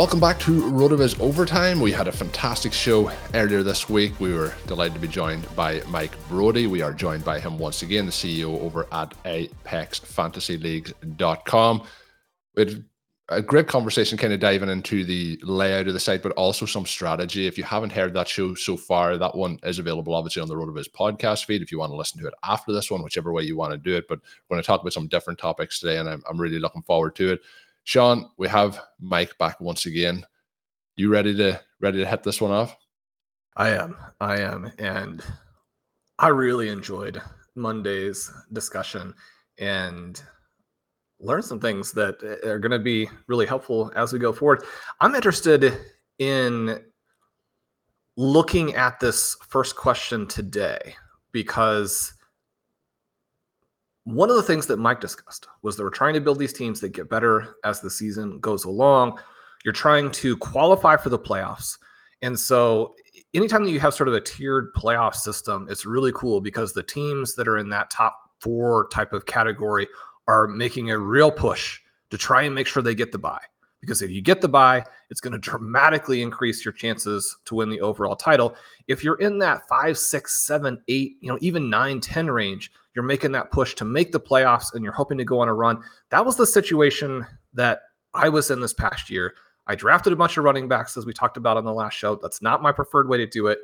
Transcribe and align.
Welcome 0.00 0.18
back 0.18 0.40
to 0.40 0.62
RotoViz 0.62 1.20
Overtime. 1.20 1.78
We 1.78 1.92
had 1.92 2.08
a 2.08 2.12
fantastic 2.12 2.72
show 2.72 3.12
earlier 3.34 3.62
this 3.62 3.90
week. 3.90 4.18
We 4.18 4.32
were 4.32 4.54
delighted 4.66 4.94
to 4.94 4.98
be 4.98 5.08
joined 5.08 5.46
by 5.54 5.82
Mike 5.88 6.12
Braude. 6.26 6.70
We 6.70 6.80
are 6.80 6.94
joined 6.94 7.22
by 7.22 7.38
him 7.38 7.58
once 7.58 7.82
again, 7.82 8.06
the 8.06 8.10
CEO 8.10 8.58
over 8.62 8.86
at 8.92 9.12
ApexFantasyLeagues.com. 9.24 11.82
We 12.56 12.64
had 12.64 12.82
a 13.28 13.42
great 13.42 13.68
conversation 13.68 14.16
kind 14.16 14.32
of 14.32 14.40
diving 14.40 14.70
into 14.70 15.04
the 15.04 15.38
layout 15.42 15.86
of 15.86 15.92
the 15.92 16.00
site, 16.00 16.22
but 16.22 16.32
also 16.32 16.64
some 16.64 16.86
strategy. 16.86 17.46
If 17.46 17.58
you 17.58 17.64
haven't 17.64 17.92
heard 17.92 18.14
that 18.14 18.26
show 18.26 18.54
so 18.54 18.78
far, 18.78 19.18
that 19.18 19.36
one 19.36 19.58
is 19.64 19.78
available 19.78 20.14
obviously 20.14 20.40
on 20.40 20.48
the 20.48 20.54
RotoViz 20.54 20.88
podcast 20.98 21.44
feed 21.44 21.60
if 21.60 21.70
you 21.70 21.78
want 21.78 21.92
to 21.92 21.96
listen 21.96 22.18
to 22.22 22.26
it 22.26 22.32
after 22.42 22.72
this 22.72 22.90
one, 22.90 23.02
whichever 23.02 23.34
way 23.34 23.42
you 23.42 23.54
want 23.54 23.72
to 23.72 23.76
do 23.76 23.96
it. 23.96 24.08
But 24.08 24.20
we're 24.48 24.56
going 24.56 24.62
to 24.62 24.66
talk 24.66 24.80
about 24.80 24.94
some 24.94 25.08
different 25.08 25.38
topics 25.38 25.78
today, 25.78 25.98
and 25.98 26.08
I'm, 26.08 26.22
I'm 26.26 26.40
really 26.40 26.58
looking 26.58 26.80
forward 26.82 27.14
to 27.16 27.34
it. 27.34 27.42
Shawn, 27.84 28.30
we 28.36 28.48
have 28.48 28.80
Mike 29.00 29.36
back 29.38 29.60
once 29.60 29.86
again. 29.86 30.24
You 30.96 31.10
ready 31.10 31.34
to 31.36 31.60
ready 31.80 31.98
to 31.98 32.06
hit 32.06 32.22
this 32.22 32.40
one 32.40 32.50
off? 32.50 32.76
I 33.56 33.70
am. 33.70 33.96
I 34.20 34.40
am. 34.40 34.70
And 34.78 35.22
I 36.18 36.28
really 36.28 36.68
enjoyed 36.68 37.20
Monday's 37.54 38.30
discussion 38.52 39.14
and 39.58 40.22
learned 41.18 41.44
some 41.44 41.60
things 41.60 41.92
that 41.92 42.22
are 42.44 42.58
going 42.58 42.70
to 42.70 42.78
be 42.78 43.08
really 43.26 43.46
helpful 43.46 43.92
as 43.94 44.12
we 44.12 44.18
go 44.18 44.32
forward. 44.32 44.64
I'm 45.00 45.14
interested 45.14 45.78
in 46.18 46.82
looking 48.16 48.74
at 48.74 49.00
this 49.00 49.36
first 49.48 49.76
question 49.76 50.26
today 50.26 50.94
because 51.32 52.12
one 54.04 54.30
of 54.30 54.36
the 54.36 54.42
things 54.42 54.66
that 54.66 54.78
Mike 54.78 55.00
discussed 55.00 55.46
was 55.62 55.76
that 55.76 55.82
we're 55.82 55.90
trying 55.90 56.14
to 56.14 56.20
build 56.20 56.38
these 56.38 56.52
teams 56.52 56.80
that 56.80 56.90
get 56.90 57.10
better 57.10 57.56
as 57.64 57.80
the 57.80 57.90
season 57.90 58.40
goes 58.40 58.64
along. 58.64 59.18
You're 59.64 59.74
trying 59.74 60.10
to 60.12 60.36
qualify 60.38 60.96
for 60.96 61.10
the 61.10 61.18
playoffs. 61.18 61.78
And 62.22 62.38
so 62.38 62.94
anytime 63.34 63.64
that 63.64 63.70
you 63.70 63.80
have 63.80 63.94
sort 63.94 64.08
of 64.08 64.14
a 64.14 64.20
tiered 64.20 64.72
playoff 64.74 65.14
system, 65.14 65.66
it's 65.70 65.86
really 65.86 66.12
cool 66.14 66.40
because 66.40 66.72
the 66.72 66.82
teams 66.82 67.34
that 67.34 67.48
are 67.48 67.58
in 67.58 67.68
that 67.70 67.90
top 67.90 68.16
four 68.40 68.88
type 68.88 69.12
of 69.12 69.26
category 69.26 69.86
are 70.28 70.46
making 70.48 70.90
a 70.90 70.98
real 70.98 71.30
push 71.30 71.80
to 72.10 72.18
try 72.18 72.42
and 72.42 72.54
make 72.54 72.66
sure 72.66 72.82
they 72.82 72.94
get 72.94 73.12
the 73.12 73.18
buy. 73.18 73.40
Because 73.80 74.02
if 74.02 74.10
you 74.10 74.20
get 74.20 74.40
the 74.40 74.48
buy, 74.48 74.84
it's 75.08 75.20
going 75.20 75.32
to 75.32 75.38
dramatically 75.38 76.20
increase 76.20 76.64
your 76.64 76.72
chances 76.72 77.38
to 77.46 77.54
win 77.54 77.70
the 77.70 77.80
overall 77.80 78.14
title. 78.14 78.54
If 78.88 79.02
you're 79.02 79.16
in 79.16 79.38
that 79.38 79.66
five, 79.68 79.96
six, 79.96 80.46
seven, 80.46 80.82
eight, 80.88 81.16
you 81.20 81.30
know, 81.30 81.38
even 81.40 81.70
nine, 81.70 82.00
10 82.00 82.30
range, 82.30 82.70
you're 82.94 83.04
making 83.04 83.32
that 83.32 83.50
push 83.50 83.74
to 83.76 83.84
make 83.84 84.12
the 84.12 84.20
playoffs 84.20 84.74
and 84.74 84.82
you're 84.82 84.92
hoping 84.92 85.18
to 85.18 85.24
go 85.24 85.40
on 85.40 85.48
a 85.48 85.54
run. 85.54 85.82
That 86.10 86.24
was 86.24 86.36
the 86.36 86.46
situation 86.46 87.24
that 87.54 87.82
I 88.14 88.28
was 88.28 88.50
in 88.50 88.60
this 88.60 88.74
past 88.74 89.10
year. 89.10 89.34
I 89.66 89.74
drafted 89.74 90.12
a 90.12 90.16
bunch 90.16 90.36
of 90.36 90.44
running 90.44 90.68
backs, 90.68 90.96
as 90.96 91.06
we 91.06 91.12
talked 91.12 91.36
about 91.36 91.56
on 91.56 91.64
the 91.64 91.72
last 91.72 91.94
show. 91.94 92.16
That's 92.16 92.42
not 92.42 92.62
my 92.62 92.72
preferred 92.72 93.08
way 93.08 93.18
to 93.18 93.26
do 93.26 93.46
it. 93.46 93.58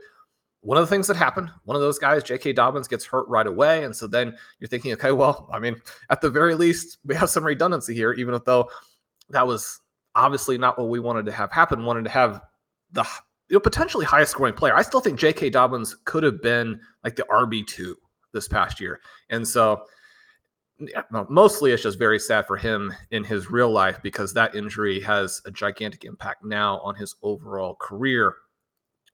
One 0.61 0.79
of 0.79 0.83
the 0.83 0.95
things 0.95 1.07
that 1.09 1.17
happened, 1.17 1.51
one 1.65 1.77
of 1.77 1.83
those 1.83 1.99
guys, 1.99 2.23
J.K. 2.23 2.53
Dobbins, 2.53 2.89
gets 2.89 3.05
hurt 3.05 3.29
right 3.29 3.47
away. 3.47 3.85
And 3.85 3.95
so 3.95 4.07
then 4.07 4.37
you're 4.59 4.69
thinking, 4.69 4.93
okay, 4.93 5.13
well, 5.13 5.49
I 5.53 5.59
mean, 5.59 5.81
at 6.11 6.21
the 6.21 6.31
very 6.31 6.55
least, 6.55 6.99
we 7.05 7.15
have 7.15 7.31
some 7.31 7.45
redundancy 7.45 7.95
here, 7.95 8.13
even 8.13 8.39
though 8.47 8.69
that 9.31 9.47
was 9.47 9.81
obviously 10.15 10.59
not 10.59 10.79
what 10.79 10.89
we 10.89 11.01
wanted 11.01 11.27
to 11.27 11.33
have 11.33 11.53
happen. 11.53 11.85
Wanted 11.85 12.05
to 12.05 12.11
have 12.11 12.41
the 12.93 13.05
you 13.49 13.55
know, 13.55 13.61
potentially 13.61 14.05
highest 14.05 14.33
scoring 14.33 14.55
player. 14.55 14.75
I 14.75 14.83
still 14.83 15.01
think 15.01 15.19
J.K. 15.19 15.51
Dobbins 15.51 15.97
could 16.05 16.23
have 16.23 16.43
been 16.43 16.81
like 17.05 17.17
the 17.17 17.25
RB2 17.31 17.95
this 18.37 18.47
past 18.49 18.81
year. 18.81 19.01
And 19.31 19.49
so 19.49 19.83
mostly 21.29 21.73
it's 21.73 21.83
just 21.83 21.99
very 21.99 22.19
sad 22.19 22.47
for 22.47 22.57
him 22.57 22.93
in 23.11 23.25
his 23.25 23.51
real 23.51 23.71
life 23.71 23.99
because 24.03 24.35
that 24.35 24.55
injury 24.55 25.01
has 25.01 25.41
a 25.47 25.51
gigantic 25.51 26.05
impact 26.05 26.45
now 26.45 26.79
on 26.81 26.95
his 26.95 27.15
overall 27.23 27.75
career. 27.81 28.35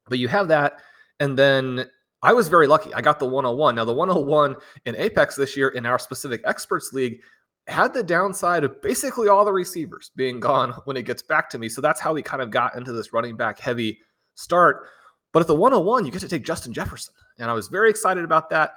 But 0.08 0.18
you 0.18 0.28
have 0.28 0.48
that. 0.48 0.80
And 1.20 1.38
then 1.38 1.86
I 2.22 2.32
was 2.32 2.48
very 2.48 2.66
lucky. 2.66 2.92
I 2.94 3.00
got 3.00 3.18
the 3.18 3.26
101. 3.26 3.76
Now, 3.76 3.84
the 3.84 3.92
101 3.92 4.56
in 4.86 4.96
Apex 4.96 5.36
this 5.36 5.56
year 5.56 5.68
in 5.68 5.86
our 5.86 5.98
specific 5.98 6.42
experts 6.44 6.92
league 6.92 7.20
had 7.68 7.94
the 7.94 8.02
downside 8.02 8.64
of 8.64 8.82
basically 8.82 9.28
all 9.28 9.44
the 9.44 9.52
receivers 9.52 10.10
being 10.16 10.40
gone 10.40 10.70
when 10.84 10.96
it 10.96 11.02
gets 11.02 11.22
back 11.22 11.48
to 11.50 11.58
me. 11.58 11.68
So 11.68 11.80
that's 11.80 12.00
how 12.00 12.12
we 12.12 12.22
kind 12.22 12.42
of 12.42 12.50
got 12.50 12.76
into 12.76 12.92
this 12.92 13.12
running 13.12 13.36
back 13.36 13.60
heavy 13.60 13.98
start. 14.34 14.88
But 15.32 15.40
at 15.40 15.46
the 15.46 15.54
101, 15.54 16.04
you 16.04 16.12
get 16.12 16.20
to 16.20 16.28
take 16.28 16.44
Justin 16.44 16.72
Jefferson. 16.72 17.14
And 17.38 17.50
I 17.50 17.54
was 17.54 17.68
very 17.68 17.88
excited 17.88 18.24
about 18.24 18.50
that. 18.50 18.74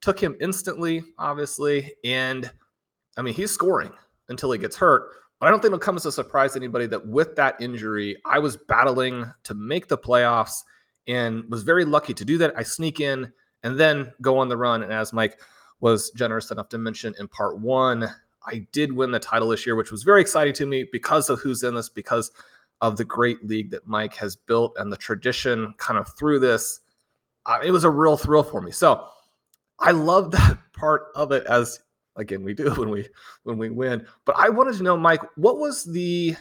Took 0.00 0.18
him 0.18 0.36
instantly, 0.40 1.02
obviously. 1.18 1.92
And 2.04 2.50
I 3.16 3.22
mean, 3.22 3.34
he's 3.34 3.50
scoring 3.50 3.92
until 4.28 4.52
he 4.52 4.58
gets 4.58 4.76
hurt. 4.76 5.10
But 5.38 5.46
I 5.46 5.50
don't 5.50 5.60
think 5.60 5.72
it'll 5.72 5.78
come 5.78 5.96
as 5.96 6.06
a 6.06 6.12
surprise 6.12 6.52
to 6.52 6.58
anybody 6.58 6.86
that 6.86 7.06
with 7.06 7.34
that 7.36 7.60
injury, 7.60 8.16
I 8.24 8.38
was 8.38 8.56
battling 8.56 9.30
to 9.44 9.54
make 9.54 9.88
the 9.88 9.98
playoffs 9.98 10.62
and 11.06 11.44
was 11.50 11.62
very 11.62 11.84
lucky 11.84 12.14
to 12.14 12.24
do 12.24 12.38
that. 12.38 12.52
I 12.56 12.62
sneak 12.62 13.00
in 13.00 13.32
and 13.62 13.78
then 13.78 14.12
go 14.20 14.38
on 14.38 14.48
the 14.48 14.56
run. 14.56 14.82
And 14.82 14.92
as 14.92 15.12
Mike 15.12 15.40
was 15.80 16.10
generous 16.10 16.50
enough 16.50 16.68
to 16.70 16.78
mention 16.78 17.14
in 17.18 17.26
part 17.28 17.58
one, 17.58 18.08
I 18.46 18.66
did 18.72 18.92
win 18.92 19.10
the 19.10 19.18
title 19.18 19.48
this 19.48 19.66
year, 19.66 19.76
which 19.76 19.90
was 19.90 20.02
very 20.02 20.20
exciting 20.20 20.54
to 20.54 20.66
me 20.66 20.86
because 20.90 21.30
of 21.30 21.40
who's 21.40 21.62
in 21.62 21.74
this, 21.74 21.88
because 21.88 22.30
of 22.80 22.96
the 22.96 23.04
great 23.04 23.44
league 23.44 23.70
that 23.70 23.86
Mike 23.86 24.14
has 24.14 24.36
built 24.36 24.76
and 24.78 24.92
the 24.92 24.96
tradition 24.96 25.74
kind 25.76 25.98
of 25.98 26.08
through 26.16 26.38
this. 26.38 26.80
Uh, 27.46 27.58
it 27.62 27.70
was 27.70 27.84
a 27.84 27.90
real 27.90 28.16
thrill 28.16 28.42
for 28.42 28.60
me. 28.60 28.70
So 28.70 29.06
I 29.80 29.92
love 29.92 30.30
that 30.32 30.58
part 30.72 31.06
of 31.14 31.32
it 31.32 31.46
as 31.46 31.80
again 32.16 32.42
we 32.42 32.54
do 32.54 32.70
when 32.76 32.90
we 32.90 33.08
when 33.44 33.58
we 33.58 33.70
win. 33.70 34.06
But 34.24 34.36
I 34.38 34.48
wanted 34.48 34.76
to 34.76 34.82
know, 34.82 34.96
Mike, 34.96 35.22
what 35.36 35.58
was 35.58 35.84
the 35.84 36.36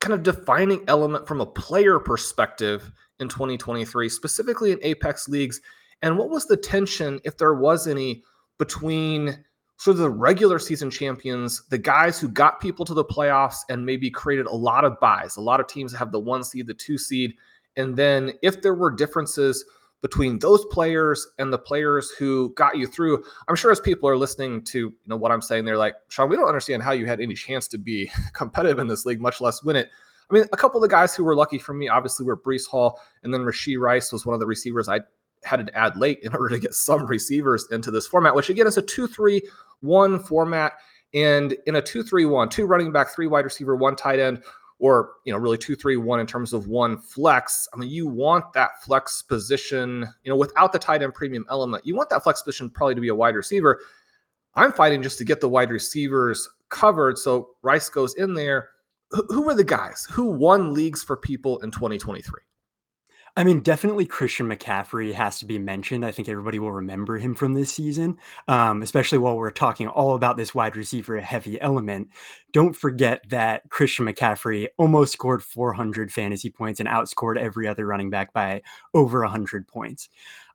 kind 0.00 0.14
of 0.14 0.22
defining 0.22 0.82
element 0.88 1.28
from 1.28 1.40
a 1.40 1.46
player 1.46 1.98
perspective 1.98 2.90
in 3.18 3.28
2023, 3.28 4.08
specifically 4.08 4.72
in 4.72 4.78
Apex 4.82 5.28
leagues, 5.28 5.60
and 6.02 6.16
what 6.16 6.30
was 6.30 6.46
the 6.46 6.56
tension, 6.56 7.20
if 7.24 7.36
there 7.36 7.54
was 7.54 7.86
any, 7.86 8.22
between 8.58 9.44
sort 9.76 9.94
of 9.94 9.98
the 9.98 10.10
regular 10.10 10.58
season 10.58 10.90
champions, 10.90 11.62
the 11.68 11.78
guys 11.78 12.18
who 12.18 12.28
got 12.28 12.60
people 12.60 12.84
to 12.84 12.94
the 12.94 13.04
playoffs 13.04 13.58
and 13.68 13.84
maybe 13.84 14.10
created 14.10 14.46
a 14.46 14.54
lot 14.54 14.84
of 14.84 14.98
buys, 15.00 15.36
a 15.36 15.40
lot 15.40 15.60
of 15.60 15.66
teams 15.66 15.94
have 15.94 16.12
the 16.12 16.20
one 16.20 16.42
seed, 16.42 16.66
the 16.66 16.74
two 16.74 16.98
seed, 16.98 17.34
and 17.76 17.96
then 17.96 18.32
if 18.42 18.62
there 18.62 18.74
were 18.74 18.90
differences 18.90 19.64
between 20.02 20.38
those 20.38 20.64
players 20.66 21.26
and 21.38 21.52
the 21.52 21.58
players 21.58 22.10
who 22.10 22.52
got 22.54 22.76
you 22.78 22.86
through. 22.86 23.22
I'm 23.48 23.56
sure 23.56 23.70
as 23.70 23.80
people 23.80 24.08
are 24.08 24.16
listening 24.16 24.62
to 24.64 24.78
you 24.78 24.94
know 25.06 25.16
what 25.16 25.32
I'm 25.32 25.42
saying, 25.42 25.64
they're 25.64 25.76
like, 25.76 25.94
Shawn, 26.08 26.28
we 26.28 26.36
don't 26.36 26.48
understand 26.48 26.82
how 26.82 26.92
you 26.92 27.06
had 27.06 27.20
any 27.20 27.34
chance 27.34 27.68
to 27.68 27.78
be 27.78 28.10
competitive 28.32 28.78
in 28.78 28.88
this 28.88 29.04
league, 29.04 29.20
much 29.20 29.40
less 29.40 29.62
win 29.62 29.76
it. 29.76 29.88
I 30.30 30.34
mean, 30.34 30.44
a 30.52 30.56
couple 30.56 30.78
of 30.78 30.82
the 30.82 30.94
guys 30.94 31.14
who 31.14 31.24
were 31.24 31.34
lucky 31.34 31.58
for 31.58 31.74
me, 31.74 31.88
obviously, 31.88 32.24
were 32.24 32.36
Breece 32.36 32.66
Hall, 32.66 33.00
and 33.24 33.34
then 33.34 33.40
Rashee 33.40 33.78
Rice 33.78 34.12
was 34.12 34.24
one 34.24 34.34
of 34.34 34.40
the 34.40 34.46
receivers 34.46 34.88
I 34.88 35.00
had 35.44 35.66
to 35.66 35.76
add 35.76 35.96
late 35.96 36.20
in 36.22 36.32
order 36.34 36.48
to 36.54 36.60
get 36.60 36.74
some 36.74 37.06
receivers 37.06 37.66
into 37.70 37.90
this 37.90 38.06
format, 38.06 38.34
which 38.34 38.48
again 38.48 38.66
is 38.66 38.78
a 38.78 38.82
2 38.82 39.06
3 39.06 39.42
1 39.80 40.18
format. 40.20 40.74
And 41.12 41.56
in 41.66 41.74
a 41.74 41.82
2 41.82 42.04
3 42.04 42.24
1, 42.24 42.48
two 42.50 42.66
running 42.66 42.92
back, 42.92 43.08
three 43.08 43.26
wide 43.26 43.44
receiver, 43.44 43.74
one 43.74 43.96
tight 43.96 44.20
end, 44.20 44.44
or 44.80 45.12
you 45.24 45.32
know 45.32 45.38
really 45.38 45.58
two 45.58 45.76
three 45.76 45.96
one 45.96 46.18
in 46.18 46.26
terms 46.26 46.52
of 46.52 46.66
one 46.66 46.98
flex 46.98 47.68
i 47.72 47.76
mean 47.76 47.90
you 47.90 48.08
want 48.08 48.52
that 48.54 48.82
flex 48.82 49.22
position 49.22 50.08
you 50.24 50.30
know 50.30 50.36
without 50.36 50.72
the 50.72 50.78
tight 50.78 51.02
end 51.02 51.14
premium 51.14 51.44
element 51.50 51.84
you 51.86 51.94
want 51.94 52.10
that 52.10 52.22
flex 52.22 52.42
position 52.42 52.68
probably 52.70 52.94
to 52.94 53.00
be 53.00 53.08
a 53.08 53.14
wide 53.14 53.34
receiver. 53.36 53.80
I'm 54.54 54.72
fighting 54.72 55.02
just 55.02 55.18
to 55.18 55.24
get 55.24 55.40
the 55.40 55.48
wide 55.48 55.70
receivers 55.70 56.48
covered 56.70 57.18
so 57.18 57.50
rice 57.62 57.88
goes 57.88 58.14
in 58.14 58.34
there. 58.34 58.70
Who 59.10 59.42
were 59.42 59.54
the 59.54 59.64
guys? 59.64 60.06
Who 60.10 60.26
won 60.26 60.72
leagues 60.72 61.02
for 61.02 61.16
people 61.16 61.58
in 61.60 61.70
2023 61.70 62.40
I 63.36 63.44
mean, 63.44 63.60
definitely 63.60 64.06
Christian 64.06 64.48
McCaffrey 64.48 65.12
has 65.14 65.38
to 65.38 65.46
be 65.46 65.58
mentioned. 65.58 66.04
I 66.04 66.10
think 66.10 66.28
everybody 66.28 66.58
will 66.58 66.72
remember 66.72 67.16
him 67.16 67.34
from 67.34 67.54
this 67.54 67.72
season, 67.72 68.16
um, 68.48 68.82
especially 68.82 69.18
while 69.18 69.36
we're 69.36 69.50
talking 69.50 69.88
all 69.88 70.14
about 70.14 70.36
this 70.36 70.54
wide 70.54 70.76
receiver 70.76 71.20
heavy 71.20 71.60
element. 71.60 72.08
Don't 72.52 72.74
forget 72.74 73.22
that 73.30 73.68
Christian 73.70 74.06
McCaffrey 74.06 74.68
almost 74.78 75.12
scored 75.12 75.42
400 75.42 76.12
fantasy 76.12 76.50
points 76.50 76.80
and 76.80 76.88
outscored 76.88 77.38
every 77.38 77.68
other 77.68 77.86
running 77.86 78.10
back 78.10 78.32
by 78.32 78.62
over 78.94 79.20
100 79.20 79.68
points. 79.68 80.08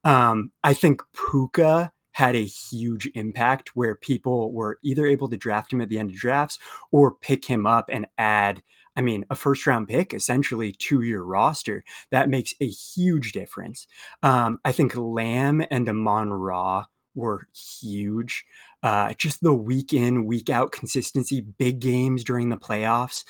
Um, 0.03 0.51
I 0.63 0.73
think 0.73 1.01
Puka 1.13 1.91
had 2.11 2.35
a 2.35 2.45
huge 2.45 3.09
impact 3.15 3.75
where 3.75 3.95
people 3.95 4.53
were 4.53 4.79
either 4.83 5.05
able 5.05 5.27
to 5.27 5.35
draft 5.35 5.73
him 5.73 5.81
at 5.81 5.89
the 5.89 5.99
end 5.99 6.11
of 6.11 6.15
drafts 6.15 6.59
or 6.91 7.13
pick 7.13 7.43
him 7.43 7.65
up 7.65 7.89
and 7.91 8.05
add 8.17 8.61
I 8.95 9.01
mean, 9.01 9.25
a 9.29 9.35
first 9.35 9.65
round 9.67 9.87
pick 9.87 10.13
essentially 10.13 10.71
to 10.73 11.01
your 11.01 11.23
roster. 11.23 11.83
That 12.11 12.29
makes 12.29 12.53
a 12.61 12.67
huge 12.67 13.31
difference. 13.31 13.87
Um, 14.23 14.59
I 14.63 14.71
think 14.71 14.95
Lamb 14.95 15.65
and 15.69 15.87
Amon 15.89 16.31
Ra 16.31 16.85
were 17.15 17.47
huge. 17.53 18.45
Uh, 18.83 19.13
just 19.13 19.41
the 19.41 19.53
week 19.53 19.93
in, 19.93 20.25
week 20.25 20.49
out 20.49 20.71
consistency, 20.71 21.41
big 21.41 21.79
games 21.79 22.23
during 22.23 22.49
the 22.49 22.57
playoffs. 22.57 23.23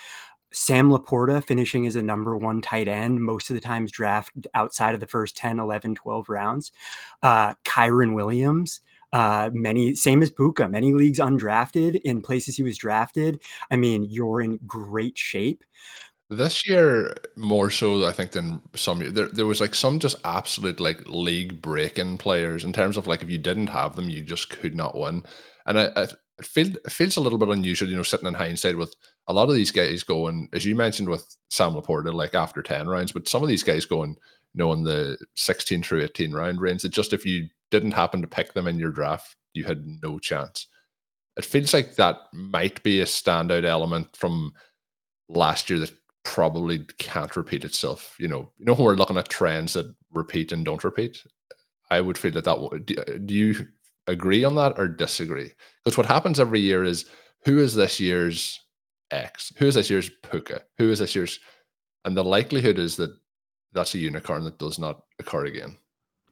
Sam 0.52 0.90
LaPorta 0.90 1.44
finishing 1.44 1.86
as 1.86 1.96
a 1.98 2.02
number 2.02 2.36
one 2.38 2.62
tight 2.62 2.88
end, 2.88 3.22
most 3.22 3.50
of 3.50 3.56
the 3.56 3.62
times 3.62 3.92
draft 3.92 4.32
outside 4.54 4.94
of 4.94 5.02
the 5.02 5.08
first 5.08 5.36
10, 5.36 5.60
11, 5.60 5.96
12 5.96 6.30
rounds. 6.30 6.72
Uh, 7.22 7.54
Kyren 7.66 8.14
Williams, 8.14 8.80
uh, 9.16 9.50
many 9.54 9.96
same 9.96 10.22
as 10.22 10.30
Puka, 10.30 10.68
many 10.68 10.94
leagues 10.94 11.20
undrafted 11.20 12.02
in 12.02 12.22
places 12.22 12.58
he 12.58 12.64
was 12.64 12.78
drafted. 12.78 13.42
I 13.72 13.78
mean, 13.78 14.04
you're 14.04 14.42
in 14.42 14.60
great 14.68 15.18
shape. 15.18 15.64
This 16.30 16.68
year, 16.68 17.16
more 17.38 17.70
so, 17.70 18.06
I 18.06 18.12
think, 18.12 18.32
than 18.32 18.62
some. 18.76 19.00
There, 19.14 19.30
there 19.30 19.46
was 19.46 19.62
like 19.62 19.74
some 19.74 20.00
just 20.00 20.18
absolute 20.26 20.82
like 20.82 21.08
league 21.08 21.62
breaking 21.62 22.18
players 22.18 22.66
in 22.66 22.74
terms 22.74 22.98
of 22.98 23.08
like 23.08 23.24
if 23.24 23.30
you 23.30 23.38
didn't 23.38 23.68
have 23.68 23.96
them, 23.96 24.10
you 24.10 24.22
just 24.22 24.50
could 24.50 24.76
not 24.76 24.98
win. 24.98 25.24
And 25.66 25.80
I, 25.80 25.92
I 25.96 26.08
feel, 26.44 26.76
it 26.76 26.92
feels 26.92 27.16
a 27.16 27.22
little 27.22 27.40
bit 27.40 27.48
unusual, 27.48 27.88
you 27.88 27.96
know, 27.96 28.04
sitting 28.04 28.28
in 28.28 28.34
hindsight 28.34 28.78
with 28.78 28.94
a 29.28 29.34
lot 29.34 29.48
of 29.48 29.56
these 29.56 29.72
guys 29.72 30.04
going, 30.04 30.50
as 30.52 30.66
you 30.66 30.76
mentioned 30.76 31.08
with 31.08 31.38
Sam 31.50 31.74
LaPorta, 31.74 32.14
like 32.14 32.36
after 32.36 32.62
10 32.62 32.90
rounds, 32.90 33.14
but 33.14 33.30
some 33.30 33.44
of 33.44 33.48
these 33.48 33.64
guys 33.64 33.86
going, 33.86 34.10
you 34.10 34.60
know, 34.60 34.74
in 34.74 34.84
the 34.84 35.18
16 35.36 35.84
through 35.84 36.04
18 36.04 36.34
round 36.34 36.60
range, 36.60 36.82
that 36.82 36.90
just 36.90 37.14
if 37.14 37.26
you 37.26 37.48
didn't 37.72 37.92
happen 37.92 38.22
to 38.22 38.28
pick 38.28 38.54
them 38.54 38.68
in 38.68 38.80
your 38.80 38.92
draft, 38.92 39.36
you 39.54 39.64
had 39.64 39.86
no 40.02 40.20
chance. 40.20 40.68
It 41.38 41.46
feels 41.46 41.74
like 41.74 41.96
that 41.96 42.18
might 42.34 42.82
be 42.84 43.02
a 43.02 43.06
standout 43.06 43.66
element 43.66 44.16
from 44.16 44.54
last 45.28 45.70
year 45.70 45.80
that 45.80 45.94
probably 46.24 46.80
can't 46.98 47.36
repeat 47.36 47.66
itself. 47.66 48.16
You 48.20 48.28
know, 48.28 48.52
you 48.58 48.66
know, 48.66 48.74
we're 48.74 48.96
looking 48.96 49.18
at 49.18 49.30
trends 49.30 49.74
that 49.74 49.94
repeat 50.12 50.52
and 50.52 50.64
don't 50.66 50.84
repeat. 50.84 51.24
I 51.92 52.02
would 52.02 52.18
feel 52.18 52.32
that 52.32 52.46
that 52.46 52.60
would. 52.60 52.86
Do 53.26 53.34
you 53.34 53.68
agree 54.08 54.44
on 54.44 54.56
that 54.56 54.78
or 54.78 54.88
disagree? 54.88 55.52
Because 55.84 55.98
what 55.98 56.06
happens 56.06 56.40
every 56.40 56.60
year 56.60 56.84
is 56.84 57.06
who 57.44 57.60
is 57.60 57.76
this 57.76 58.00
year's 58.00 58.60
X? 59.12 59.54
Who 59.58 59.68
is 59.68 59.76
this 59.76 59.90
year's 59.90 60.10
Puka? 60.30 60.64
Who 60.78 60.90
is 60.92 61.00
this 61.00 61.16
year's? 61.16 61.40
And 62.06 62.16
the 62.16 62.24
likelihood 62.24 62.80
is 62.80 62.96
that 62.98 63.16
that's 63.74 63.94
a 63.94 64.00
unicorn 64.00 64.44
that 64.46 64.58
does 64.58 64.80
not 64.80 65.02
occur 65.20 65.46
again. 65.46 65.78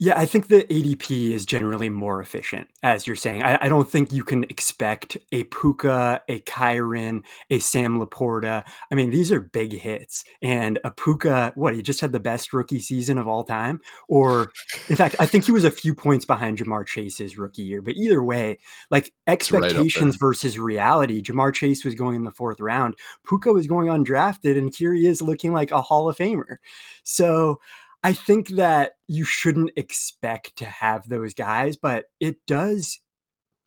Yeah, 0.04 0.20
I 0.20 0.26
think 0.26 0.50
the 0.50 0.66
ADP 0.66 1.32
is 1.32 1.46
generally 1.46 1.88
more 1.88 2.20
efficient, 2.20 2.68
as 2.84 3.08
you're 3.08 3.16
saying. 3.16 3.42
I, 3.42 3.58
I 3.62 3.70
don't 3.70 3.90
think 3.90 4.12
you 4.12 4.26
can 4.26 4.44
expect 4.44 5.16
a 5.32 5.46
Puka, 5.46 6.22
a 6.28 6.42
Kyren, 6.42 7.24
a 7.50 7.60
Sam 7.60 8.06
LaPorta. 8.06 8.66
I 8.92 8.96
mean, 8.96 9.12
these 9.12 9.32
are 9.32 9.40
big 9.40 9.72
hits. 9.72 10.26
And 10.42 10.78
a 10.84 10.92
Puka, 10.92 11.54
what, 11.56 11.74
he 11.74 11.82
just 11.82 12.02
had 12.02 12.12
the 12.12 12.20
best 12.20 12.52
rookie 12.52 12.82
season 12.82 13.18
of 13.18 13.30
all 13.30 13.46
time? 13.46 13.80
Or, 14.10 14.52
in 14.90 14.98
fact, 14.98 15.16
I 15.20 15.26
think 15.26 15.46
he 15.46 15.54
was 15.54 15.64
a 15.64 15.72
few 15.72 15.96
points 15.96 16.26
behind 16.26 16.58
Ja'Marr 16.58 16.86
Chase's 16.86 17.38
rookie 17.38 17.64
year. 17.64 17.82
But 17.82 17.96
either 17.96 18.22
way, 18.22 18.60
like 18.92 19.14
expectations 19.28 20.16
right 20.16 20.20
versus 20.20 20.60
reality, 20.60 21.24
Ja'Marr 21.24 21.54
Chase 21.54 21.86
was 21.86 21.96
going 21.96 22.18
in 22.18 22.26
the 22.26 22.32
fourth 22.32 22.60
round. 22.60 22.96
Puka 23.26 23.54
was 23.54 23.68
going 23.68 23.88
undrafted, 23.88 24.58
and 24.58 24.76
here 24.76 24.94
he 24.94 25.08
is 25.08 25.22
looking 25.22 25.54
like 25.54 25.72
a 25.72 25.82
Hall 25.82 26.10
of 26.10 26.18
Famer. 26.18 26.58
So, 27.04 27.62
I 28.04 28.14
think 28.14 28.50
that 28.50 28.94
you 29.08 29.24
shouldn't 29.24 29.72
expect 29.78 30.58
to 30.58 30.66
have 30.66 31.08
those 31.08 31.34
guys, 31.34 31.78
but 31.78 32.06
it 32.20 32.38
does 32.48 33.00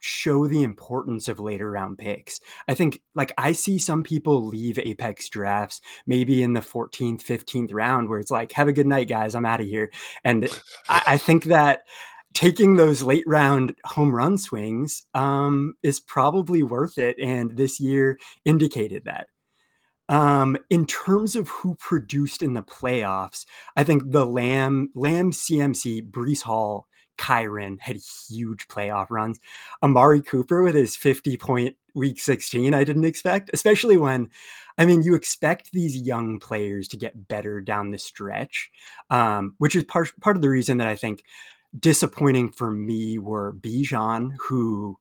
show 0.01 0.47
the 0.47 0.63
importance 0.63 1.27
of 1.29 1.41
later 1.41 1.71
round 1.71 1.99
picks. 1.99 2.41
I 2.69 2.75
think 2.75 3.01
like 3.15 3.33
I 3.39 3.53
see 3.53 3.79
some 3.79 4.03
people 4.03 4.47
leave 4.47 4.79
Apex 4.79 5.29
drafts 5.29 5.81
maybe 6.07 6.43
in 6.43 6.53
the 6.53 6.61
14th, 6.61 7.23
15th 7.23 7.73
round 7.73 8.09
where 8.09 8.21
it's 8.21 8.31
like, 8.31 8.53
have 8.53 8.69
a 8.69 8.73
good 8.73 8.87
night, 8.87 9.09
guys. 9.09 9.35
I'm 9.35 9.47
out 9.47 9.61
of 9.61 9.67
here. 9.67 9.91
And 10.25 10.49
I, 10.89 11.03
I, 11.07 11.19
think 11.19 11.45
that 11.45 11.83
taking 12.35 12.77
those 12.77 13.03
late 13.03 13.25
round 13.27 13.75
home 13.85 14.15
run 14.15 14.39
swings 14.39 15.05
um, 15.15 15.75
is 15.83 15.99
probably 15.99 16.63
worth 16.63 16.99
it. 16.99 17.17
And 17.19 17.57
this 17.57 17.81
year 17.81 18.19
indicated 18.45 19.05
that. 19.07 19.29
Um, 20.09 20.57
in 20.71 20.87
terms 20.87 21.35
of 21.35 21.49
who 21.49 21.75
produced 21.77 22.43
in 22.43 22.55
the 22.55 22.63
playoffs, 22.63 23.45
I 23.77 23.85
think 23.85 24.11
the 24.11 24.27
Lamb, 24.27 24.91
Lamb 24.95 25.33
CMC, 25.33 26.11
Breece 26.11 26.43
Hall, 26.43 26.87
Kyren 27.19 27.81
had 27.81 27.97
huge 28.29 28.69
playoff 28.69 29.07
runs. 29.11 29.41
Amari 29.83 30.23
Cooper 30.23 30.63
with 30.63 30.75
his 30.75 30.97
50 30.97 31.37
point 31.37 31.77
week 31.95 32.21
16, 32.21 32.75
I 32.75 32.85
didn't 32.85 33.05
expect, 33.05 33.51
especially 33.53 33.97
when, 33.97 34.29
I 34.79 34.85
mean, 34.85 35.03
you 35.03 35.15
expect 35.15 35.73
these 35.73 35.97
young 35.97 36.39
players 36.39 36.89
to 36.89 36.97
get 36.97 37.29
better 37.29 37.61
down 37.61 37.91
the 37.91 37.99
stretch, 37.99 38.71
um, 39.11 39.55
which 39.59 39.75
is 39.75 39.85
part, 39.85 40.13
part 40.21 40.37
of 40.37 40.43
the 40.43 40.51
reason 40.51 40.79
that 40.79 40.89
I 40.89 40.97
think 40.97 41.23
disappointing 41.79 42.51
for 42.51 42.71
me 42.71 43.19
were 43.19 43.55
Bijan, 43.55 44.33
who 44.39 44.99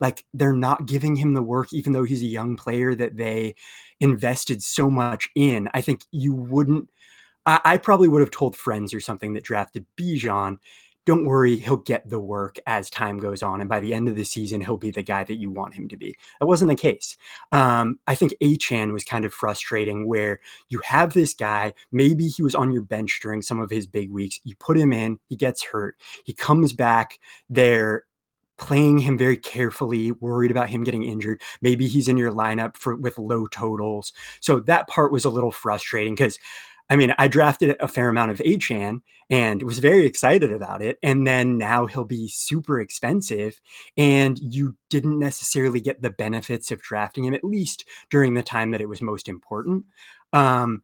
like 0.00 0.24
they're 0.34 0.52
not 0.52 0.86
giving 0.86 1.16
him 1.16 1.34
the 1.34 1.42
work, 1.42 1.72
even 1.72 1.92
though 1.92 2.04
he's 2.04 2.22
a 2.22 2.26
young 2.26 2.56
player 2.56 2.94
that 2.94 3.16
they 3.16 3.54
invested 4.00 4.62
so 4.62 4.90
much 4.90 5.28
in. 5.34 5.68
I 5.74 5.80
think 5.80 6.02
you 6.10 6.34
wouldn't. 6.34 6.88
I, 7.46 7.60
I 7.64 7.76
probably 7.78 8.08
would 8.08 8.20
have 8.20 8.30
told 8.30 8.56
friends 8.56 8.92
or 8.92 9.00
something 9.00 9.32
that 9.34 9.44
drafted 9.44 9.86
Bijan. 9.96 10.58
Don't 11.06 11.24
worry, 11.24 11.56
he'll 11.56 11.76
get 11.76 12.08
the 12.10 12.18
work 12.18 12.58
as 12.66 12.90
time 12.90 13.18
goes 13.18 13.40
on. 13.40 13.60
And 13.60 13.70
by 13.70 13.78
the 13.78 13.94
end 13.94 14.08
of 14.08 14.16
the 14.16 14.24
season, 14.24 14.60
he'll 14.60 14.76
be 14.76 14.90
the 14.90 15.04
guy 15.04 15.22
that 15.22 15.36
you 15.36 15.50
want 15.52 15.72
him 15.72 15.86
to 15.88 15.96
be. 15.96 16.16
That 16.40 16.46
wasn't 16.46 16.68
the 16.68 16.74
case. 16.74 17.16
Um, 17.52 18.00
I 18.08 18.16
think 18.16 18.34
Achane 18.42 18.92
was 18.92 19.04
kind 19.04 19.24
of 19.24 19.32
frustrating 19.32 20.08
where 20.08 20.40
you 20.68 20.80
have 20.80 21.12
this 21.12 21.32
guy, 21.32 21.74
maybe 21.92 22.26
he 22.26 22.42
was 22.42 22.56
on 22.56 22.72
your 22.72 22.82
bench 22.82 23.20
during 23.22 23.40
some 23.40 23.60
of 23.60 23.70
his 23.70 23.86
big 23.86 24.10
weeks. 24.10 24.40
You 24.42 24.56
put 24.56 24.76
him 24.76 24.92
in, 24.92 25.20
he 25.28 25.36
gets 25.36 25.62
hurt, 25.62 25.94
he 26.24 26.34
comes 26.34 26.72
back. 26.72 27.20
There 27.48 28.02
playing 28.58 28.98
him 28.98 29.18
very 29.18 29.36
carefully, 29.36 30.12
worried 30.12 30.50
about 30.50 30.70
him 30.70 30.84
getting 30.84 31.04
injured. 31.04 31.42
Maybe 31.60 31.86
he's 31.86 32.08
in 32.08 32.16
your 32.16 32.32
lineup 32.32 32.76
for 32.76 32.96
with 32.96 33.18
low 33.18 33.46
totals. 33.46 34.12
So 34.40 34.60
that 34.60 34.88
part 34.88 35.12
was 35.12 35.24
a 35.24 35.30
little 35.30 35.52
frustrating 35.52 36.14
because 36.14 36.38
I 36.88 36.96
mean, 36.96 37.14
I 37.18 37.26
drafted 37.28 37.76
a 37.80 37.88
fair 37.88 38.08
amount 38.08 38.30
of 38.30 38.38
Achane 38.38 39.00
and 39.28 39.62
was 39.62 39.80
very 39.80 40.06
excited 40.06 40.52
about 40.52 40.82
it. 40.82 40.98
And 41.02 41.26
then 41.26 41.58
now 41.58 41.86
he'll 41.86 42.04
be 42.04 42.28
super 42.28 42.80
expensive. 42.80 43.60
And 43.96 44.38
you 44.38 44.76
didn't 44.88 45.18
necessarily 45.18 45.80
get 45.80 46.00
the 46.00 46.10
benefits 46.10 46.70
of 46.70 46.80
drafting 46.80 47.24
him, 47.24 47.34
at 47.34 47.42
least 47.42 47.84
during 48.08 48.34
the 48.34 48.42
time 48.42 48.70
that 48.70 48.80
it 48.80 48.88
was 48.88 49.02
most 49.02 49.28
important. 49.28 49.84
Um, 50.32 50.82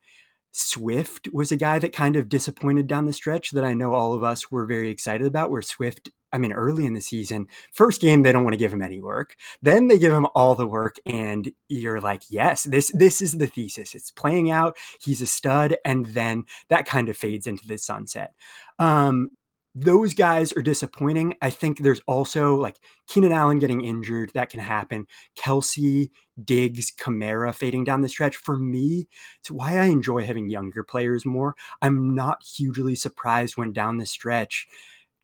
Swift 0.52 1.28
was 1.32 1.50
a 1.50 1.56
guy 1.56 1.78
that 1.78 1.92
kind 1.92 2.16
of 2.16 2.28
disappointed 2.28 2.87
down 2.87 3.06
the 3.06 3.12
stretch 3.12 3.50
that 3.52 3.64
I 3.64 3.75
know 3.75 3.94
all 3.94 4.12
of 4.14 4.23
us 4.23 4.50
were 4.50 4.66
very 4.66 4.90
excited 4.90 5.26
about, 5.26 5.50
where 5.50 5.62
Swift 5.62 6.11
I 6.32 6.38
mean, 6.38 6.52
early 6.52 6.87
in 6.87 6.94
the 6.94 7.00
season, 7.00 7.47
first 7.73 8.00
game 8.00 8.23
they 8.23 8.32
don't 8.32 8.44
want 8.44 8.54
to 8.54 8.59
give 8.59 8.73
him 8.73 8.80
any 8.82 9.00
work. 9.00 9.37
Then 9.61 9.88
they 9.88 9.99
give 9.99 10.12
him 10.12 10.26
all 10.35 10.54
the 10.54 10.66
work, 10.66 10.97
and 11.04 11.52
you're 11.68 12.00
like, 12.00 12.23
yes, 12.30 12.64
this 12.64 12.90
this 12.94 13.21
is 13.21 13.32
the 13.32 13.47
thesis. 13.47 13.94
It's 13.94 14.11
playing 14.11 14.50
out. 14.50 14.76
He's 15.00 15.21
a 15.21 15.26
stud, 15.26 15.76
and 15.85 16.06
then 16.06 16.44
that 16.68 16.87
kind 16.87 17.09
of 17.09 17.16
fades 17.16 17.47
into 17.47 17.66
the 17.66 17.76
sunset. 17.76 18.32
Um, 18.78 19.30
those 19.74 20.12
guys 20.12 20.52
are 20.52 20.62
disappointing. 20.62 21.34
I 21.40 21.50
think 21.50 21.78
there's 21.78 22.02
also 22.06 22.56
like 22.56 22.76
Keenan 23.06 23.32
Allen 23.32 23.58
getting 23.58 23.82
injured. 23.82 24.30
That 24.34 24.50
can 24.50 24.60
happen. 24.60 25.06
Kelce, 25.38 26.10
Diggs, 26.44 26.92
Kamara 26.92 27.54
fading 27.54 27.84
down 27.84 28.02
the 28.02 28.08
stretch. 28.08 28.36
For 28.36 28.58
me, 28.58 29.08
it's 29.40 29.50
why 29.50 29.78
I 29.78 29.86
enjoy 29.86 30.24
having 30.24 30.50
younger 30.50 30.84
players 30.84 31.24
more. 31.24 31.54
I'm 31.80 32.14
not 32.14 32.42
hugely 32.42 32.94
surprised 32.94 33.56
when 33.56 33.72
down 33.72 33.96
the 33.96 34.06
stretch, 34.06 34.66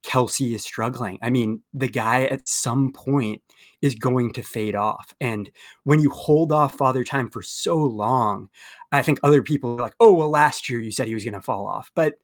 Kelce 0.03 0.55
is 0.55 0.63
struggling. 0.63 1.19
I 1.21 1.29
mean, 1.29 1.63
the 1.75 1.89
guy 1.89 2.25
at 2.25 2.49
some 2.49 2.93
point 2.93 3.43
is 3.83 3.95
going 3.95 4.33
to 4.33 4.43
fade 4.43 4.75
off. 4.75 5.13
And 5.21 5.51
when 5.85 6.01
you 6.01 6.11
hold 6.11 6.53
off 6.53 6.77
Father 6.77 7.05
Time 7.05 7.29
for 7.29 7.43
so 7.43 7.77
long, 7.77 8.49
I 8.93 9.03
think 9.03 9.19
other 9.23 9.43
people 9.43 9.73
are 9.73 9.83
like, 9.83 9.95
oh, 10.01 10.15
well, 10.15 10.31
last 10.31 10.71
year 10.71 10.81
you 10.81 10.91
said 10.91 11.09
he 11.09 11.15
was 11.15 11.25
going 11.25 11.35
to 11.35 11.43
fall 11.43 11.67
off. 11.67 11.91
But 11.95 12.15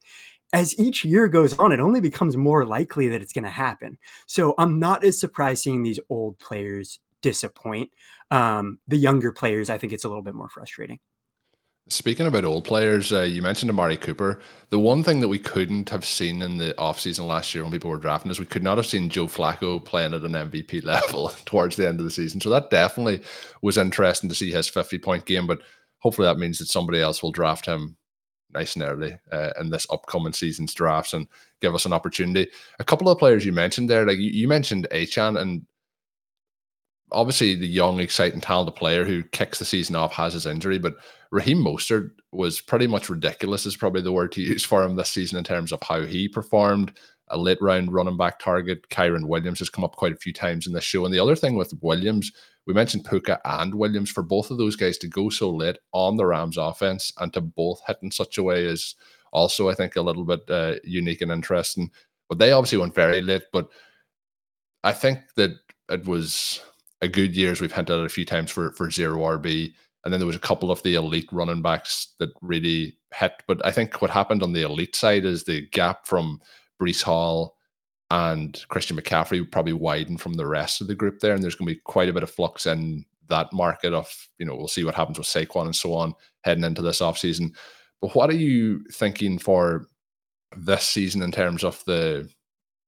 as 0.53 0.77
each 0.79 1.03
year 1.03 1.27
goes 1.27 1.57
on, 1.57 1.71
it 1.71 1.79
only 1.79 2.01
becomes 2.01 2.37
more 2.37 2.65
likely 2.65 3.07
that 3.09 3.21
it's 3.21 3.33
going 3.33 3.43
to 3.43 3.49
happen. 3.49 3.97
So 4.25 4.55
I'm 4.57 4.79
not 4.79 5.03
as 5.03 5.19
surprised 5.19 5.63
seeing 5.63 5.83
these 5.83 5.99
old 6.09 6.37
players 6.39 6.99
disappoint. 7.21 7.91
Um, 8.31 8.79
the 8.87 8.97
younger 8.97 9.31
players, 9.31 9.69
I 9.69 9.77
think 9.77 9.93
it's 9.93 10.03
a 10.03 10.07
little 10.07 10.23
bit 10.23 10.35
more 10.35 10.49
frustrating. 10.49 10.99
Speaking 11.87 12.25
about 12.25 12.45
old 12.45 12.63
players, 12.63 13.13
uh, 13.13 13.21
you 13.21 13.43
mentioned 13.43 13.69
Amari 13.69 13.97
Cooper. 13.97 14.41
The 14.71 14.79
one 14.79 15.03
thing 15.03 15.19
that 15.19 15.27
we 15.27 15.37
couldn't 15.37 15.87
have 15.89 16.03
seen 16.03 16.41
in 16.41 16.57
the 16.57 16.73
offseason 16.79 17.27
last 17.27 17.53
year 17.53 17.63
when 17.63 17.71
people 17.71 17.91
were 17.91 17.97
drafting 17.97 18.31
is 18.31 18.39
we 18.39 18.47
could 18.47 18.63
not 18.63 18.77
have 18.77 18.87
seen 18.87 19.07
Joe 19.07 19.27
Flacco 19.27 19.83
playing 19.83 20.15
at 20.15 20.23
an 20.23 20.31
MVP 20.31 20.83
level 20.83 21.29
towards 21.45 21.75
the 21.75 21.87
end 21.87 21.99
of 21.99 22.05
the 22.05 22.11
season. 22.11 22.41
So 22.41 22.49
that 22.49 22.71
definitely 22.71 23.21
was 23.61 23.77
interesting 23.77 24.29
to 24.29 24.35
see 24.35 24.51
his 24.51 24.67
50 24.67 24.97
point 24.97 25.25
game. 25.25 25.45
But 25.45 25.61
hopefully 25.99 26.27
that 26.27 26.39
means 26.39 26.57
that 26.57 26.69
somebody 26.69 27.01
else 27.01 27.21
will 27.21 27.31
draft 27.31 27.67
him 27.67 27.97
nice 28.55 28.75
and 28.75 28.83
early 28.83 29.17
uh, 29.31 29.51
in 29.59 29.69
this 29.69 29.85
upcoming 29.91 30.33
season's 30.33 30.73
drafts 30.73 31.13
and 31.13 31.27
give 31.61 31.75
us 31.75 31.85
an 31.85 31.93
opportunity. 31.93 32.49
A 32.79 32.83
couple 32.83 33.09
of 33.09 33.19
players 33.19 33.45
you 33.45 33.51
mentioned 33.51 33.89
there, 33.89 34.05
like 34.05 34.17
you, 34.17 34.31
you 34.31 34.47
mentioned 34.47 34.87
Achane, 34.91 35.39
and 35.39 35.65
obviously 37.11 37.55
the 37.55 37.67
young, 37.67 37.99
exciting, 37.99 38.41
talented 38.41 38.75
player 38.75 39.05
who 39.05 39.23
kicks 39.23 39.59
the 39.59 39.65
season 39.65 39.95
off 39.95 40.13
has 40.13 40.33
his 40.33 40.45
injury, 40.45 40.79
but 40.79 40.95
Raheem 41.31 41.63
Mostert 41.63 42.11
was 42.31 42.61
pretty 42.61 42.87
much 42.87 43.09
ridiculous, 43.09 43.65
is 43.65 43.75
probably 43.75 44.01
the 44.01 44.11
word 44.11 44.31
to 44.33 44.41
use 44.41 44.63
for 44.63 44.83
him 44.83 44.95
this 44.95 45.09
season 45.09 45.37
in 45.37 45.43
terms 45.43 45.71
of 45.71 45.81
how 45.83 46.01
he 46.01 46.27
performed. 46.27 46.97
A 47.29 47.37
late 47.37 47.61
round 47.61 47.91
running 47.91 48.17
back 48.17 48.39
target. 48.39 48.87
Kyren 48.89 49.27
Williams 49.27 49.59
has 49.59 49.69
come 49.69 49.83
up 49.83 49.95
quite 49.95 50.13
a 50.13 50.17
few 50.17 50.31
times 50.31 50.67
in 50.67 50.73
this 50.73 50.83
show. 50.83 51.05
And 51.05 51.13
the 51.13 51.19
other 51.19 51.35
thing 51.35 51.55
with 51.55 51.73
Williams, 51.81 52.31
we 52.65 52.73
mentioned 52.73 53.05
Puka 53.05 53.39
and 53.45 53.73
Williams, 53.75 54.09
for 54.09 54.23
both 54.23 54.49
of 54.49 54.57
those 54.57 54.75
guys 54.75 54.97
to 54.99 55.07
go 55.07 55.29
so 55.29 55.49
late 55.49 55.77
on 55.91 56.17
the 56.17 56.25
Rams 56.25 56.57
offense 56.57 57.11
and 57.19 57.31
to 57.33 57.41
both 57.41 57.81
hit 57.85 57.97
in 58.01 58.11
such 58.11 58.37
a 58.37 58.43
way 58.43 58.65
is 58.65 58.95
also, 59.31 59.69
I 59.69 59.75
think, 59.75 59.95
a 59.95 60.01
little 60.01 60.25
bit 60.25 60.41
uh, 60.49 60.75
unique 60.83 61.21
and 61.21 61.31
interesting. 61.31 61.91
But 62.27 62.39
they 62.39 62.51
obviously 62.51 62.79
went 62.79 62.95
very 62.95 63.21
late. 63.21 63.43
But 63.53 63.69
I 64.83 64.93
think 64.93 65.19
that 65.35 65.51
it 65.89 66.05
was 66.05 66.61
a 67.01 67.07
good 67.07 67.35
year, 67.35 67.51
as 67.51 67.61
we've 67.61 67.71
hinted 67.71 67.99
at 67.99 68.05
a 68.05 68.09
few 68.09 68.25
times, 68.25 68.49
for, 68.49 68.71
for 68.71 68.89
zero 68.89 69.17
RB. 69.17 69.73
And 70.03 70.13
then 70.13 70.19
there 70.19 70.27
was 70.27 70.35
a 70.35 70.39
couple 70.39 70.71
of 70.71 70.81
the 70.83 70.95
elite 70.95 71.29
running 71.31 71.61
backs 71.61 72.13
that 72.19 72.29
really 72.41 72.97
hit. 73.13 73.33
But 73.47 73.63
I 73.65 73.71
think 73.71 74.01
what 74.01 74.11
happened 74.11 74.41
on 74.41 74.53
the 74.53 74.63
elite 74.63 74.95
side 74.95 75.25
is 75.25 75.43
the 75.43 75.67
gap 75.69 76.07
from 76.07 76.39
Breece 76.81 77.03
Hall 77.03 77.54
and 78.11 78.63
Christian 78.69 78.97
McCaffrey 78.97 79.39
would 79.39 79.51
probably 79.51 79.73
widen 79.73 80.17
from 80.17 80.33
the 80.33 80.45
rest 80.45 80.81
of 80.81 80.87
the 80.87 80.95
group 80.95 81.19
there. 81.19 81.33
And 81.33 81.43
there's 81.43 81.55
going 81.55 81.67
to 81.67 81.73
be 81.73 81.81
quite 81.85 82.09
a 82.09 82.13
bit 82.13 82.23
of 82.23 82.29
flux 82.29 82.65
in 82.65 83.05
that 83.29 83.51
market 83.51 83.93
of, 83.93 84.07
you 84.37 84.45
know, 84.45 84.55
we'll 84.55 84.67
see 84.67 84.83
what 84.83 84.95
happens 84.95 85.17
with 85.17 85.27
Saquon 85.27 85.65
and 85.65 85.75
so 85.75 85.93
on 85.93 86.13
heading 86.43 86.63
into 86.63 86.81
this 86.81 86.99
offseason. 86.99 87.55
But 88.01 88.15
what 88.15 88.29
are 88.29 88.35
you 88.35 88.83
thinking 88.91 89.39
for 89.39 89.87
this 90.55 90.87
season 90.87 91.23
in 91.23 91.31
terms 91.31 91.63
of 91.63 91.83
the, 91.85 92.29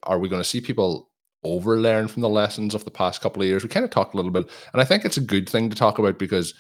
are 0.04 0.20
we 0.20 0.30
going 0.30 0.42
to 0.42 0.48
see 0.48 0.62
people 0.62 1.10
overlearn 1.44 2.08
from 2.08 2.22
the 2.22 2.30
lessons 2.30 2.76
of 2.76 2.86
the 2.86 2.92
past 2.92 3.22
couple 3.22 3.42
of 3.42 3.48
years? 3.48 3.64
We 3.64 3.70
kind 3.70 3.84
of 3.84 3.90
talked 3.90 4.14
a 4.14 4.18
little 4.18 4.32
bit, 4.32 4.48
and 4.74 4.82
I 4.82 4.86
think 4.86 5.04
it's 5.04 5.18
a 5.18 5.22
good 5.22 5.50
thing 5.50 5.70
to 5.70 5.76
talk 5.76 5.98
about 5.98 6.20
because 6.20 6.54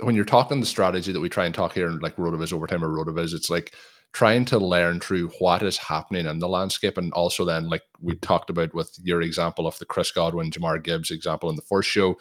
when 0.00 0.14
you're 0.14 0.24
talking 0.24 0.60
the 0.60 0.66
strategy 0.66 1.12
that 1.12 1.20
we 1.20 1.28
try 1.28 1.46
and 1.46 1.54
talk 1.54 1.72
here, 1.72 1.88
and 1.88 2.00
like 2.00 2.16
Rotoviz 2.16 2.52
overtime 2.52 2.84
or 2.84 2.88
Rotoviz, 2.88 3.34
it's 3.34 3.50
like 3.50 3.74
trying 4.12 4.44
to 4.46 4.58
learn 4.58 5.00
through 5.00 5.28
what 5.38 5.62
is 5.62 5.76
happening 5.76 6.26
in 6.26 6.38
the 6.38 6.48
landscape. 6.48 6.98
And 6.98 7.12
also 7.12 7.44
then, 7.44 7.68
like 7.68 7.82
we 8.00 8.14
mm-hmm. 8.14 8.20
talked 8.20 8.50
about 8.50 8.74
with 8.74 8.98
your 9.02 9.22
example 9.22 9.66
of 9.66 9.78
the 9.78 9.84
Chris 9.84 10.10
Godwin, 10.10 10.50
Jahmyr 10.50 10.82
Gibbs 10.82 11.10
example 11.10 11.50
in 11.50 11.56
the 11.56 11.62
first 11.62 11.88
show, 11.88 12.16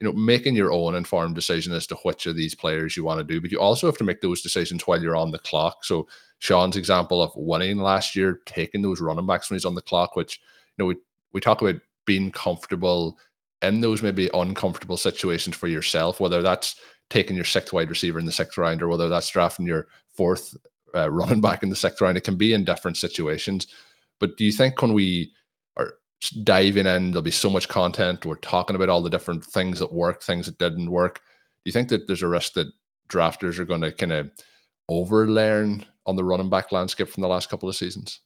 you 0.00 0.06
know, 0.06 0.12
making 0.12 0.54
your 0.54 0.72
own 0.72 0.94
informed 0.94 1.34
decision 1.34 1.72
as 1.72 1.86
to 1.88 1.96
which 1.96 2.26
of 2.26 2.36
these 2.36 2.54
players 2.54 2.96
you 2.96 3.04
want 3.04 3.18
to 3.18 3.24
do. 3.24 3.40
But 3.40 3.50
you 3.50 3.60
also 3.60 3.86
have 3.86 3.98
to 3.98 4.04
make 4.04 4.20
those 4.20 4.42
decisions 4.42 4.86
while 4.86 5.02
you're 5.02 5.16
on 5.16 5.30
the 5.30 5.38
clock. 5.38 5.84
So 5.84 6.08
Shawn's 6.38 6.76
example 6.76 7.22
of 7.22 7.32
winning 7.34 7.78
last 7.78 8.14
year, 8.14 8.40
taking 8.46 8.82
those 8.82 9.00
running 9.00 9.26
backs 9.26 9.50
when 9.50 9.56
he's 9.56 9.64
on 9.64 9.74
the 9.74 9.82
clock, 9.82 10.16
which, 10.16 10.40
you 10.76 10.82
know, 10.82 10.86
we, 10.86 10.96
we 11.32 11.40
talk 11.40 11.62
about 11.62 11.80
being 12.04 12.30
comfortable 12.30 13.18
in 13.62 13.80
those 13.80 14.02
maybe 14.02 14.30
uncomfortable 14.34 14.96
situations 14.96 15.56
for 15.56 15.66
yourself, 15.66 16.20
whether 16.20 16.42
that's 16.42 16.76
taking 17.10 17.36
your 17.36 17.44
sixth 17.44 17.72
wide 17.72 17.90
receiver 17.90 18.18
in 18.18 18.26
the 18.26 18.32
sixth 18.32 18.56
round 18.56 18.82
or 18.82 18.88
whether 18.88 19.08
that's 19.08 19.30
drafting 19.30 19.66
your 19.66 19.88
fourth 20.14 20.56
uh, 20.94 21.10
running 21.10 21.40
back 21.42 21.62
in 21.62 21.70
the 21.70 21.76
sixth 21.76 22.00
round. 22.00 22.16
It 22.16 22.24
can 22.24 22.36
be 22.36 22.52
in 22.52 22.64
different 22.64 22.96
situations. 22.96 23.66
But 24.20 24.36
do 24.36 24.44
you 24.44 24.52
think 24.52 24.80
when 24.82 24.92
we 24.92 25.32
are 25.76 25.94
diving 26.42 26.86
in, 26.86 27.10
there'll 27.10 27.22
be 27.22 27.30
so 27.30 27.50
much 27.50 27.68
content. 27.68 28.24
We're 28.24 28.36
talking 28.36 28.76
about 28.76 28.88
all 28.88 29.02
the 29.02 29.10
different 29.10 29.44
things 29.44 29.78
that 29.78 29.92
work, 29.92 30.22
things 30.22 30.46
that 30.46 30.58
didn't 30.58 30.90
work. 30.90 31.16
Do 31.16 31.68
you 31.68 31.72
think 31.72 31.88
that 31.90 32.06
there's 32.06 32.22
a 32.22 32.28
risk 32.28 32.54
that 32.54 32.72
drafters 33.08 33.58
are 33.58 33.64
going 33.64 33.80
to 33.82 33.92
kind 33.92 34.12
of 34.12 34.30
overlearn 34.90 35.84
on 36.06 36.16
the 36.16 36.24
running 36.24 36.50
back 36.50 36.72
landscape 36.72 37.08
from 37.08 37.20
the 37.20 37.28
last 37.28 37.50
couple 37.50 37.68
of 37.68 37.76
seasons? 37.76 38.20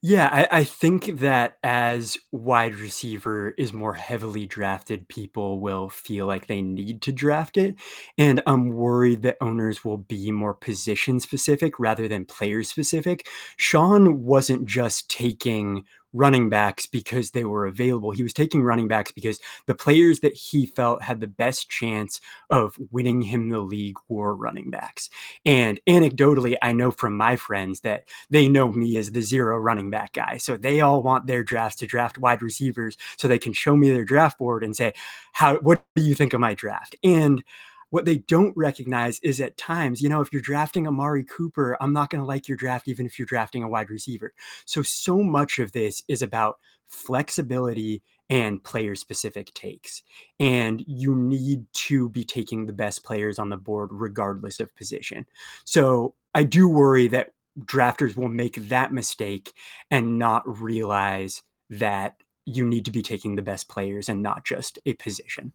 Yeah, 0.00 0.28
I, 0.30 0.58
I 0.60 0.64
think 0.64 1.18
that 1.18 1.56
as 1.64 2.16
wide 2.30 2.76
receiver 2.76 3.50
is 3.58 3.72
more 3.72 3.94
heavily 3.94 4.46
drafted, 4.46 5.08
people 5.08 5.58
will 5.58 5.88
feel 5.88 6.26
like 6.26 6.46
they 6.46 6.62
need 6.62 7.02
to 7.02 7.12
draft 7.12 7.56
it. 7.56 7.74
And 8.16 8.40
I'm 8.46 8.68
worried 8.68 9.22
that 9.22 9.38
owners 9.40 9.84
will 9.84 9.96
be 9.98 10.30
more 10.30 10.54
position 10.54 11.18
specific 11.18 11.80
rather 11.80 12.06
than 12.06 12.26
player 12.26 12.62
specific. 12.62 13.26
Sean 13.56 14.22
wasn't 14.22 14.66
just 14.66 15.10
taking 15.10 15.84
running 16.18 16.48
backs 16.48 16.84
because 16.84 17.30
they 17.30 17.44
were 17.44 17.66
available. 17.66 18.10
He 18.10 18.24
was 18.24 18.32
taking 18.32 18.62
running 18.62 18.88
backs 18.88 19.12
because 19.12 19.38
the 19.66 19.74
players 19.74 20.18
that 20.20 20.34
he 20.34 20.66
felt 20.66 21.00
had 21.00 21.20
the 21.20 21.28
best 21.28 21.70
chance 21.70 22.20
of 22.50 22.76
winning 22.90 23.22
him 23.22 23.48
the 23.48 23.60
league 23.60 23.96
were 24.08 24.34
running 24.34 24.68
backs. 24.68 25.08
And 25.46 25.80
anecdotally, 25.88 26.56
I 26.60 26.72
know 26.72 26.90
from 26.90 27.16
my 27.16 27.36
friends 27.36 27.80
that 27.80 28.08
they 28.30 28.48
know 28.48 28.72
me 28.72 28.96
as 28.96 29.12
the 29.12 29.22
zero 29.22 29.56
running 29.58 29.90
back 29.90 30.14
guy. 30.14 30.38
So 30.38 30.56
they 30.56 30.80
all 30.80 31.02
want 31.02 31.26
their 31.28 31.44
drafts 31.44 31.78
to 31.78 31.86
draft 31.86 32.18
wide 32.18 32.42
receivers 32.42 32.96
so 33.16 33.28
they 33.28 33.38
can 33.38 33.52
show 33.52 33.76
me 33.76 33.90
their 33.90 34.04
draft 34.04 34.38
board 34.38 34.64
and 34.64 34.74
say, 34.74 34.94
"How 35.32 35.56
what 35.58 35.84
do 35.94 36.02
you 36.02 36.14
think 36.16 36.32
of 36.32 36.40
my 36.40 36.54
draft?" 36.54 36.96
And 37.04 37.44
what 37.90 38.04
they 38.04 38.18
don't 38.18 38.56
recognize 38.56 39.18
is 39.20 39.40
at 39.40 39.56
times, 39.56 40.02
you 40.02 40.08
know, 40.08 40.20
if 40.20 40.32
you're 40.32 40.42
drafting 40.42 40.86
Amari 40.86 41.24
Cooper, 41.24 41.76
I'm 41.80 41.92
not 41.92 42.10
going 42.10 42.20
to 42.20 42.26
like 42.26 42.48
your 42.48 42.56
draft, 42.56 42.88
even 42.88 43.06
if 43.06 43.18
you're 43.18 43.26
drafting 43.26 43.62
a 43.62 43.68
wide 43.68 43.90
receiver. 43.90 44.34
So, 44.64 44.82
so 44.82 45.22
much 45.22 45.58
of 45.58 45.72
this 45.72 46.02
is 46.08 46.22
about 46.22 46.58
flexibility 46.88 48.02
and 48.30 48.62
player 48.62 48.94
specific 48.94 49.52
takes. 49.54 50.02
And 50.38 50.84
you 50.86 51.14
need 51.14 51.64
to 51.72 52.10
be 52.10 52.24
taking 52.24 52.66
the 52.66 52.72
best 52.72 53.04
players 53.04 53.38
on 53.38 53.48
the 53.48 53.56
board, 53.56 53.88
regardless 53.92 54.60
of 54.60 54.74
position. 54.76 55.26
So, 55.64 56.14
I 56.34 56.42
do 56.42 56.68
worry 56.68 57.08
that 57.08 57.32
drafters 57.60 58.16
will 58.16 58.28
make 58.28 58.68
that 58.68 58.92
mistake 58.92 59.52
and 59.90 60.18
not 60.18 60.60
realize 60.60 61.42
that 61.70 62.16
you 62.44 62.66
need 62.66 62.84
to 62.84 62.90
be 62.90 63.02
taking 63.02 63.34
the 63.34 63.42
best 63.42 63.68
players 63.68 64.08
and 64.08 64.22
not 64.22 64.44
just 64.44 64.78
a 64.86 64.94
position 64.94 65.52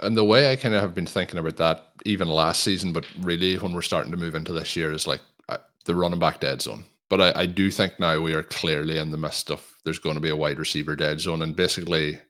and 0.00 0.16
the 0.16 0.24
way 0.24 0.50
I 0.50 0.56
kind 0.56 0.74
of 0.74 0.80
have 0.80 0.94
been 0.94 1.06
thinking 1.06 1.38
about 1.38 1.56
that 1.56 1.92
even 2.04 2.28
last 2.28 2.62
season, 2.62 2.92
but 2.92 3.06
really 3.20 3.56
when 3.56 3.72
we're 3.72 3.82
starting 3.82 4.10
to 4.10 4.16
move 4.16 4.34
into 4.34 4.52
this 4.52 4.76
year 4.76 4.92
is 4.92 5.06
like 5.06 5.20
uh, 5.48 5.58
the 5.84 5.94
running 5.94 6.18
back 6.18 6.40
dead 6.40 6.62
zone. 6.62 6.84
But 7.08 7.20
I, 7.20 7.42
I 7.42 7.46
do 7.46 7.70
think 7.70 7.98
now 7.98 8.20
we 8.20 8.34
are 8.34 8.42
clearly 8.42 8.98
in 8.98 9.10
the 9.10 9.16
midst 9.16 9.50
of 9.50 9.64
there's 9.84 9.98
going 9.98 10.16
to 10.16 10.20
be 10.20 10.30
a 10.30 10.36
wide 10.36 10.58
receiver 10.58 10.94
dead 10.96 11.20
zone, 11.20 11.42
and 11.42 11.56
basically 11.56 12.20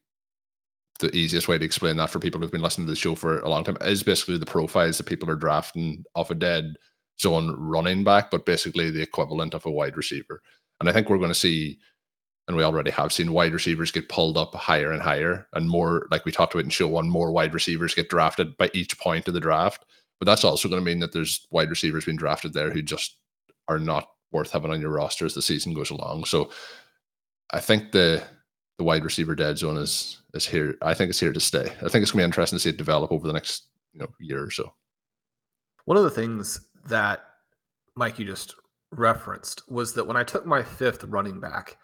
the 1.01 1.15
easiest 1.17 1.49
way 1.49 1.59
to 1.59 1.65
explain 1.65 1.97
that 1.97 2.11
for 2.11 2.19
people 2.19 2.41
who've 2.41 2.51
been 2.51 2.63
listening 2.63 2.87
to 2.87 2.93
the 2.93 2.97
show 2.97 3.15
for 3.15 3.41
a 3.41 3.49
long 3.49 3.65
time 3.65 3.79
is 3.83 4.03
basically 4.03 4.37
the 4.37 4.47
profiles 4.47 4.99
that 4.99 5.07
people 5.07 5.31
are 5.31 5.37
drafting 5.37 6.05
off 6.15 6.31
a 6.31 6.35
dead 6.35 6.75
zone 7.21 7.55
running 7.59 8.05
back, 8.05 8.31
but 8.31 8.47
basically 8.47 8.91
the 8.91 9.03
equivalent 9.03 9.55
of 9.55 9.65
a 9.67 9.71
wide 9.71 9.97
receiver. 9.97 10.41
And 10.81 10.89
I 10.89 10.93
think 10.93 11.09
we're 11.09 11.19
going 11.19 11.31
to 11.31 11.35
see 11.35 11.79
and 12.49 12.57
we 12.57 12.65
already 12.65 12.91
have 12.91 13.13
seen 13.13 13.33
wide 13.33 13.53
receivers 13.53 13.93
get 13.93 14.09
pulled 14.09 14.39
up 14.39 14.55
higher 14.55 14.91
and 14.91 15.03
higher, 15.03 15.47
and 15.53 15.69
more 15.69 16.09
like 16.11 16.25
we 16.25 16.33
talked 16.33 16.55
about 16.55 16.65
in 16.65 16.71
show 16.71 16.89
one, 16.89 17.09
more 17.09 17.31
wide 17.31 17.53
receivers 17.53 17.95
get 17.95 18.09
drafted 18.09 18.57
by 18.57 18.71
each 18.73 18.99
point 18.99 19.29
of 19.29 19.35
the 19.35 19.41
draft. 19.41 19.85
But 20.19 20.27
that's 20.27 20.45
also 20.45 20.69
going 20.69 20.81
to 20.81 20.85
mean 20.85 20.99
that 21.01 21.13
there's 21.13 21.47
wide 21.51 21.71
receivers 21.71 22.07
being 22.07 22.17
drafted 22.17 22.55
there 22.55 22.71
who 22.71 22.83
just 22.83 23.19
are 23.69 23.79
not 23.79 24.09
worth 24.33 24.51
having 24.51 24.71
on 24.71 24.81
your 24.81 24.91
roster 24.91 25.27
as 25.27 25.35
the 25.35 25.43
season 25.43 25.75
goes 25.75 25.91
along. 25.91 26.25
So 26.25 26.51
I 27.53 27.61
think 27.61 27.93
the 27.93 28.25
the 28.79 28.85
wide 28.85 29.05
receiver 29.05 29.35
dead 29.35 29.59
zone 29.59 29.77
is 29.77 30.23
is 30.33 30.47
here. 30.47 30.77
I 30.81 30.95
think 30.95 31.11
it's 31.11 31.21
here 31.21 31.35
to 31.35 31.41
stay. 31.41 31.67
I 31.67 31.89
think 31.89 32.03
it's 32.03 32.13
going 32.13 32.13
to 32.13 32.17
be 32.17 32.25
interesting 32.25 32.57
to 32.57 32.61
see 32.61 32.71
it 32.71 32.79
develop 32.79 33.13
over 33.13 33.27
the 33.27 33.33
next 33.33 33.67
you 33.93 34.01
know 34.01 34.09
year 34.19 34.43
or 34.43 34.51
so. 34.51 34.73
One 35.85 35.99
of 35.99 36.05
the 36.05 36.11
things 36.11 36.61
that 36.87 37.25
Mike 37.95 38.19
you 38.19 38.25
just 38.25 38.55
referenced 38.91 39.71
was 39.71 39.93
that 39.93 40.07
when 40.07 40.17
I 40.17 40.25
took 40.25 40.47
my 40.47 40.63
fifth 40.63 41.05
running 41.05 41.41
back 41.41 41.77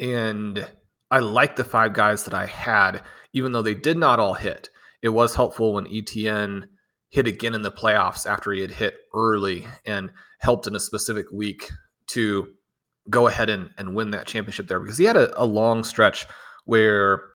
and 0.00 0.66
I 1.10 1.18
liked 1.18 1.56
the 1.56 1.64
five 1.64 1.92
guys 1.92 2.24
that 2.24 2.34
I 2.34 2.46
had, 2.46 3.02
even 3.32 3.52
though 3.52 3.62
they 3.62 3.74
did 3.74 3.98
not 3.98 4.18
all 4.18 4.34
hit. 4.34 4.70
It 5.02 5.10
was 5.10 5.34
helpful 5.34 5.74
when 5.74 5.86
ETN 5.86 6.64
hit 7.10 7.26
again 7.26 7.54
in 7.54 7.62
the 7.62 7.70
playoffs 7.70 8.28
after 8.28 8.52
he 8.52 8.60
had 8.60 8.70
hit 8.70 8.94
early 9.14 9.66
and 9.84 10.10
helped 10.38 10.66
in 10.66 10.74
a 10.74 10.80
specific 10.80 11.26
week 11.32 11.70
to 12.08 12.48
go 13.08 13.26
ahead 13.26 13.50
and, 13.50 13.70
and 13.78 13.94
win 13.94 14.10
that 14.12 14.26
championship 14.26 14.68
there 14.68 14.80
because 14.80 14.98
he 14.98 15.04
had 15.04 15.16
a, 15.16 15.40
a 15.40 15.44
long 15.44 15.82
stretch 15.82 16.26
where 16.64 17.30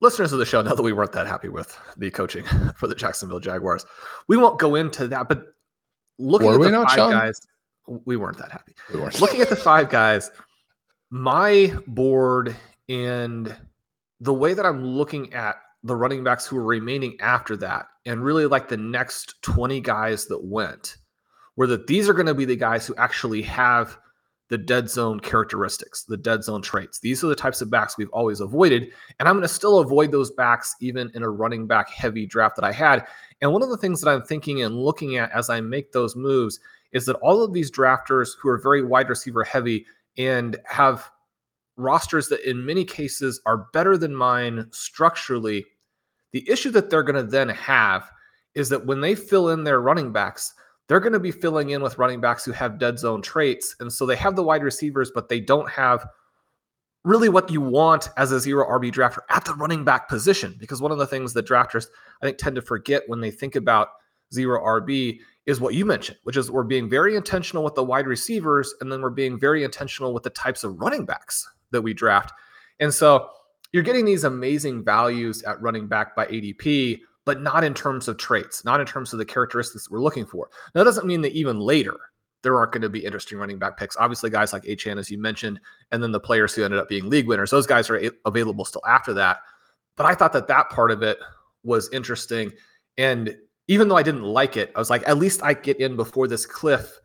listeners 0.00 0.32
of 0.32 0.38
the 0.38 0.44
show 0.46 0.60
know 0.62 0.74
that 0.74 0.82
we 0.82 0.92
weren't 0.92 1.12
that 1.12 1.26
happy 1.26 1.48
with 1.48 1.78
the 1.96 2.10
coaching 2.10 2.44
for 2.76 2.88
the 2.88 2.94
Jacksonville 2.94 3.40
Jaguars. 3.40 3.86
We 4.28 4.36
won't 4.36 4.58
go 4.58 4.74
into 4.74 5.06
that, 5.08 5.28
but 5.28 5.44
looking 6.18 6.48
Were 6.48 6.66
at 6.66 6.72
the 6.72 6.86
five 6.86 6.96
Shawn? 6.96 7.12
guys, 7.12 7.40
we 7.86 8.16
weren't 8.16 8.38
that 8.38 8.50
happy. 8.50 8.74
We 8.92 9.00
weren't. 9.00 9.20
Looking 9.20 9.40
at 9.40 9.48
the 9.48 9.56
five 9.56 9.88
guys, 9.88 10.30
my 11.12 11.70
board 11.86 12.56
and 12.88 13.54
the 14.20 14.32
way 14.32 14.54
that 14.54 14.64
I'm 14.64 14.82
looking 14.82 15.32
at 15.34 15.56
the 15.84 15.94
running 15.94 16.24
backs 16.24 16.46
who 16.46 16.56
are 16.56 16.64
remaining 16.64 17.20
after 17.20 17.54
that, 17.58 17.86
and 18.06 18.24
really 18.24 18.46
like 18.46 18.68
the 18.68 18.78
next 18.78 19.40
20 19.42 19.80
guys 19.80 20.24
that 20.26 20.42
went, 20.42 20.96
were 21.56 21.66
that 21.66 21.86
these 21.86 22.08
are 22.08 22.14
going 22.14 22.26
to 22.26 22.34
be 22.34 22.46
the 22.46 22.56
guys 22.56 22.86
who 22.86 22.94
actually 22.96 23.42
have 23.42 23.98
the 24.48 24.56
dead 24.56 24.88
zone 24.88 25.20
characteristics, 25.20 26.04
the 26.04 26.16
dead 26.16 26.44
zone 26.44 26.62
traits. 26.62 26.98
These 26.98 27.22
are 27.22 27.26
the 27.26 27.34
types 27.34 27.60
of 27.60 27.70
backs 27.70 27.98
we've 27.98 28.08
always 28.10 28.40
avoided. 28.40 28.90
And 29.18 29.28
I'm 29.28 29.34
going 29.34 29.42
to 29.42 29.48
still 29.48 29.80
avoid 29.80 30.12
those 30.12 30.30
backs 30.30 30.74
even 30.80 31.10
in 31.14 31.22
a 31.22 31.30
running 31.30 31.66
back 31.66 31.90
heavy 31.90 32.26
draft 32.26 32.56
that 32.56 32.64
I 32.64 32.72
had. 32.72 33.06
And 33.42 33.52
one 33.52 33.62
of 33.62 33.68
the 33.68 33.76
things 33.76 34.00
that 34.00 34.10
I'm 34.10 34.22
thinking 34.22 34.62
and 34.62 34.76
looking 34.76 35.16
at 35.16 35.30
as 35.32 35.50
I 35.50 35.60
make 35.60 35.92
those 35.92 36.16
moves 36.16 36.58
is 36.92 37.04
that 37.06 37.16
all 37.16 37.42
of 37.42 37.52
these 37.52 37.70
drafters 37.70 38.30
who 38.40 38.48
are 38.48 38.58
very 38.58 38.82
wide 38.82 39.08
receiver 39.08 39.44
heavy 39.44 39.84
and 40.18 40.56
have 40.66 41.10
rosters 41.76 42.28
that 42.28 42.48
in 42.48 42.64
many 42.64 42.84
cases 42.84 43.40
are 43.46 43.68
better 43.72 43.96
than 43.96 44.14
mine 44.14 44.66
structurally, 44.70 45.64
the 46.32 46.48
issue 46.48 46.70
that 46.70 46.90
they're 46.90 47.02
going 47.02 47.24
to 47.24 47.30
then 47.30 47.48
have 47.48 48.10
is 48.54 48.68
that 48.68 48.86
when 48.86 49.00
they 49.00 49.14
fill 49.14 49.50
in 49.50 49.64
their 49.64 49.80
running 49.80 50.12
backs, 50.12 50.52
they're 50.88 51.00
going 51.00 51.12
to 51.12 51.20
be 51.20 51.30
filling 51.30 51.70
in 51.70 51.82
with 51.82 51.98
running 51.98 52.20
backs 52.20 52.44
who 52.44 52.52
have 52.52 52.78
dead 52.78 52.98
zone 52.98 53.22
traits. 53.22 53.74
And 53.80 53.92
so 53.92 54.04
they 54.04 54.16
have 54.16 54.36
the 54.36 54.42
wide 54.42 54.62
receivers, 54.62 55.10
but 55.14 55.28
they 55.28 55.40
don't 55.40 55.70
have 55.70 56.06
really 57.04 57.28
what 57.28 57.50
you 57.50 57.60
want 57.60 58.10
as 58.16 58.32
a 58.32 58.40
zero 58.40 58.66
RB 58.78 58.92
drafter 58.92 59.20
at 59.30 59.44
the 59.44 59.54
running 59.54 59.84
back 59.84 60.08
position. 60.08 60.54
Because 60.58 60.82
one 60.82 60.92
of 60.92 60.98
the 60.98 61.06
things 61.06 61.32
that 61.32 61.46
drafters, 61.46 61.86
I 62.22 62.26
think, 62.26 62.38
tend 62.38 62.56
to 62.56 62.62
forget 62.62 63.04
when 63.06 63.20
they 63.20 63.30
think 63.30 63.56
about 63.56 63.88
zero 64.32 64.60
RB 64.64 65.20
is 65.46 65.60
what 65.60 65.74
you 65.74 65.84
mentioned, 65.84 66.18
which 66.22 66.36
is 66.36 66.50
we're 66.50 66.62
being 66.62 66.88
very 66.88 67.16
intentional 67.16 67.64
with 67.64 67.74
the 67.74 67.82
wide 67.82 68.06
receivers, 68.06 68.74
and 68.80 68.90
then 68.90 69.02
we're 69.02 69.10
being 69.10 69.38
very 69.38 69.64
intentional 69.64 70.14
with 70.14 70.22
the 70.22 70.30
types 70.30 70.64
of 70.64 70.78
running 70.80 71.04
backs 71.04 71.48
that 71.72 71.82
we 71.82 71.92
draft. 71.92 72.32
And 72.80 72.92
so 72.92 73.28
you're 73.72 73.82
getting 73.82 74.04
these 74.04 74.24
amazing 74.24 74.84
values 74.84 75.42
at 75.42 75.60
running 75.60 75.88
back 75.88 76.14
by 76.14 76.26
ADP, 76.26 77.00
but 77.24 77.40
not 77.40 77.64
in 77.64 77.74
terms 77.74 78.08
of 78.08 78.18
traits, 78.18 78.64
not 78.64 78.80
in 78.80 78.86
terms 78.86 79.12
of 79.12 79.18
the 79.18 79.24
characteristics 79.24 79.90
we're 79.90 80.02
looking 80.02 80.26
for. 80.26 80.48
Now, 80.74 80.80
that 80.80 80.84
doesn't 80.84 81.06
mean 81.06 81.22
that 81.22 81.32
even 81.32 81.58
later 81.58 81.96
there 82.42 82.56
aren't 82.56 82.72
going 82.72 82.82
to 82.82 82.88
be 82.88 83.04
interesting 83.04 83.38
running 83.38 83.58
back 83.58 83.76
picks. 83.76 83.96
Obviously, 83.96 84.30
guys 84.30 84.52
like 84.52 84.64
Achane, 84.64 84.98
as 84.98 85.10
you 85.10 85.18
mentioned, 85.18 85.60
and 85.90 86.02
then 86.02 86.12
the 86.12 86.20
players 86.20 86.54
who 86.54 86.64
ended 86.64 86.80
up 86.80 86.88
being 86.88 87.08
league 87.08 87.26
winners, 87.26 87.50
those 87.50 87.66
guys 87.66 87.88
are 87.88 88.10
available 88.26 88.64
still 88.64 88.82
after 88.86 89.14
that. 89.14 89.38
But 89.96 90.06
I 90.06 90.14
thought 90.14 90.32
that 90.32 90.48
that 90.48 90.70
part 90.70 90.90
of 90.90 91.02
it 91.02 91.18
was 91.62 91.88
interesting. 91.92 92.52
And 92.98 93.36
even 93.68 93.88
though 93.88 93.96
I 93.96 94.02
didn't 94.02 94.24
like 94.24 94.56
it, 94.56 94.72
I 94.74 94.78
was 94.78 94.90
like, 94.90 95.06
at 95.08 95.18
least 95.18 95.42
I 95.42 95.54
get 95.54 95.78
in 95.80 95.96
before 95.96 96.28
this 96.28 96.46
cliff 96.46 96.98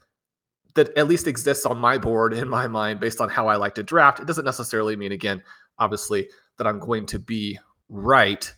that 0.76 0.96
at 0.98 1.08
least 1.08 1.28
exists 1.28 1.66
on 1.66 1.78
my 1.78 1.98
board 1.98 2.34
in 2.34 2.48
my 2.48 2.68
mind 2.68 3.00
based 3.00 3.20
on 3.20 3.30
how 3.30 3.48
I 3.48 3.56
like 3.56 3.76
to 3.76 3.84
draft. 3.84 4.20
It 4.20 4.28
doesn't 4.28 4.46
necessarily 4.46 4.96
mean, 4.96 5.12
again, 5.12 5.42
obviously, 5.80 6.30
that 6.58 6.68
I'm 6.68 6.80
going 6.80 7.06
to 7.08 7.20
be 7.20 7.60
right. 7.90 8.52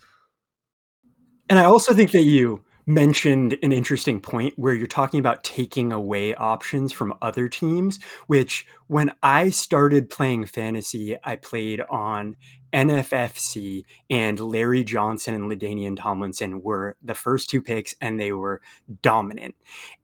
And 1.49 1.57
I 1.57 1.65
also 1.65 1.93
think 1.93 2.11
that 2.11 2.23
you 2.23 2.63
mentioned 2.85 3.57
an 3.61 3.71
interesting 3.71 4.19
point 4.19 4.53
where 4.57 4.73
you're 4.73 4.87
talking 4.87 5.19
about 5.19 5.43
taking 5.43 5.91
away 5.93 6.33
options 6.35 6.91
from 6.91 7.13
other 7.21 7.47
teams, 7.47 7.99
which 8.27 8.65
when 8.89 9.13
I 9.21 9.51
started 9.51 10.09
playing 10.09 10.47
fantasy, 10.47 11.15
I 11.23 11.35
played 11.35 11.79
on 11.91 12.35
NFFC 12.73 13.83
and 14.09 14.39
Larry 14.39 14.83
Johnson 14.83 15.33
and 15.33 15.51
LaDainian 15.51 15.97
Tomlinson 15.97 16.61
were 16.61 16.95
the 17.01 17.13
first 17.13 17.49
two 17.49 17.61
picks 17.61 17.95
and 18.01 18.19
they 18.19 18.31
were 18.31 18.61
dominant. 19.01 19.55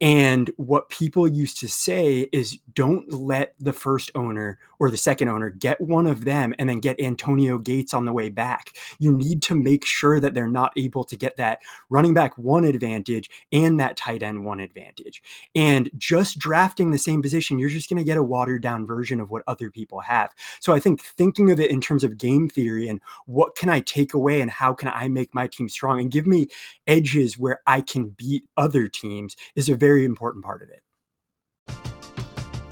And 0.01 0.49
what 0.57 0.89
people 0.89 1.27
used 1.27 1.59
to 1.59 1.67
say 1.67 2.27
is 2.31 2.57
don't 2.73 3.11
let 3.11 3.55
the 3.59 3.73
first 3.73 4.11
owner 4.15 4.59
or 4.79 4.89
the 4.89 4.97
second 4.97 5.29
owner 5.29 5.49
get 5.49 5.79
one 5.79 6.07
of 6.07 6.25
them 6.25 6.53
and 6.59 6.67
then 6.67 6.79
get 6.79 6.99
Antonio 6.99 7.57
Gates 7.57 7.93
on 7.93 8.05
the 8.05 8.13
way 8.13 8.29
back. 8.29 8.75
You 8.99 9.11
need 9.11 9.41
to 9.43 9.55
make 9.55 9.85
sure 9.85 10.19
that 10.19 10.33
they're 10.33 10.47
not 10.47 10.73
able 10.75 11.03
to 11.05 11.15
get 11.15 11.37
that 11.37 11.59
running 11.89 12.13
back 12.13 12.37
one 12.37 12.65
advantage 12.65 13.29
and 13.51 13.79
that 13.79 13.97
tight 13.97 14.23
end 14.23 14.43
one 14.43 14.59
advantage. 14.59 15.21
And 15.55 15.89
just 15.97 16.39
drafting 16.39 16.91
the 16.91 16.97
same 16.97 17.21
position, 17.21 17.59
you're 17.59 17.69
just 17.69 17.89
going 17.89 17.97
to 17.97 18.03
get 18.03 18.17
a 18.17 18.23
watered 18.23 18.61
down 18.75 18.85
version 18.85 19.19
of 19.19 19.29
what 19.29 19.43
other 19.47 19.69
people 19.69 19.99
have. 19.99 20.33
So 20.59 20.73
I 20.73 20.79
think 20.79 21.01
thinking 21.01 21.51
of 21.51 21.59
it 21.59 21.71
in 21.71 21.81
terms 21.81 22.03
of 22.03 22.17
game 22.17 22.49
theory 22.49 22.87
and 22.87 23.01
what 23.25 23.55
can 23.55 23.69
I 23.69 23.79
take 23.81 24.13
away 24.13 24.41
and 24.41 24.51
how 24.51 24.73
can 24.73 24.89
I 24.89 25.07
make 25.07 25.33
my 25.33 25.47
team 25.47 25.69
strong 25.69 25.99
and 25.99 26.11
give 26.11 26.27
me 26.27 26.47
edges 26.87 27.37
where 27.37 27.61
I 27.67 27.81
can 27.81 28.09
beat 28.09 28.43
other 28.57 28.87
teams 28.87 29.35
is 29.55 29.69
a 29.69 29.75
very 29.75 30.05
important 30.05 30.43
part 30.43 30.61
of 30.61 30.69
it. 30.69 30.81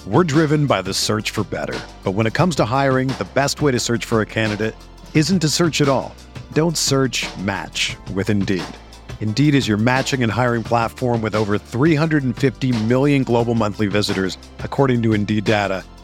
We're 0.06 0.26
driven 0.26 0.68
by 0.68 0.82
the 0.82 0.94
search 0.94 1.32
for 1.32 1.46
better. 1.46 1.80
But 2.04 2.12
when 2.12 2.28
it 2.28 2.34
comes 2.34 2.58
to 2.58 2.66
hiring, 2.66 3.08
the 3.08 3.28
best 3.34 3.62
way 3.62 3.72
to 3.72 3.80
search 3.80 4.04
for 4.04 4.20
a 4.20 4.26
candidate 4.26 4.76
isn't 5.14 5.40
to 5.40 5.48
search 5.48 5.80
at 5.80 5.88
all. 5.88 6.14
Don't 6.52 6.78
search 6.78 7.26
match 7.38 7.96
with 8.14 8.30
Indeed. 8.30 8.66
Indeed 9.22 9.56
is 9.56 9.70
your 9.70 9.78
matching 9.78 10.22
and 10.22 10.30
hiring 10.30 10.64
platform 10.64 11.22
with 11.22 11.34
over 11.34 11.58
350 11.58 12.84
million 12.84 13.24
global 13.24 13.56
monthly 13.56 13.88
visitors, 13.88 14.38
according 14.60 15.02
to 15.04 15.14
Indeed 15.14 15.46
data, 15.46 15.86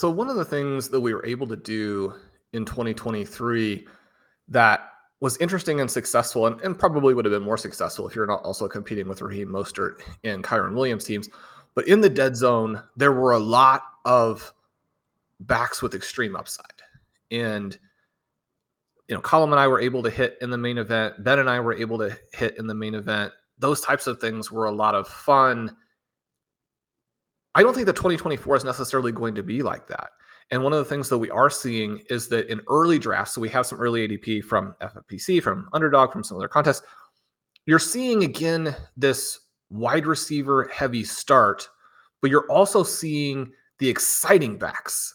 So 0.00 0.08
one 0.08 0.30
of 0.30 0.36
the 0.36 0.46
things 0.46 0.88
that 0.88 1.00
we 1.02 1.12
were 1.12 1.26
able 1.26 1.46
to 1.46 1.56
do 1.56 2.14
in 2.54 2.64
2023 2.64 3.86
that 4.48 4.92
was 5.20 5.36
interesting 5.36 5.78
and 5.78 5.90
successful, 5.90 6.46
and, 6.46 6.58
and 6.62 6.78
probably 6.78 7.12
would 7.12 7.26
have 7.26 7.32
been 7.32 7.42
more 7.42 7.58
successful 7.58 8.08
if 8.08 8.16
you're 8.16 8.26
not 8.26 8.42
also 8.42 8.66
competing 8.66 9.08
with 9.08 9.20
Raheem 9.20 9.48
Mostert 9.48 10.00
and 10.24 10.42
Kyren 10.42 10.72
Williams 10.72 11.04
teams. 11.04 11.28
But 11.74 11.86
in 11.86 12.00
the 12.00 12.08
dead 12.08 12.34
zone, 12.34 12.82
there 12.96 13.12
were 13.12 13.32
a 13.32 13.38
lot 13.38 13.82
of 14.06 14.54
backs 15.40 15.82
with 15.82 15.94
extreme 15.94 16.34
upside. 16.34 16.64
And 17.30 17.78
you 19.06 19.14
know, 19.14 19.20
Colm 19.20 19.50
and 19.50 19.60
I 19.60 19.68
were 19.68 19.82
able 19.82 20.02
to 20.04 20.10
hit 20.10 20.38
in 20.40 20.48
the 20.48 20.56
main 20.56 20.78
event. 20.78 21.22
Ben 21.22 21.40
and 21.40 21.50
I 21.50 21.60
were 21.60 21.74
able 21.74 21.98
to 21.98 22.16
hit 22.32 22.56
in 22.56 22.66
the 22.66 22.74
main 22.74 22.94
event. 22.94 23.34
Those 23.58 23.82
types 23.82 24.06
of 24.06 24.18
things 24.18 24.50
were 24.50 24.64
a 24.64 24.72
lot 24.72 24.94
of 24.94 25.06
fun. 25.06 25.76
I 27.54 27.62
don't 27.62 27.74
think 27.74 27.86
that 27.86 27.96
2024 27.96 28.56
is 28.56 28.64
necessarily 28.64 29.12
going 29.12 29.34
to 29.34 29.42
be 29.42 29.62
like 29.62 29.88
that. 29.88 30.10
And 30.50 30.62
one 30.62 30.72
of 30.72 30.78
the 30.78 30.84
things 30.84 31.08
that 31.08 31.18
we 31.18 31.30
are 31.30 31.50
seeing 31.50 32.02
is 32.10 32.28
that 32.28 32.48
in 32.48 32.60
early 32.68 32.98
drafts, 32.98 33.34
so 33.34 33.40
we 33.40 33.48
have 33.50 33.66
some 33.66 33.80
early 33.80 34.06
ADP 34.06 34.44
from 34.44 34.74
FFPC, 34.80 35.42
from 35.42 35.68
Underdog, 35.72 36.12
from 36.12 36.24
some 36.24 36.36
other 36.36 36.48
contests, 36.48 36.82
you're 37.66 37.78
seeing 37.78 38.24
again 38.24 38.74
this 38.96 39.40
wide 39.70 40.06
receiver 40.06 40.68
heavy 40.72 41.04
start, 41.04 41.68
but 42.20 42.30
you're 42.30 42.50
also 42.50 42.82
seeing 42.82 43.52
the 43.78 43.88
exciting 43.88 44.58
backs 44.58 45.14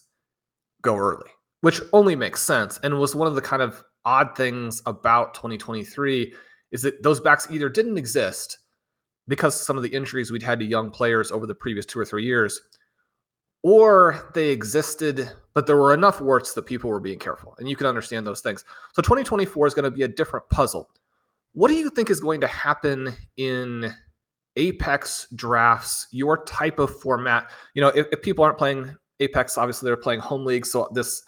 go 0.81 0.95
early, 0.95 1.29
which 1.61 1.81
only 1.91 2.15
makes 2.15 2.41
sense 2.41 2.79
and 2.83 2.97
was 2.97 3.15
one 3.15 3.27
of 3.27 3.35
the 3.35 3.41
kind 3.41 3.61
of 3.61 3.83
odd 4.05 4.35
things 4.37 4.81
about 4.85 5.33
2023 5.33 6.33
is 6.71 6.81
that 6.81 7.01
those 7.03 7.19
backs 7.19 7.47
either 7.49 7.69
didn't 7.69 7.97
exist 7.97 8.59
because 9.27 9.59
some 9.59 9.77
of 9.77 9.83
the 9.83 9.89
injuries 9.89 10.31
we'd 10.31 10.43
had 10.43 10.59
to 10.59 10.65
young 10.65 10.91
players 10.91 11.31
over 11.31 11.45
the 11.45 11.55
previous 11.55 11.85
two 11.85 11.99
or 11.99 12.05
three 12.05 12.23
years, 12.23 12.61
or 13.63 14.29
they 14.35 14.49
existed, 14.49 15.31
but 15.53 15.65
there 15.65 15.77
were 15.77 15.93
enough 15.93 16.21
warts 16.21 16.53
that 16.53 16.67
people 16.67 16.89
were 16.89 16.99
being 16.99 17.17
careful. 17.17 17.55
And 17.57 17.67
you 17.67 17.75
can 17.75 17.87
understand 17.87 18.27
those 18.27 18.41
things. 18.41 18.63
So 18.93 19.01
2024 19.01 19.67
is 19.67 19.73
going 19.73 19.85
to 19.85 19.91
be 19.91 20.03
a 20.03 20.07
different 20.07 20.47
puzzle. 20.49 20.89
What 21.53 21.69
do 21.69 21.73
you 21.73 21.89
think 21.89 22.09
is 22.09 22.19
going 22.19 22.41
to 22.41 22.47
happen 22.47 23.13
in 23.37 23.91
Apex 24.55 25.27
drafts, 25.33 26.07
your 26.11 26.43
type 26.43 26.77
of 26.77 26.99
format? 26.99 27.49
You 27.73 27.81
know, 27.81 27.87
if, 27.89 28.05
if 28.11 28.21
people 28.21 28.43
aren't 28.43 28.57
playing 28.57 28.95
Apex, 29.19 29.57
obviously 29.57 29.87
they're 29.87 29.97
playing 29.97 30.19
home 30.19 30.45
league. 30.45 30.65
So 30.65 30.87
this 30.93 31.23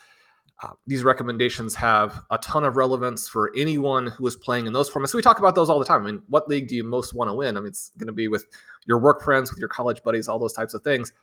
uh, 0.63 0.69
these 0.87 1.03
recommendations 1.03 1.75
have 1.75 2.23
a 2.31 2.37
ton 2.39 2.63
of 2.63 2.77
relevance 2.77 3.27
for 3.27 3.51
anyone 3.55 4.07
who 4.07 4.25
is 4.25 4.35
playing 4.35 4.65
in 4.65 4.73
those 4.73 4.89
formats. 4.89 5.09
So 5.09 5.17
we 5.17 5.21
talk 5.21 5.37
about 5.37 5.53
those 5.53 5.69
all 5.69 5.77
the 5.77 5.85
time. 5.85 6.01
I 6.03 6.11
mean, 6.11 6.21
what 6.29 6.47
league 6.49 6.67
do 6.67 6.75
you 6.75 6.83
most 6.83 7.13
want 7.13 7.29
to 7.29 7.33
win? 7.33 7.57
I 7.57 7.59
mean, 7.59 7.67
it's 7.67 7.91
going 7.97 8.07
to 8.07 8.13
be 8.13 8.27
with 8.27 8.47
your 8.85 8.97
work 8.97 9.23
friends, 9.23 9.51
with 9.51 9.59
your 9.59 9.69
college 9.69 10.01
buddies, 10.01 10.27
all 10.27 10.39
those 10.39 10.53
types 10.53 10.73
of 10.73 10.81
things. 10.81 11.13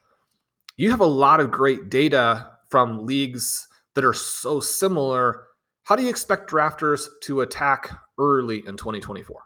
You 0.77 0.90
have 0.90 1.01
a 1.01 1.07
lot 1.07 1.40
of 1.40 1.51
great 1.51 1.88
data 1.88 2.49
from 2.68 3.07
leagues 3.07 3.66
that 3.94 4.05
are 4.05 4.14
so 4.14 4.61
similar. 4.61 5.47
How 5.83 5.97
do 5.97 6.05
you 6.05 6.11
expect 6.11 6.49
drafters 6.49 7.09
to 7.23 7.40
attack 7.40 7.90
early 8.18 8.59
in 8.66 8.77
2024? 8.77 9.40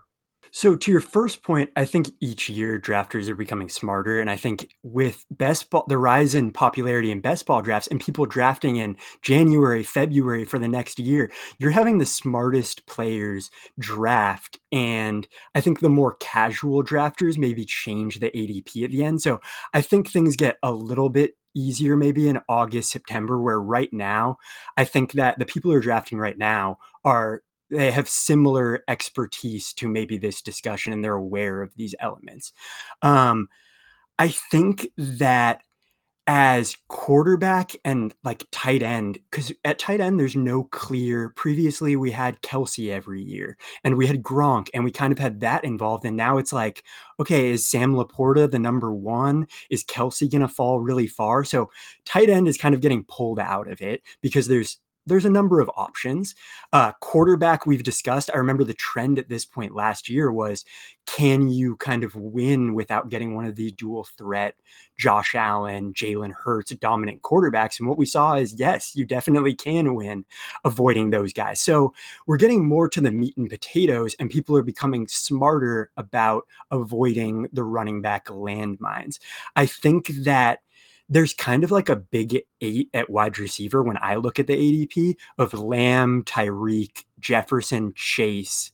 So 0.58 0.74
to 0.74 0.90
your 0.90 1.00
first 1.00 1.44
point, 1.44 1.70
I 1.76 1.84
think 1.84 2.10
each 2.18 2.48
year 2.48 2.80
drafters 2.80 3.28
are 3.28 3.36
becoming 3.36 3.68
smarter. 3.68 4.20
And 4.20 4.28
I 4.28 4.34
think 4.34 4.74
with 4.82 5.24
best 5.30 5.70
ball, 5.70 5.84
the 5.86 5.98
rise 5.98 6.34
in 6.34 6.50
popularity 6.50 7.12
in 7.12 7.20
best 7.20 7.46
ball 7.46 7.62
drafts 7.62 7.86
and 7.86 8.00
people 8.00 8.26
drafting 8.26 8.74
in 8.74 8.96
January, 9.22 9.84
February 9.84 10.44
for 10.44 10.58
the 10.58 10.66
next 10.66 10.98
year, 10.98 11.30
you're 11.60 11.70
having 11.70 11.98
the 11.98 12.04
smartest 12.04 12.84
players 12.86 13.52
draft. 13.78 14.58
And 14.72 15.28
I 15.54 15.60
think 15.60 15.78
the 15.78 15.88
more 15.88 16.16
casual 16.18 16.82
drafters 16.82 17.38
maybe 17.38 17.64
change 17.64 18.18
the 18.18 18.32
ADP 18.32 18.82
at 18.82 18.90
the 18.90 19.04
end. 19.04 19.22
So 19.22 19.40
I 19.74 19.80
think 19.80 20.08
things 20.08 20.34
get 20.34 20.56
a 20.64 20.72
little 20.72 21.08
bit 21.08 21.34
easier 21.54 21.96
maybe 21.96 22.28
in 22.28 22.40
August, 22.48 22.90
September, 22.90 23.40
where 23.40 23.60
right 23.60 23.92
now, 23.92 24.38
I 24.76 24.84
think 24.84 25.12
that 25.12 25.38
the 25.38 25.46
people 25.46 25.70
who 25.70 25.76
are 25.76 25.80
drafting 25.80 26.18
right 26.18 26.36
now 26.36 26.78
are 27.04 27.42
they 27.70 27.90
have 27.90 28.08
similar 28.08 28.82
expertise 28.88 29.72
to 29.74 29.88
maybe 29.88 30.18
this 30.18 30.42
discussion 30.42 30.92
and 30.92 31.04
they're 31.04 31.14
aware 31.14 31.62
of 31.62 31.74
these 31.76 31.94
elements. 32.00 32.52
Um, 33.02 33.48
I 34.18 34.28
think 34.28 34.88
that 34.96 35.62
as 36.30 36.76
quarterback 36.88 37.74
and 37.86 38.14
like 38.22 38.44
tight 38.52 38.82
end, 38.82 39.18
because 39.30 39.50
at 39.64 39.78
tight 39.78 39.98
end, 39.98 40.20
there's 40.20 40.36
no 40.36 40.64
clear. 40.64 41.30
Previously, 41.30 41.96
we 41.96 42.10
had 42.10 42.42
Kelce 42.42 42.90
every 42.90 43.22
year 43.22 43.56
and 43.82 43.96
we 43.96 44.06
had 44.06 44.22
Gronk 44.22 44.68
and 44.74 44.84
we 44.84 44.90
kind 44.90 45.10
of 45.10 45.18
had 45.18 45.40
that 45.40 45.64
involved. 45.64 46.04
And 46.04 46.18
now 46.18 46.36
it's 46.36 46.52
like, 46.52 46.84
okay, 47.18 47.50
is 47.50 47.66
Sam 47.66 47.94
LaPorta 47.94 48.50
the 48.50 48.58
number 48.58 48.92
one? 48.92 49.46
Is 49.70 49.84
Kelce 49.84 50.30
going 50.30 50.42
to 50.42 50.48
fall 50.48 50.80
really 50.80 51.06
far? 51.06 51.44
So 51.44 51.70
tight 52.04 52.28
end 52.28 52.46
is 52.46 52.58
kind 52.58 52.74
of 52.74 52.82
getting 52.82 53.04
pulled 53.04 53.38
out 53.38 53.66
of 53.66 53.80
it 53.80 54.02
because 54.20 54.48
there's 54.48 54.78
there's 55.08 55.24
a 55.24 55.30
number 55.30 55.60
of 55.60 55.70
options. 55.76 56.34
Uh, 56.72 56.92
quarterback, 57.00 57.66
we've 57.66 57.82
discussed. 57.82 58.30
I 58.32 58.38
remember 58.38 58.64
the 58.64 58.74
trend 58.74 59.18
at 59.18 59.28
this 59.28 59.44
point 59.44 59.74
last 59.74 60.08
year 60.08 60.30
was 60.30 60.64
can 61.06 61.48
you 61.48 61.76
kind 61.76 62.04
of 62.04 62.14
win 62.14 62.74
without 62.74 63.08
getting 63.08 63.34
one 63.34 63.46
of 63.46 63.56
these 63.56 63.72
dual 63.72 64.04
threat 64.18 64.54
Josh 64.98 65.34
Allen, 65.34 65.94
Jalen 65.94 66.32
Hurts, 66.32 66.70
dominant 66.72 67.22
quarterbacks? 67.22 67.78
And 67.78 67.88
what 67.88 67.96
we 67.96 68.04
saw 68.04 68.34
is 68.34 68.54
yes, 68.58 68.94
you 68.94 69.06
definitely 69.06 69.54
can 69.54 69.94
win 69.94 70.26
avoiding 70.64 71.10
those 71.10 71.32
guys. 71.32 71.60
So 71.60 71.94
we're 72.26 72.36
getting 72.36 72.68
more 72.68 72.88
to 72.90 73.00
the 73.00 73.10
meat 73.10 73.36
and 73.38 73.48
potatoes, 73.48 74.14
and 74.20 74.28
people 74.28 74.56
are 74.56 74.62
becoming 74.62 75.08
smarter 75.08 75.90
about 75.96 76.44
avoiding 76.70 77.48
the 77.52 77.64
running 77.64 78.02
back 78.02 78.26
landmines. 78.26 79.18
I 79.56 79.64
think 79.64 80.08
that 80.24 80.60
there's 81.08 81.34
kind 81.34 81.64
of 81.64 81.70
like 81.70 81.88
a 81.88 81.96
big 81.96 82.42
eight 82.60 82.90
at 82.92 83.10
wide 83.10 83.38
receiver 83.38 83.82
when 83.82 83.98
I 84.00 84.16
look 84.16 84.38
at 84.38 84.46
the 84.46 84.54
ADP 84.86 85.16
of 85.38 85.54
Lamb, 85.54 86.22
Tyreek, 86.24 87.04
Jefferson, 87.18 87.92
Chase, 87.94 88.72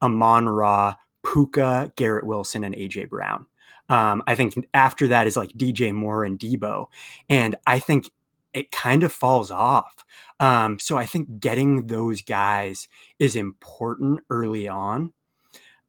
Amon 0.00 0.48
Ra, 0.48 0.94
Puka, 1.24 1.92
Garrett 1.96 2.26
Wilson, 2.26 2.64
and 2.64 2.74
AJ 2.74 3.08
Brown. 3.08 3.46
Um, 3.88 4.22
I 4.26 4.34
think 4.34 4.54
after 4.74 5.08
that 5.08 5.26
is 5.26 5.36
like 5.36 5.50
DJ 5.50 5.92
Moore 5.92 6.24
and 6.24 6.38
Deebo. 6.38 6.86
And 7.28 7.56
I 7.66 7.78
think 7.78 8.10
it 8.54 8.70
kind 8.70 9.02
of 9.02 9.12
falls 9.12 9.50
off. 9.50 10.04
Um, 10.40 10.78
so 10.78 10.96
I 10.96 11.06
think 11.06 11.40
getting 11.40 11.86
those 11.86 12.22
guys 12.22 12.88
is 13.18 13.36
important 13.36 14.20
early 14.30 14.68
on. 14.68 15.12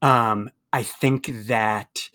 Um, 0.02 0.50
I 0.72 0.84
think 0.84 1.30
that 1.48 2.10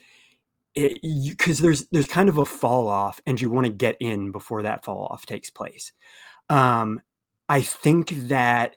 because 0.74 1.59
there's 1.59 1.87
there's 1.88 2.07
kind 2.07 2.28
of 2.28 2.38
a 2.38 2.44
fall 2.44 2.88
off 2.88 3.20
and 3.26 3.40
you 3.40 3.50
want 3.50 3.66
to 3.66 3.72
get 3.72 3.96
in 4.00 4.31
before 4.33 4.62
that 4.62 4.85
fall 4.85 5.07
off 5.11 5.26
takes 5.26 5.50
place. 5.50 5.92
Um 6.50 7.00
i 7.50 7.62
think 7.62 8.11
that 8.28 8.76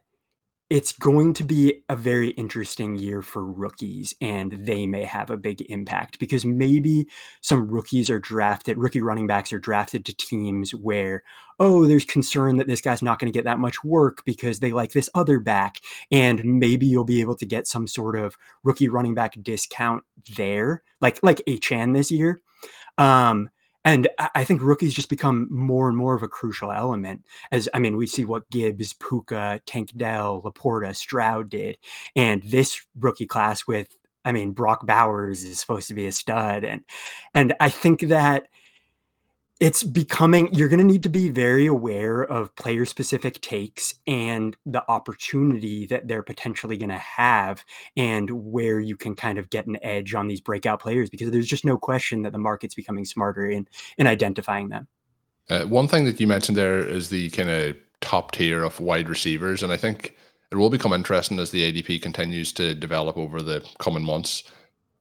it's 0.72 0.94
going 0.94 1.34
to 1.34 1.44
be 1.44 1.84
a 1.90 1.98
very 1.98 2.30
interesting 2.30 2.96
year 2.96 3.22
for 3.22 3.44
rookies 3.46 4.16
and 4.22 4.54
they 4.54 4.88
may 4.88 5.04
have 5.04 5.30
a 5.30 5.36
big 5.36 5.60
impact 5.70 6.18
because 6.18 6.46
maybe 6.46 7.06
some 7.42 7.68
rookies 7.68 8.10
are 8.10 8.20
drafted 8.20 8.78
rookie 8.78 9.02
running 9.02 9.28
backs 9.28 9.52
are 9.52 9.60
drafted 9.60 10.06
to 10.06 10.16
teams 10.16 10.74
where 10.74 11.24
oh 11.60 11.86
there's 11.86 12.06
concern 12.06 12.56
that 12.56 12.68
this 12.68 12.80
guy's 12.80 13.02
not 13.02 13.20
going 13.20 13.30
to 13.30 13.38
get 13.38 13.44
that 13.44 13.60
much 13.60 13.84
work 13.84 14.24
because 14.24 14.62
they 14.62 14.72
like 14.72 14.94
this 14.94 15.10
other 15.14 15.42
back 15.42 15.82
and 16.10 16.42
maybe 16.46 16.86
you'll 16.86 17.04
be 17.04 17.20
able 17.20 17.36
to 17.36 17.46
get 17.46 17.68
some 17.68 17.86
sort 17.86 18.18
of 18.18 18.38
rookie 18.64 18.88
running 18.88 19.14
back 19.14 19.36
discount 19.44 20.02
there 20.38 20.84
like 21.02 21.20
like 21.22 21.42
Achane 21.50 21.94
this 21.94 22.10
year. 22.10 22.40
Um 22.98 23.50
and 23.84 24.08
I 24.36 24.44
think 24.44 24.62
rookies 24.62 24.94
just 24.94 25.10
become 25.10 25.48
more 25.50 25.90
and 25.90 25.98
more 25.98 26.14
of 26.14 26.22
a 26.22 26.28
crucial 26.28 26.72
element. 26.72 27.26
As 27.52 27.68
I 27.74 27.80
mean, 27.80 27.98
we 27.98 28.06
see 28.06 28.26
what 28.26 28.50
Gibbs, 28.52 28.94
Puka, 28.94 29.62
Tank 29.66 29.92
Dell, 29.98 30.42
LaPorta, 30.44 30.96
Stroud 30.96 31.50
did. 31.50 31.78
And 32.16 32.44
this 32.44 32.82
rookie 33.00 33.26
class 33.26 33.66
with, 33.66 33.96
I 34.24 34.34
mean, 34.34 34.52
Brock 34.52 34.86
Bowers 34.86 35.44
is 35.44 35.60
supposed 35.60 35.88
to 35.88 35.96
be 35.96 36.06
a 36.06 36.12
stud. 36.12 36.64
And 36.64 36.82
and 37.34 37.56
I 37.60 37.70
think 37.70 38.02
that 38.02 38.48
it's 39.62 39.84
becoming 39.84 40.52
you're 40.52 40.68
going 40.68 40.80
to 40.80 40.84
need 40.84 41.04
to 41.04 41.10
be 41.10 41.30
very 41.30 41.68
aware 41.68 42.24
of 42.24 42.54
player 42.56 42.84
specific 42.84 43.40
takes 43.42 43.94
and 44.08 44.58
the 44.66 44.84
opportunity 44.90 45.86
that 45.86 46.08
they're 46.08 46.24
potentially 46.24 46.76
going 46.76 46.90
to 46.90 46.98
have 46.98 47.64
and 47.96 48.30
where 48.32 48.80
you 48.80 48.98
can 48.98 49.16
kind 49.16 49.38
of 49.38 49.50
get 49.52 49.68
an 49.68 49.78
edge 49.84 50.16
on 50.16 50.28
these 50.28 50.42
breakout 50.42 50.82
players 50.82 51.12
because 51.12 51.30
there's 51.30 51.48
just 51.48 51.64
no 51.64 51.78
question 51.78 52.24
that 52.24 52.32
the 52.32 52.40
market's 52.40 52.74
becoming 52.74 53.06
smarter 53.06 53.46
in 53.46 53.68
in 53.98 54.08
identifying 54.08 54.68
them. 54.68 54.88
Uh, 55.50 55.64
one 55.66 55.88
thing 55.88 56.06
that 56.06 56.20
you 56.20 56.26
mentioned 56.26 56.58
there 56.58 56.80
is 56.80 57.10
the 57.10 57.30
kind 57.30 57.50
of 57.50 57.78
top 58.02 58.32
tier 58.32 58.64
of 58.64 58.80
wide 58.80 59.08
receivers 59.08 59.62
and 59.62 59.72
i 59.72 59.78
think 59.78 60.18
it 60.52 60.56
will 60.56 60.72
become 60.72 60.92
interesting 60.92 61.38
as 61.38 61.52
the 61.52 61.72
adp 61.72 62.02
continues 62.02 62.52
to 62.52 62.74
develop 62.74 63.16
over 63.16 63.42
the 63.42 63.64
coming 63.80 64.04
months. 64.04 64.44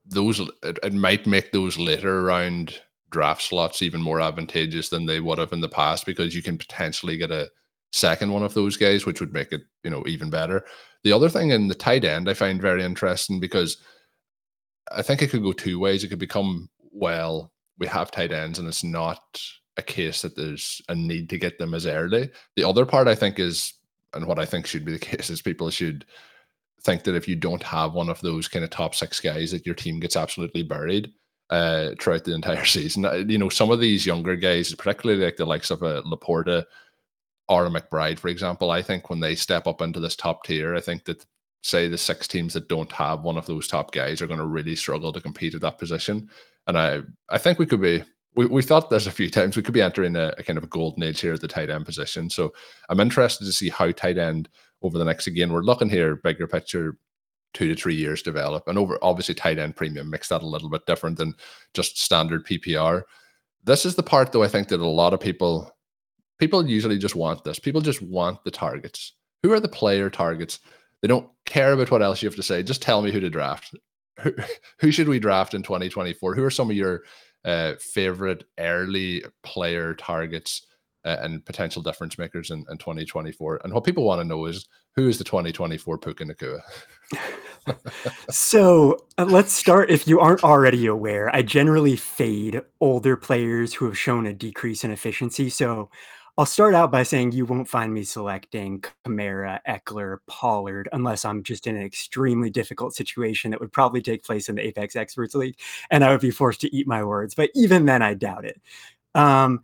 Those 0.05 0.39
it, 0.39 0.79
it 0.83 0.93
might 0.93 1.25
make 1.25 1.51
those 1.51 1.77
later 1.77 2.23
round 2.23 2.79
draft 3.11 3.41
slots 3.41 3.81
even 3.81 4.01
more 4.01 4.21
advantageous 4.21 4.89
than 4.89 5.05
they 5.05 5.19
would 5.19 5.37
have 5.37 5.53
in 5.53 5.61
the 5.61 5.69
past 5.69 6.05
because 6.05 6.33
you 6.33 6.41
can 6.41 6.57
potentially 6.57 7.17
get 7.17 7.31
a 7.31 7.49
second 7.91 8.31
one 8.31 8.43
of 8.43 8.53
those 8.53 8.77
guys, 8.77 9.05
which 9.05 9.19
would 9.19 9.33
make 9.33 9.51
it, 9.51 9.61
you 9.83 9.89
know, 9.89 10.03
even 10.07 10.29
better. 10.29 10.65
The 11.03 11.11
other 11.11 11.29
thing 11.29 11.51
in 11.51 11.67
the 11.67 11.75
tight 11.75 12.05
end 12.05 12.29
I 12.29 12.33
find 12.33 12.61
very 12.61 12.83
interesting 12.83 13.39
because 13.39 13.77
I 14.91 15.01
think 15.01 15.21
it 15.21 15.29
could 15.29 15.43
go 15.43 15.53
two 15.53 15.79
ways. 15.79 16.03
It 16.03 16.07
could 16.07 16.19
become, 16.19 16.69
well, 16.91 17.51
we 17.77 17.87
have 17.87 18.11
tight 18.11 18.31
ends 18.31 18.59
and 18.59 18.67
it's 18.67 18.83
not 18.83 19.41
a 19.77 19.81
case 19.81 20.21
that 20.21 20.35
there's 20.35 20.81
a 20.89 20.95
need 20.95 21.29
to 21.29 21.37
get 21.37 21.59
them 21.59 21.73
as 21.73 21.85
early. 21.85 22.29
The 22.55 22.63
other 22.63 22.85
part 22.85 23.07
I 23.07 23.15
think 23.15 23.39
is, 23.39 23.73
and 24.13 24.25
what 24.25 24.39
I 24.39 24.45
think 24.45 24.65
should 24.65 24.85
be 24.85 24.93
the 24.93 24.99
case 24.99 25.29
is 25.29 25.41
people 25.41 25.69
should 25.69 26.05
think 26.83 27.03
that 27.03 27.15
if 27.15 27.27
you 27.27 27.35
don't 27.35 27.63
have 27.63 27.93
one 27.93 28.09
of 28.09 28.21
those 28.21 28.47
kind 28.47 28.63
of 28.63 28.71
top 28.71 28.95
six 28.95 29.19
guys, 29.19 29.51
that 29.51 29.65
your 29.65 29.75
team 29.75 29.99
gets 29.99 30.15
absolutely 30.15 30.63
buried 30.63 31.11
uh, 31.51 31.91
throughout 31.99 32.23
the 32.23 32.33
entire 32.33 32.65
season. 32.77 33.05
Uh, 33.05 33.23
you 33.27 33.37
know, 33.37 33.49
some 33.49 33.69
of 33.69 33.79
these 33.79 34.05
younger 34.05 34.35
guys, 34.35 34.73
particularly 34.73 35.23
like 35.23 35.37
the 35.37 35.45
likes 35.45 35.69
of 35.69 35.83
a 35.83 35.99
uh, 35.99 36.01
LaPorta, 36.03 36.65
or 37.49 37.65
a 37.65 37.69
McBride, 37.69 38.17
for 38.17 38.29
example. 38.29 38.71
I 38.71 38.81
think 38.81 39.09
when 39.09 39.19
they 39.19 39.35
step 39.35 39.67
up 39.67 39.81
into 39.81 39.99
this 39.99 40.15
top 40.15 40.45
tier, 40.45 40.73
I 40.75 40.79
think 40.79 41.03
that 41.05 41.25
say 41.63 41.87
the 41.87 41.97
six 41.97 42.27
teams 42.27 42.53
that 42.53 42.69
don't 42.69 42.91
have 42.91 43.21
one 43.21 43.37
of 43.37 43.45
those 43.45 43.67
top 43.67 43.91
guys 43.91 44.21
are 44.21 44.27
going 44.27 44.39
to 44.39 44.45
really 44.45 44.75
struggle 44.75 45.13
to 45.13 45.21
compete 45.21 45.53
at 45.53 45.61
that 45.61 45.77
position. 45.77 46.29
And 46.67 46.77
I, 46.77 47.01
I 47.29 47.37
think 47.37 47.59
we 47.59 47.65
could 47.65 47.81
be. 47.81 48.03
We, 48.33 48.45
we 48.45 48.61
thought 48.61 48.89
there's 48.89 49.07
a 49.07 49.11
few 49.11 49.29
times 49.29 49.57
we 49.57 49.61
could 49.61 49.73
be 49.73 49.81
entering 49.81 50.15
a, 50.15 50.33
a 50.37 50.43
kind 50.43 50.57
of 50.57 50.63
a 50.63 50.67
golden 50.67 51.03
age 51.03 51.19
here 51.19 51.33
at 51.33 51.41
the 51.41 51.49
tight 51.49 51.69
end 51.69 51.85
position. 51.85 52.29
So 52.29 52.53
I'm 52.87 53.01
interested 53.01 53.43
to 53.43 53.51
see 53.51 53.67
how 53.67 53.91
tight 53.91 54.17
end 54.17 54.47
over 54.81 54.97
the 54.97 55.03
next 55.03 55.27
again. 55.27 55.51
We're 55.51 55.63
looking 55.63 55.89
here 55.89 56.15
bigger 56.15 56.47
picture, 56.47 56.97
two 57.53 57.67
to 57.67 57.75
three 57.79 57.95
years 57.95 58.21
develop, 58.21 58.67
and 58.67 58.77
over 58.77 58.97
obviously 59.01 59.35
tight 59.35 59.59
end 59.59 59.75
premium 59.75 60.09
makes 60.09 60.29
that 60.29 60.41
a 60.41 60.47
little 60.47 60.69
bit 60.69 60.85
different 60.85 61.17
than 61.17 61.33
just 61.73 62.01
standard 62.01 62.45
PPR. 62.45 63.03
This 63.63 63.85
is 63.85 63.95
the 63.95 64.03
part 64.03 64.31
though 64.31 64.43
I 64.43 64.47
think 64.47 64.69
that 64.69 64.79
a 64.79 64.87
lot 64.87 65.13
of 65.13 65.19
people 65.19 65.71
people 66.39 66.67
usually 66.67 66.97
just 66.97 67.15
want 67.15 67.43
this. 67.43 67.59
People 67.59 67.81
just 67.81 68.01
want 68.01 68.43
the 68.43 68.51
targets. 68.51 69.13
Who 69.43 69.51
are 69.53 69.59
the 69.59 69.67
player 69.67 70.09
targets? 70.09 70.59
They 71.01 71.07
don't 71.07 71.29
care 71.45 71.73
about 71.73 71.91
what 71.91 72.01
else 72.01 72.21
you 72.21 72.27
have 72.29 72.35
to 72.35 72.43
say. 72.43 72.63
Just 72.63 72.81
tell 72.81 73.01
me 73.01 73.11
who 73.11 73.19
to 73.19 73.29
draft. 73.29 73.75
Who, 74.21 74.33
who 74.79 74.91
should 74.91 75.07
we 75.07 75.19
draft 75.19 75.53
in 75.53 75.63
2024? 75.63 76.35
Who 76.35 76.43
are 76.43 76.51
some 76.51 76.69
of 76.69 76.75
your 76.75 77.03
uh, 77.45 77.73
favorite 77.79 78.45
early 78.59 79.23
player 79.43 79.93
targets 79.93 80.65
and 81.03 81.45
potential 81.45 81.81
difference 81.81 82.17
makers 82.17 82.51
in, 82.51 82.65
in 82.69 82.77
2024? 82.77 83.61
And 83.63 83.73
what 83.73 83.83
people 83.83 84.03
want 84.03 84.21
to 84.21 84.27
know 84.27 84.45
is 84.45 84.67
who 84.95 85.07
is 85.07 85.17
the 85.17 85.23
2024 85.23 85.97
Puka 85.97 86.25
Nacua? 86.25 86.61
so 88.29 88.97
uh, 89.17 89.25
let's 89.25 89.53
start. 89.53 89.89
If 89.89 90.07
you 90.07 90.19
aren't 90.19 90.43
already 90.43 90.85
aware, 90.85 91.33
I 91.35 91.41
generally 91.41 91.95
fade 91.95 92.61
older 92.79 93.15
players 93.15 93.73
who 93.73 93.85
have 93.85 93.97
shown 93.97 94.25
a 94.25 94.33
decrease 94.33 94.83
in 94.83 94.91
efficiency. 94.91 95.49
So 95.49 95.89
I'll 96.37 96.45
start 96.45 96.73
out 96.73 96.91
by 96.91 97.03
saying 97.03 97.33
you 97.33 97.45
won't 97.45 97.67
find 97.67 97.93
me 97.93 98.03
selecting 98.03 98.83
Kamara, 99.05 99.59
Ekeler, 99.67 100.19
Pollard, 100.27 100.87
unless 100.93 101.25
I'm 101.25 101.43
just 101.43 101.67
in 101.67 101.75
an 101.75 101.83
extremely 101.83 102.49
difficult 102.49 102.95
situation 102.95 103.51
that 103.51 103.59
would 103.59 103.73
probably 103.73 104.01
take 104.01 104.23
place 104.23 104.47
in 104.47 104.55
the 104.55 104.65
Apex 104.65 104.95
Experts 104.95 105.35
League, 105.35 105.59
and 105.89 106.03
I 106.03 106.11
would 106.11 106.21
be 106.21 106.31
forced 106.31 106.61
to 106.61 106.75
eat 106.75 106.87
my 106.87 107.03
words. 107.03 107.35
But 107.35 107.51
even 107.53 107.85
then, 107.85 108.01
I 108.01 108.13
doubt 108.13 108.45
it. 108.45 108.61
Um, 109.13 109.61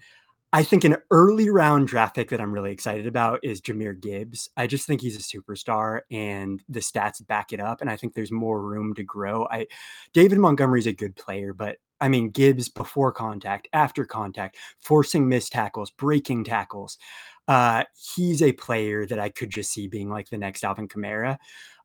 I 0.53 0.63
think 0.63 0.85
an 0.85 0.97
early 1.11 1.49
round 1.49 1.87
draft 1.87 2.15
pick 2.15 2.29
that 2.29 2.39
I'm 2.39 2.53
really 2.53 2.71
excited 2.71 3.05
about 3.05 3.41
is 3.43 3.61
Jahmyr 3.61 3.99
Gibbs. 3.99 4.49
I 4.55 4.65
just 4.65 4.87
think 4.87 5.01
he's 5.01 5.17
a 5.17 5.19
superstar 5.19 6.01
and 6.09 6.63
the 6.69 6.79
stats 6.79 7.25
back 7.25 7.51
it 7.51 7.59
up. 7.59 7.81
And 7.81 7.89
I 7.89 7.97
think 7.97 8.13
there's 8.13 8.31
more 8.31 8.61
room 8.61 8.93
to 8.95 9.03
grow. 9.03 9.45
I 9.51 9.67
David 10.13 10.39
Montgomery's 10.39 10.87
a 10.87 10.93
good 10.93 11.15
player, 11.17 11.53
but 11.53 11.77
I 11.99 12.07
mean 12.07 12.29
Gibbs 12.29 12.69
before 12.69 13.11
contact, 13.11 13.67
after 13.73 14.05
contact, 14.05 14.55
forcing 14.81 15.27
missed 15.27 15.51
tackles, 15.51 15.91
breaking 15.91 16.45
tackles. 16.45 16.97
Uh, 17.49 17.83
he's 18.15 18.41
a 18.41 18.53
player 18.53 19.05
that 19.05 19.19
I 19.19 19.29
could 19.29 19.49
just 19.49 19.71
see 19.71 19.87
being 19.87 20.09
like 20.09 20.29
the 20.29 20.37
next 20.37 20.63
Alvin 20.63 20.87
Kamara. 20.87 21.37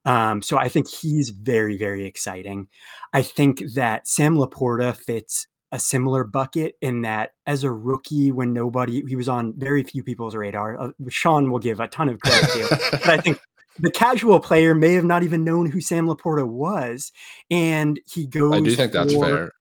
Um, 0.05 0.43
so 0.43 0.59
I 0.59 0.69
think 0.69 0.89
he's 0.89 1.31
very, 1.31 1.77
very 1.77 2.05
exciting. 2.05 2.69
I 3.13 3.23
think 3.23 3.63
that 3.75 4.09
Sam 4.09 4.37
LaPorta 4.37 4.97
fits 4.97 5.47
a 5.73 5.79
similar 5.79 6.23
bucket 6.23 6.77
in 6.83 7.03
that 7.03 7.33
as 7.47 7.65
a 7.65 7.71
rookie 7.71 8.31
when 8.31 8.53
nobody 8.53 9.03
he 9.09 9.17
was 9.17 9.29
on 9.29 9.55
very 9.57 9.83
few 9.83 10.03
people's 10.05 10.37
radar 10.37 10.79
uh, 10.81 10.91
shawn 11.09 11.51
will 11.51 11.59
give 11.59 11.81
a 11.81 11.89
ton 11.89 12.09
of 12.09 12.21
credit 12.21 12.49
to 12.51 12.91
but 12.93 13.09
i 13.09 13.17
think 13.17 13.41
the 13.79 13.91
casual 13.91 14.39
player 14.39 14.75
may 14.75 14.93
have 14.93 15.05
not 15.05 15.23
even 15.23 15.43
known 15.43 15.67
who 15.67 15.81
sam 15.81 16.07
laporta 16.07 16.47
was 16.47 17.11
and 17.51 17.99
he 18.07 18.27
goes 18.27 18.53
i 18.53 18.61
do 18.61 18.77
think 18.77 18.93
for, 18.93 18.99
that's 18.99 19.15
fair. 19.15 19.53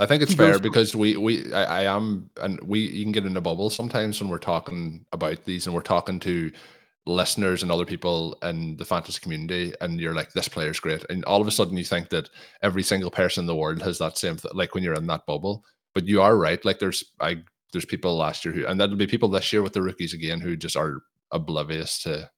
I 0.00 0.06
think 0.06 0.24
it's 0.24 0.34
fair 0.34 0.58
because 0.58 0.90
for, 0.90 0.98
we 0.98 1.16
we 1.16 1.52
I, 1.52 1.82
I 1.82 1.96
am 1.96 2.28
and 2.40 2.60
we 2.64 2.80
you 2.80 3.04
can 3.04 3.12
get 3.12 3.26
in 3.26 3.36
a 3.36 3.40
bubble 3.40 3.70
sometimes 3.70 4.20
when 4.20 4.28
we're 4.28 4.38
talking 4.38 5.06
about 5.12 5.44
these 5.44 5.66
and 5.66 5.74
we're 5.74 5.82
talking 5.82 6.18
to 6.20 6.50
listeners 7.06 7.62
and 7.62 7.70
other 7.70 7.84
people 7.84 8.38
in 8.42 8.76
the 8.76 8.84
fantasy 8.84 9.20
community 9.20 9.74
and 9.80 10.00
you're 10.00 10.14
like 10.14 10.32
this 10.32 10.48
player's 10.48 10.80
great. 10.80 11.04
And 11.10 11.24
all 11.26 11.40
of 11.40 11.46
a 11.46 11.50
sudden 11.50 11.76
you 11.76 11.84
think 11.84 12.08
that 12.08 12.30
every 12.62 12.82
single 12.82 13.10
person 13.10 13.42
in 13.42 13.46
the 13.46 13.54
world 13.54 13.82
has 13.82 13.98
that 13.98 14.16
same 14.16 14.36
th- 14.36 14.54
like 14.54 14.74
when 14.74 14.82
you're 14.82 14.94
in 14.94 15.06
that 15.08 15.26
bubble. 15.26 15.64
But 15.94 16.06
you 16.06 16.22
are 16.22 16.36
right. 16.36 16.64
Like 16.64 16.78
there's 16.78 17.04
i 17.20 17.42
there's 17.72 17.84
people 17.84 18.16
last 18.16 18.44
year 18.44 18.54
who 18.54 18.66
and 18.66 18.80
that'll 18.80 18.96
be 18.96 19.06
people 19.06 19.28
this 19.28 19.52
year 19.52 19.62
with 19.62 19.74
the 19.74 19.82
rookies 19.82 20.14
again 20.14 20.40
who 20.40 20.56
just 20.56 20.76
are 20.76 21.02
oblivious 21.30 22.02
to 22.04 22.30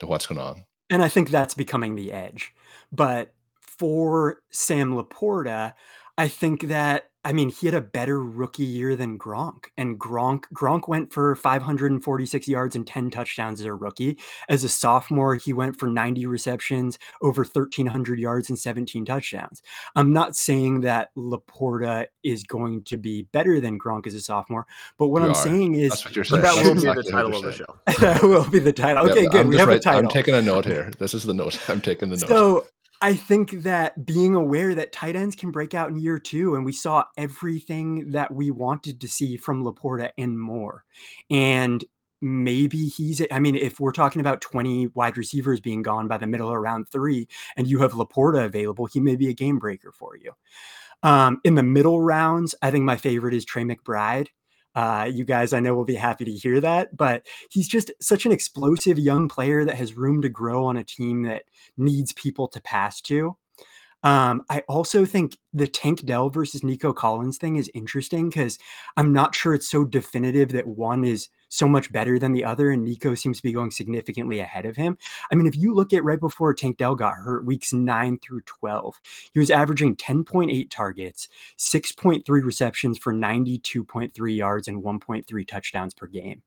to 0.00 0.06
what's 0.06 0.26
going 0.26 0.40
on. 0.40 0.64
And 0.88 1.02
i 1.02 1.08
think 1.08 1.30
that's 1.30 1.54
becoming 1.54 1.94
the 1.94 2.12
edge. 2.12 2.54
But 2.92 3.34
for 3.60 4.42
sam 4.50 4.94
laporta 4.94 5.74
i 6.16 6.28
think 6.28 6.62
that 6.62 7.10
I 7.26 7.32
mean, 7.32 7.48
he 7.48 7.66
had 7.66 7.74
a 7.74 7.80
better 7.80 8.22
rookie 8.22 8.64
year 8.64 8.94
than 8.94 9.18
Gronk, 9.18 9.64
and 9.76 9.98
Gronk 9.98 10.44
Gronk 10.54 10.86
went 10.86 11.12
for 11.12 11.34
546 11.34 12.46
yards 12.46 12.76
and 12.76 12.86
10 12.86 13.10
touchdowns 13.10 13.58
as 13.58 13.66
a 13.66 13.74
rookie. 13.74 14.16
As 14.48 14.62
a 14.62 14.68
sophomore, 14.68 15.34
he 15.34 15.52
went 15.52 15.76
for 15.76 15.88
90 15.88 16.24
receptions, 16.26 17.00
over 17.22 17.42
1300 17.42 18.20
yards 18.20 18.48
and 18.48 18.56
17 18.56 19.04
touchdowns. 19.04 19.60
I'm 19.96 20.12
not 20.12 20.36
saying 20.36 20.82
that 20.82 21.10
Laporta 21.16 22.06
is 22.22 22.44
going 22.44 22.84
to 22.84 22.96
be 22.96 23.22
better 23.32 23.60
than 23.60 23.76
Gronk 23.76 24.06
as 24.06 24.14
a 24.14 24.20
sophomore, 24.20 24.64
but 24.96 25.08
what 25.08 25.22
you 25.22 25.24
I'm 25.24 25.32
are. 25.32 25.34
saying 25.34 25.74
is 25.74 26.00
that 26.04 26.62
will 26.62 26.74
be 26.76 27.02
the 27.02 27.10
title 27.10 27.34
of 27.34 27.42
the 27.42 27.52
show. 27.52 27.76
that 27.98 28.22
will 28.22 28.48
be 28.48 28.60
the 28.60 28.72
title. 28.72 29.10
Okay, 29.10 29.24
yeah, 29.24 29.30
good. 29.30 29.40
I'm 29.40 29.48
we 29.48 29.56
have 29.56 29.66
right, 29.66 29.78
a 29.78 29.80
title. 29.80 30.02
I'm 30.02 30.08
taking 30.08 30.34
a 30.36 30.42
note 30.42 30.64
here. 30.64 30.92
This 31.00 31.12
is 31.12 31.24
the 31.24 31.34
note. 31.34 31.58
I'm 31.68 31.80
taking 31.80 32.08
the 32.08 32.18
note. 32.18 32.28
So 32.28 32.66
I 33.02 33.14
think 33.14 33.62
that 33.62 34.06
being 34.06 34.34
aware 34.34 34.74
that 34.74 34.92
tight 34.92 35.16
ends 35.16 35.36
can 35.36 35.50
break 35.50 35.74
out 35.74 35.90
in 35.90 35.98
year 35.98 36.18
two, 36.18 36.54
and 36.54 36.64
we 36.64 36.72
saw 36.72 37.04
everything 37.16 38.10
that 38.12 38.32
we 38.32 38.50
wanted 38.50 39.00
to 39.00 39.08
see 39.08 39.36
from 39.36 39.64
Laporta 39.64 40.10
and 40.16 40.38
more. 40.38 40.84
And 41.30 41.84
maybe 42.22 42.86
he's, 42.86 43.22
I 43.30 43.38
mean, 43.38 43.56
if 43.56 43.78
we're 43.78 43.92
talking 43.92 44.20
about 44.20 44.40
20 44.40 44.88
wide 44.88 45.18
receivers 45.18 45.60
being 45.60 45.82
gone 45.82 46.08
by 46.08 46.16
the 46.16 46.26
middle 46.26 46.50
of 46.50 46.56
round 46.56 46.88
three, 46.88 47.28
and 47.56 47.66
you 47.66 47.78
have 47.80 47.92
Laporta 47.92 48.44
available, 48.44 48.86
he 48.86 49.00
may 49.00 49.16
be 49.16 49.28
a 49.28 49.34
game 49.34 49.58
breaker 49.58 49.92
for 49.92 50.16
you. 50.16 50.32
Um, 51.02 51.40
in 51.44 51.54
the 51.54 51.62
middle 51.62 52.00
rounds, 52.00 52.54
I 52.62 52.70
think 52.70 52.84
my 52.84 52.96
favorite 52.96 53.34
is 53.34 53.44
Trey 53.44 53.64
McBride. 53.64 54.28
Uh, 54.76 55.08
you 55.10 55.24
guys, 55.24 55.54
I 55.54 55.60
know, 55.60 55.74
will 55.74 55.86
be 55.86 55.94
happy 55.94 56.26
to 56.26 56.32
hear 56.32 56.60
that, 56.60 56.94
but 56.94 57.26
he's 57.50 57.66
just 57.66 57.90
such 57.98 58.26
an 58.26 58.32
explosive 58.32 58.98
young 58.98 59.26
player 59.26 59.64
that 59.64 59.76
has 59.76 59.96
room 59.96 60.20
to 60.20 60.28
grow 60.28 60.66
on 60.66 60.76
a 60.76 60.84
team 60.84 61.22
that 61.22 61.44
needs 61.78 62.12
people 62.12 62.46
to 62.48 62.60
pass 62.60 63.00
to. 63.02 63.38
Um, 64.02 64.42
I 64.50 64.60
also 64.68 65.06
think 65.06 65.38
the 65.54 65.66
Tank 65.66 66.04
Dell 66.04 66.28
versus 66.28 66.62
Nico 66.62 66.92
Collins 66.92 67.38
thing 67.38 67.56
is 67.56 67.70
interesting 67.72 68.28
because 68.28 68.58
I'm 68.98 69.14
not 69.14 69.34
sure 69.34 69.54
it's 69.54 69.68
so 69.68 69.82
definitive 69.82 70.50
that 70.50 70.66
one 70.66 71.04
is 71.04 71.30
so 71.48 71.68
much 71.68 71.92
better 71.92 72.18
than 72.18 72.32
the 72.32 72.44
other, 72.44 72.70
and 72.70 72.84
Nico 72.84 73.14
seems 73.14 73.36
to 73.38 73.42
be 73.42 73.52
going 73.52 73.70
significantly 73.70 74.40
ahead 74.40 74.66
of 74.66 74.76
him. 74.76 74.98
I 75.30 75.34
mean, 75.34 75.46
if 75.46 75.56
you 75.56 75.74
look 75.74 75.92
at 75.92 76.04
right 76.04 76.20
before 76.20 76.54
Tank 76.54 76.76
Dell 76.78 76.94
got 76.94 77.14
hurt, 77.14 77.44
weeks 77.44 77.72
nine 77.72 78.18
through 78.18 78.42
12, 78.42 79.00
he 79.32 79.38
was 79.38 79.50
averaging 79.50 79.96
10.8 79.96 80.70
targets, 80.70 81.28
6.3 81.58 82.24
receptions 82.28 82.98
for 82.98 83.12
92.3 83.12 84.36
yards, 84.36 84.68
and 84.68 84.82
1.3 84.82 85.46
touchdowns 85.46 85.94
per 85.94 86.06
game. 86.06 86.42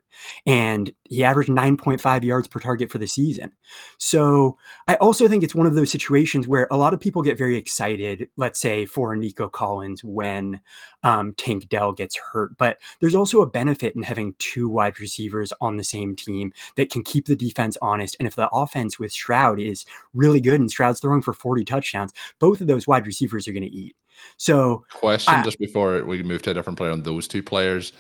And 0.46 0.92
he 1.04 1.24
averaged 1.24 1.50
9.5 1.50 2.24
yards 2.24 2.48
per 2.48 2.60
target 2.60 2.92
for 2.92 2.98
the 2.98 3.08
season. 3.08 3.52
So 3.98 4.58
I 4.88 4.96
also 4.96 5.28
think 5.28 5.44
it's 5.44 5.56
one 5.56 5.68
of 5.68 5.76
those 5.76 5.92
situations 5.92 6.48
where 6.48 6.68
a 6.72 6.78
lot 6.78 6.94
of 6.94 7.00
people 7.00 7.22
get 7.22 7.38
very 7.38 7.56
excited, 7.56 8.28
let's 8.38 8.60
say, 8.60 8.86
for 8.86 9.16
Nico 9.16 9.48
Collins 9.50 10.04
when 10.04 10.60
um, 11.04 11.34
Tank 11.36 11.70
Dell 11.70 11.94
gets 11.94 12.18
hurt. 12.18 12.58
But 12.58 12.80
there's 13.00 13.16
also 13.16 13.42
a 13.42 13.50
benefit 13.50 13.96
in 13.96 14.04
having 14.04 14.36
two 14.40 14.68
wide 14.68 14.89
receivers 14.98 15.54
on 15.62 15.78
the 15.78 15.84
same 15.84 16.16
team 16.16 16.54
that 16.78 16.90
can 16.90 17.04
keep 17.04 17.26
the 17.26 17.36
defense 17.36 17.78
honest. 17.82 18.16
And 18.20 18.28
if 18.28 18.36
the 18.36 18.50
offense 18.50 18.98
with 18.98 19.12
Stroud 19.12 19.60
is 19.60 19.86
really 20.14 20.40
good 20.42 20.60
and 20.60 20.72
Stroud's 20.72 21.00
throwing 21.00 21.22
for 21.22 21.34
40 21.34 21.66
touchdowns, 21.66 22.14
both 22.40 22.62
of 22.62 22.68
those 22.68 22.88
wide 22.88 23.06
receivers 23.06 23.48
are 23.48 23.54
going 23.54 23.64
to 23.64 23.70
eat. 23.70 23.96
So, 24.38 24.86
question 24.92 25.34
I, 25.34 25.44
just 25.44 25.60
before 25.60 26.04
we 26.04 26.24
move 26.24 26.42
to 26.44 26.52
a 26.52 26.54
different 26.54 26.78
player 26.78 26.92
on 26.92 27.04
those 27.04 27.28
two 27.28 27.44
players, 27.44 27.94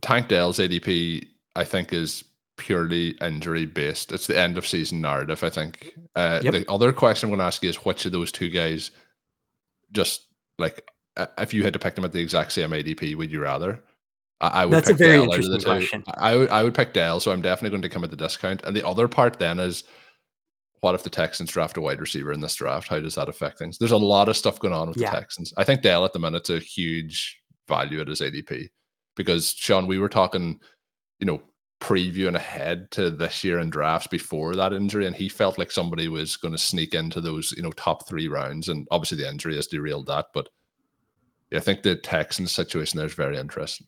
Tank 0.00 0.28
Dell's 0.28 0.58
ADP, 0.58 1.26
I 1.56 1.64
think, 1.64 1.92
is 1.92 2.24
purely 2.56 3.10
injury 3.20 3.66
based. 3.66 4.12
It's 4.12 4.26
the 4.26 4.38
end 4.38 4.58
of 4.58 4.66
season 4.66 5.00
narrative, 5.00 5.42
I 5.42 5.50
think. 5.50 5.94
Uh, 6.14 6.40
yep. 6.42 6.52
The 6.52 6.70
other 6.70 6.92
question 6.92 7.28
I'm 7.28 7.30
going 7.30 7.38
to 7.40 7.46
ask 7.46 7.62
you 7.62 7.70
is 7.70 7.76
which 7.76 8.06
of 8.06 8.12
those 8.12 8.32
two 8.32 8.50
guys 8.50 8.90
just 9.92 10.26
like 10.58 10.86
if 11.38 11.54
you 11.54 11.62
had 11.62 11.72
to 11.72 11.78
pick 11.78 11.94
them 11.94 12.04
at 12.04 12.12
the 12.12 12.20
exact 12.20 12.52
same 12.52 12.70
ADP, 12.70 13.16
would 13.16 13.30
you 13.30 13.40
rather? 13.40 13.80
I, 14.40 14.48
I 14.48 14.64
would 14.66 14.74
That's 14.74 14.88
pick 14.88 14.94
a 14.94 14.98
very 14.98 15.12
Dell 15.18 15.32
interesting 15.32 15.60
question. 15.60 16.04
I 16.14 16.36
would 16.36 16.50
I 16.50 16.62
would 16.62 16.74
pick 16.74 16.92
Dell, 16.92 17.20
so 17.20 17.32
I'm 17.32 17.42
definitely 17.42 17.70
going 17.70 17.82
to 17.82 17.88
come 17.88 18.04
at 18.04 18.10
the 18.10 18.16
discount. 18.16 18.62
And 18.64 18.76
the 18.76 18.86
other 18.86 19.08
part 19.08 19.38
then 19.38 19.58
is 19.58 19.84
what 20.80 20.94
if 20.94 21.02
the 21.02 21.10
Texans 21.10 21.50
draft 21.50 21.78
a 21.78 21.80
wide 21.80 22.00
receiver 22.00 22.32
in 22.32 22.40
this 22.40 22.54
draft? 22.54 22.88
How 22.88 23.00
does 23.00 23.14
that 23.14 23.28
affect 23.28 23.58
things? 23.58 23.78
There's 23.78 23.92
a 23.92 23.96
lot 23.96 24.28
of 24.28 24.36
stuff 24.36 24.60
going 24.60 24.74
on 24.74 24.88
with 24.88 24.98
yeah. 24.98 25.10
the 25.10 25.16
Texans. 25.16 25.54
I 25.56 25.64
think 25.64 25.80
Dell 25.80 26.04
at 26.04 26.12
the 26.12 26.18
minute's 26.18 26.50
a 26.50 26.58
huge 26.58 27.40
value 27.66 28.00
at 28.00 28.08
his 28.08 28.20
ADP 28.20 28.68
because 29.16 29.54
Shawn, 29.56 29.86
we 29.86 29.98
were 29.98 30.10
talking, 30.10 30.60
you 31.20 31.26
know, 31.26 31.40
previewing 31.80 32.34
ahead 32.34 32.90
to 32.90 33.10
this 33.10 33.44
year 33.44 33.60
in 33.60 33.70
drafts 33.70 34.08
before 34.08 34.54
that 34.56 34.72
injury, 34.72 35.06
and 35.06 35.16
he 35.16 35.28
felt 35.28 35.58
like 35.58 35.70
somebody 35.70 36.08
was 36.08 36.36
going 36.36 36.52
to 36.52 36.58
sneak 36.58 36.94
into 36.94 37.20
those, 37.20 37.52
you 37.52 37.62
know, 37.62 37.72
top 37.72 38.06
three 38.08 38.28
rounds. 38.28 38.68
And 38.68 38.86
obviously 38.90 39.18
the 39.18 39.28
injury 39.28 39.56
has 39.56 39.66
derailed 39.66 40.06
that, 40.06 40.26
but 40.34 40.48
I 41.54 41.60
think 41.60 41.82
the 41.82 41.96
Texans 41.96 42.52
situation 42.52 42.98
there 42.98 43.06
is 43.06 43.14
very 43.14 43.38
interesting. 43.38 43.86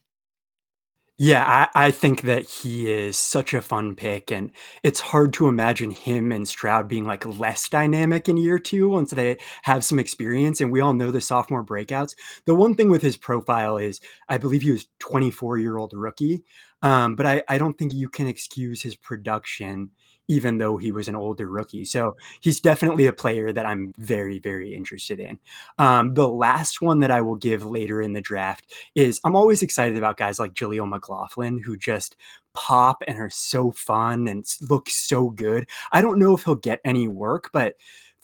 Yeah, 1.18 1.68
I, 1.74 1.86
I 1.86 1.90
think 1.92 2.22
that 2.22 2.44
he 2.46 2.90
is 2.92 3.16
such 3.16 3.54
a 3.54 3.62
fun 3.62 3.96
pick, 3.96 4.30
and 4.30 4.50
it's 4.82 5.00
hard 5.00 5.32
to 5.34 5.48
imagine 5.48 5.90
him 5.90 6.30
and 6.30 6.46
Stroud 6.46 6.88
being 6.88 7.06
like 7.06 7.24
less 7.24 7.70
dynamic 7.70 8.28
in 8.28 8.36
year 8.36 8.58
two 8.58 8.90
once 8.90 9.12
they 9.12 9.38
have 9.62 9.82
some 9.82 9.98
experience. 9.98 10.60
And 10.60 10.70
we 10.70 10.80
all 10.82 10.92
know 10.92 11.10
the 11.10 11.22
sophomore 11.22 11.64
breakouts. 11.64 12.14
The 12.44 12.54
one 12.54 12.74
thing 12.74 12.90
with 12.90 13.00
his 13.00 13.16
profile 13.16 13.78
is, 13.78 14.00
I 14.28 14.36
believe 14.36 14.60
he 14.60 14.72
was 14.72 14.88
24 14.98 15.56
year 15.58 15.78
old 15.78 15.92
rookie, 15.94 16.44
um, 16.82 17.16
but 17.16 17.24
I, 17.24 17.42
I 17.48 17.56
don't 17.56 17.78
think 17.78 17.94
you 17.94 18.10
can 18.10 18.26
excuse 18.26 18.82
his 18.82 18.94
production 18.94 19.92
even 20.28 20.58
though 20.58 20.76
he 20.76 20.92
was 20.92 21.08
an 21.08 21.16
older 21.16 21.46
rookie. 21.46 21.84
So 21.84 22.16
he's 22.40 22.60
definitely 22.60 23.06
a 23.06 23.12
player 23.12 23.52
that 23.52 23.66
I'm 23.66 23.94
very, 23.98 24.38
very 24.38 24.74
interested 24.74 25.20
in. 25.20 25.38
Um, 25.78 26.14
the 26.14 26.28
last 26.28 26.80
one 26.82 27.00
that 27.00 27.10
I 27.10 27.20
will 27.20 27.36
give 27.36 27.64
later 27.64 28.02
in 28.02 28.12
the 28.12 28.20
draft 28.20 28.72
is 28.94 29.20
I'm 29.24 29.36
always 29.36 29.62
excited 29.62 29.96
about 29.96 30.16
guys 30.16 30.38
like 30.38 30.54
Jaleel 30.54 30.88
McLaughlin, 30.88 31.58
who 31.58 31.76
just 31.76 32.16
pop 32.54 33.02
and 33.06 33.18
are 33.18 33.30
so 33.30 33.70
fun 33.70 34.28
and 34.28 34.44
look 34.62 34.88
so 34.88 35.30
good. 35.30 35.68
I 35.92 36.00
don't 36.00 36.18
know 36.18 36.34
if 36.34 36.44
he'll 36.44 36.54
get 36.54 36.80
any 36.84 37.06
work, 37.06 37.50
but 37.52 37.74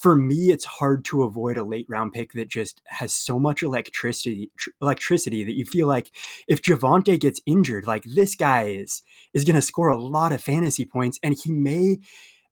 for 0.03 0.17
me, 0.17 0.51
it's 0.51 0.65
hard 0.65 1.05
to 1.07 1.23
avoid 1.23 1.57
a 1.57 1.63
late 1.63 1.87
round 1.89 2.13
pick 2.13 2.33
that 2.33 2.49
just 2.49 2.83
has 2.87 3.15
so 3.15 3.39
much 3.39 3.63
electricity, 3.63 4.51
tr- 4.59 4.71
electricity 4.83 5.45
that 5.45 5.55
you 5.55 5.65
feel 5.65 5.87
like 5.87 6.11
if 6.49 6.61
Javonte 6.61 7.21
gets 7.21 7.41
injured, 7.47 7.87
like 7.87 8.03
this 8.03 8.35
guy 8.35 8.65
is 8.65 9.03
is 9.33 9.45
going 9.45 9.55
to 9.55 9.63
score 9.63 9.89
a 9.89 10.03
lot 10.03 10.33
of 10.33 10.43
fantasy 10.43 10.85
points, 10.85 11.21
and 11.23 11.37
he 11.43 11.53
may. 11.53 11.99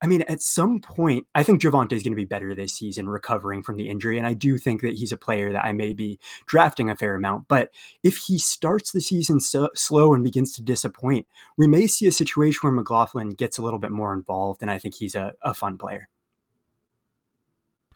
I 0.02 0.06
mean, 0.06 0.22
at 0.28 0.40
some 0.40 0.80
point, 0.80 1.26
I 1.34 1.42
think 1.42 1.60
Javonte 1.60 1.92
is 1.92 2.02
going 2.02 2.12
to 2.12 2.16
be 2.16 2.24
better 2.24 2.54
this 2.54 2.72
season, 2.72 3.06
recovering 3.06 3.62
from 3.62 3.76
the 3.76 3.90
injury, 3.90 4.16
and 4.16 4.26
I 4.26 4.32
do 4.32 4.56
think 4.56 4.80
that 4.82 4.94
he's 4.94 5.12
a 5.12 5.16
player 5.18 5.52
that 5.52 5.64
I 5.64 5.72
may 5.72 5.92
be 5.92 6.18
drafting 6.46 6.88
a 6.88 6.96
fair 6.96 7.16
amount. 7.16 7.48
But 7.48 7.70
if 8.04 8.16
he 8.16 8.38
starts 8.38 8.92
the 8.92 9.00
season 9.00 9.40
so, 9.40 9.68
slow 9.74 10.14
and 10.14 10.24
begins 10.24 10.54
to 10.54 10.62
disappoint, 10.62 11.26
we 11.58 11.66
may 11.66 11.86
see 11.88 12.06
a 12.06 12.12
situation 12.12 12.60
where 12.62 12.72
McLaughlin 12.72 13.30
gets 13.30 13.58
a 13.58 13.62
little 13.62 13.80
bit 13.80 13.90
more 13.90 14.14
involved, 14.14 14.62
and 14.62 14.70
I 14.70 14.78
think 14.78 14.94
he's 14.94 15.16
a, 15.16 15.34
a 15.42 15.52
fun 15.52 15.76
player. 15.76 16.08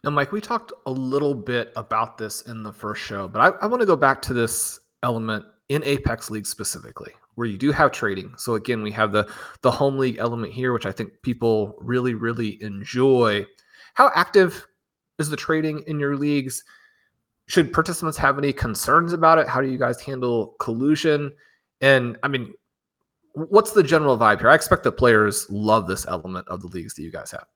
Now, 0.04 0.10
Mike, 0.10 0.32
we 0.32 0.40
talked 0.42 0.70
a 0.84 0.90
little 0.90 1.34
bit 1.34 1.72
about 1.76 2.18
this 2.18 2.42
in 2.42 2.62
the 2.62 2.72
first 2.74 3.02
show, 3.02 3.26
but 3.26 3.40
I, 3.40 3.64
I 3.64 3.66
want 3.66 3.80
to 3.80 3.86
go 3.86 3.96
back 3.96 4.20
to 4.22 4.34
this 4.34 4.78
element 5.02 5.46
in 5.70 5.82
Apex 5.82 6.30
League 6.30 6.46
specifically, 6.46 7.10
where 7.36 7.46
you 7.46 7.56
do 7.56 7.72
have 7.72 7.90
trading. 7.90 8.34
So 8.36 8.56
again, 8.56 8.82
we 8.82 8.90
have 8.90 9.12
the 9.12 9.26
the 9.62 9.70
home 9.70 9.96
league 9.96 10.18
element 10.18 10.52
here, 10.52 10.74
which 10.74 10.84
I 10.84 10.92
think 10.92 11.10
people 11.22 11.74
really, 11.80 12.12
really 12.12 12.62
enjoy. 12.62 13.46
How 13.94 14.10
active 14.14 14.66
is 15.18 15.30
the 15.30 15.36
trading 15.36 15.82
in 15.86 15.98
your 15.98 16.16
leagues? 16.16 16.62
Should 17.46 17.72
participants 17.72 18.18
have 18.18 18.36
any 18.36 18.52
concerns 18.52 19.14
about 19.14 19.38
it? 19.38 19.48
How 19.48 19.62
do 19.62 19.68
you 19.68 19.78
guys 19.78 20.02
handle 20.02 20.54
collusion? 20.60 21.32
And 21.80 22.18
I 22.22 22.28
mean, 22.28 22.52
what's 23.32 23.72
the 23.72 23.82
general 23.82 24.18
vibe 24.18 24.40
here? 24.40 24.50
I 24.50 24.54
expect 24.54 24.82
the 24.82 24.92
players 24.92 25.48
love 25.48 25.86
this 25.86 26.06
element 26.06 26.46
of 26.48 26.60
the 26.60 26.68
leagues 26.68 26.92
that 26.92 27.02
you 27.02 27.10
guys 27.10 27.30
have. 27.30 27.46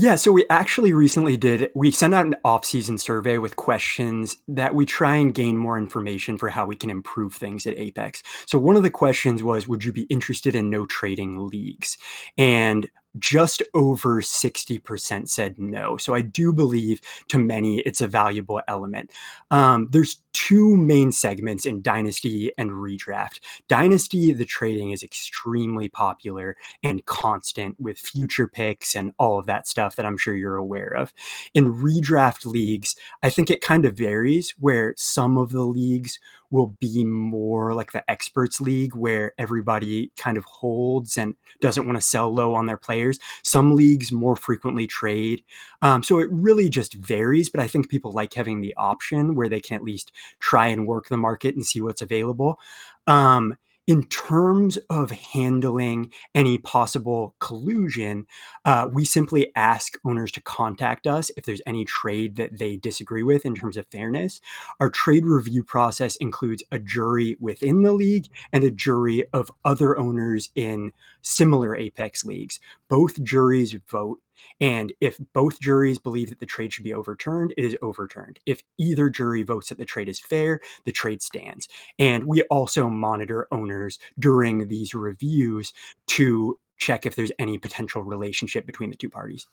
Yeah, 0.00 0.14
so 0.14 0.30
we 0.30 0.44
actually 0.48 0.92
recently 0.92 1.36
did 1.36 1.70
we 1.74 1.90
sent 1.90 2.14
out 2.14 2.24
an 2.24 2.36
off-season 2.44 2.98
survey 2.98 3.38
with 3.38 3.56
questions 3.56 4.36
that 4.46 4.72
we 4.72 4.86
try 4.86 5.16
and 5.16 5.34
gain 5.34 5.56
more 5.56 5.76
information 5.76 6.38
for 6.38 6.48
how 6.48 6.66
we 6.66 6.76
can 6.76 6.88
improve 6.88 7.34
things 7.34 7.66
at 7.66 7.76
Apex. 7.76 8.22
So 8.46 8.60
one 8.60 8.76
of 8.76 8.84
the 8.84 8.90
questions 8.90 9.42
was 9.42 9.66
would 9.66 9.82
you 9.82 9.92
be 9.92 10.02
interested 10.02 10.54
in 10.54 10.70
no 10.70 10.86
trading 10.86 11.48
leagues? 11.48 11.98
And 12.36 12.88
just 13.18 13.60
over 13.74 14.22
60% 14.22 15.28
said 15.28 15.58
no. 15.58 15.96
So 15.96 16.14
I 16.14 16.20
do 16.20 16.52
believe 16.52 17.00
to 17.26 17.38
many 17.40 17.80
it's 17.80 18.00
a 18.00 18.06
valuable 18.06 18.62
element. 18.68 19.10
Um, 19.50 19.88
there's 19.90 20.20
two 20.38 20.76
main 20.76 21.10
segments 21.10 21.66
in 21.66 21.82
Dynasty 21.82 22.52
and 22.56 22.70
Redraft. 22.70 23.40
Dynasty, 23.66 24.30
the 24.30 24.44
trading 24.44 24.92
is 24.92 25.02
extremely 25.02 25.88
popular 25.88 26.56
and 26.84 27.04
constant 27.06 27.74
with 27.80 27.98
future 27.98 28.46
picks 28.46 28.94
and 28.94 29.12
all 29.18 29.40
of 29.40 29.46
that 29.46 29.66
stuff 29.66 29.96
that 29.96 30.06
I'm 30.06 30.16
sure 30.16 30.36
you're 30.36 30.54
aware 30.54 30.94
of. 30.94 31.12
In 31.54 31.74
Redraft 31.74 32.46
leagues, 32.46 32.94
I 33.20 33.30
think 33.30 33.50
it 33.50 33.62
kind 33.62 33.84
of 33.84 33.98
varies 33.98 34.54
where 34.60 34.94
some 34.96 35.36
of 35.36 35.50
the 35.50 35.62
leagues 35.64 36.20
will 36.50 36.68
be 36.80 37.04
more 37.04 37.74
like 37.74 37.92
the 37.92 38.10
experts 38.10 38.60
league 38.60 38.94
where 38.94 39.32
everybody 39.38 40.10
kind 40.16 40.38
of 40.38 40.44
holds 40.44 41.18
and 41.18 41.34
doesn't 41.60 41.86
want 41.86 41.96
to 41.98 42.02
sell 42.02 42.32
low 42.32 42.54
on 42.54 42.66
their 42.66 42.76
players. 42.76 43.18
Some 43.42 43.74
leagues 43.74 44.12
more 44.12 44.36
frequently 44.36 44.86
trade. 44.86 45.42
Um, 45.82 46.02
so 46.02 46.18
it 46.18 46.28
really 46.30 46.68
just 46.68 46.94
varies, 46.94 47.48
but 47.48 47.60
I 47.60 47.68
think 47.68 47.88
people 47.88 48.12
like 48.12 48.34
having 48.34 48.60
the 48.60 48.74
option 48.76 49.34
where 49.34 49.48
they 49.48 49.60
can 49.60 49.76
at 49.76 49.82
least 49.82 50.12
try 50.40 50.68
and 50.68 50.86
work 50.86 51.08
the 51.08 51.16
market 51.16 51.54
and 51.54 51.64
see 51.64 51.80
what's 51.80 52.02
available. 52.02 52.58
Um, 53.06 53.56
in 53.88 54.04
terms 54.04 54.76
of 54.90 55.10
handling 55.10 56.12
any 56.34 56.58
possible 56.58 57.34
collusion, 57.40 58.26
uh, 58.66 58.86
we 58.92 59.02
simply 59.06 59.50
ask 59.56 59.96
owners 60.04 60.30
to 60.32 60.42
contact 60.42 61.06
us 61.06 61.30
if 61.38 61.46
there's 61.46 61.62
any 61.66 61.86
trade 61.86 62.36
that 62.36 62.58
they 62.58 62.76
disagree 62.76 63.22
with 63.22 63.46
in 63.46 63.54
terms 63.54 63.78
of 63.78 63.86
fairness. 63.86 64.42
Our 64.78 64.90
trade 64.90 65.24
review 65.24 65.64
process 65.64 66.16
includes 66.16 66.62
a 66.70 66.78
jury 66.78 67.38
within 67.40 67.80
the 67.80 67.94
league 67.94 68.26
and 68.52 68.62
a 68.62 68.70
jury 68.70 69.24
of 69.32 69.50
other 69.64 69.98
owners 69.98 70.50
in 70.54 70.92
similar 71.22 71.74
Apex 71.74 72.26
leagues. 72.26 72.60
Both 72.90 73.24
juries 73.24 73.74
vote 73.90 74.20
and 74.60 74.92
if 75.00 75.18
both 75.32 75.60
juries 75.60 75.98
believe 75.98 76.28
that 76.30 76.40
the 76.40 76.46
trade 76.46 76.72
should 76.72 76.84
be 76.84 76.94
overturned, 76.94 77.54
it 77.56 77.64
is 77.64 77.76
overturned. 77.82 78.38
If 78.46 78.62
either 78.78 79.08
jury 79.08 79.42
votes 79.42 79.68
that 79.68 79.78
the 79.78 79.84
trade 79.84 80.08
is 80.08 80.18
fair, 80.18 80.60
the 80.84 80.92
trade 80.92 81.22
stands. 81.22 81.68
And 81.98 82.24
we 82.24 82.42
also 82.44 82.88
monitor 82.88 83.46
owners 83.52 83.98
during 84.18 84.68
these 84.68 84.94
reviews 84.94 85.72
to 86.08 86.58
check 86.78 87.06
if 87.06 87.16
there's 87.16 87.32
any 87.38 87.58
potential 87.58 88.02
relationship 88.02 88.66
between 88.66 88.90
the 88.90 88.96
two 88.96 89.10
parties. 89.10 89.46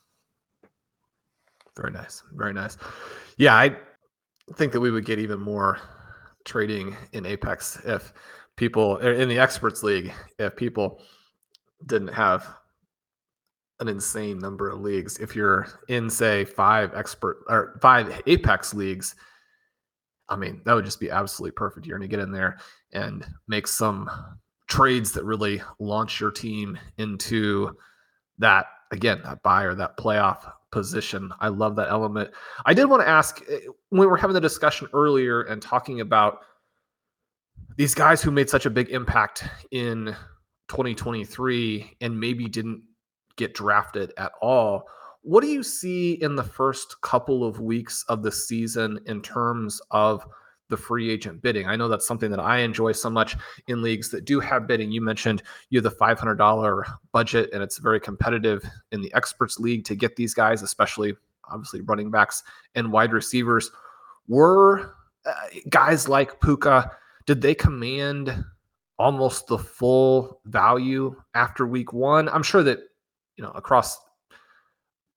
Very 1.76 1.92
nice. 1.92 2.24
Very 2.34 2.54
nice. 2.54 2.78
Yeah, 3.38 3.56
I 3.56 3.76
think 4.54 4.72
that 4.72 4.80
we 4.80 4.92
would 4.92 5.06
get 5.06 5.20
even 5.20 5.40
more 5.40 5.80
trading 6.46 6.96
in 7.12 7.26
Apex 7.26 7.82
if 7.86 8.14
people 8.56 8.98
in 8.98 9.28
the 9.28 9.38
experts 9.38 9.84
league 9.84 10.14
if 10.40 10.56
people 10.56 11.02
didn't 11.88 12.14
have 12.14 12.48
an 13.80 13.88
insane 13.88 14.40
number 14.40 14.70
of 14.70 14.82
leagues. 14.82 15.18
If 15.20 15.36
you're 15.36 15.68
in, 15.88 16.10
say, 16.10 16.46
five 16.46 16.94
expert 16.94 17.44
or 17.48 17.78
five 17.82 18.22
Apex 18.26 18.74
leagues, 18.74 19.16
I 20.30 20.36
mean, 20.36 20.62
that 20.66 20.74
would 20.74 20.86
just 20.86 21.00
be 21.00 21.12
absolutely 21.12 21.54
perfect. 21.56 21.86
You're 21.86 21.98
going 21.98 22.10
to 22.10 22.16
get 22.16 22.24
in 22.24 22.32
there 22.32 22.58
and 22.94 23.26
make 23.48 23.68
some 23.68 24.10
trades 24.68 25.12
that 25.12 25.24
really 25.24 25.62
launch 25.80 26.20
your 26.20 26.32
team 26.32 26.80
into 26.98 27.76
that, 28.40 28.66
again, 28.92 29.22
that 29.24 29.44
buy 29.44 29.64
or 29.64 29.76
that 29.76 29.98
playoff 29.98 30.52
position. 30.72 31.32
I 31.40 31.50
love 31.50 31.76
that 31.76 31.90
element. 31.90 32.32
I 32.66 32.74
did 32.74 32.86
want 32.86 33.02
to 33.02 33.08
ask 33.08 33.42
eh, 33.50 33.60
when 33.90 34.02
we 34.02 34.08
were 34.08 34.18
having 34.18 34.34
the 34.34 34.42
discussion 34.42 34.88
earlier 34.94 35.44
and 35.44 35.62
talking 35.62 36.02
about 36.02 36.40
these 37.78 37.94
guys 37.94 38.22
who 38.22 38.32
made 38.32 38.50
such 38.50 38.66
a 38.66 38.70
big 38.70 38.90
impact 38.90 39.46
in 39.72 40.16
2023 40.70 41.98
and 42.02 42.20
maybe 42.20 42.48
didn't 42.48 42.82
get 43.36 43.54
drafted 43.54 44.14
at 44.18 44.32
all. 44.42 44.88
What 45.22 45.42
do 45.42 45.48
you 45.48 45.64
see 45.64 46.14
in 46.22 46.36
the 46.36 46.44
first 46.44 47.02
couple 47.02 47.44
of 47.44 47.60
weeks 47.60 48.06
of 48.10 48.22
the 48.22 48.32
season 48.32 49.00
in 49.08 49.22
terms 49.22 49.82
of 49.92 50.26
the 50.70 50.78
free 50.78 51.10
agent 51.10 51.42
bidding? 51.42 51.68
I 51.68 51.76
know 51.76 51.88
that's 51.88 52.08
something 52.08 52.30
that 52.30 52.40
I 52.40 52.60
enjoy 52.60 52.92
so 52.92 53.10
much 53.10 53.36
in 53.68 53.82
leagues 53.82 54.10
that 54.12 54.26
do 54.26 54.40
have 54.40 54.68
bidding. 54.68 54.92
You 54.92 55.02
mentioned 55.02 55.42
you 55.70 55.82
have 55.82 55.84
the 55.84 55.98
$500 55.98 56.94
budget, 57.12 57.50
and 57.54 57.64
it's 57.64 57.80
very 57.80 58.00
competitive 58.00 58.64
in 58.92 59.02
the 59.02 59.14
experts 59.16 59.60
league 59.60 59.84
to 59.86 59.96
get 59.96 60.16
these 60.16 60.34
guys, 60.34 60.62
especially 60.62 61.16
obviously 61.50 61.82
running 61.82 62.12
backs 62.12 62.44
and 62.76 62.92
wide 62.92 63.14
receivers. 63.14 63.72
Were 64.28 64.96
uh, 65.26 65.34
guys 65.70 66.08
like 66.08 66.40
Puka, 66.40 66.92
did 67.26 67.42
they 67.42 67.56
command 67.56 68.44
almost 68.98 69.48
the 69.48 69.58
full 69.58 70.42
value 70.46 71.16
after 71.34 71.66
week 71.66 71.94
one? 71.94 72.30
I'm 72.30 72.44
sure 72.44 72.64
that 72.64 72.80
you 73.38 73.44
know 73.44 73.52
across 73.52 73.98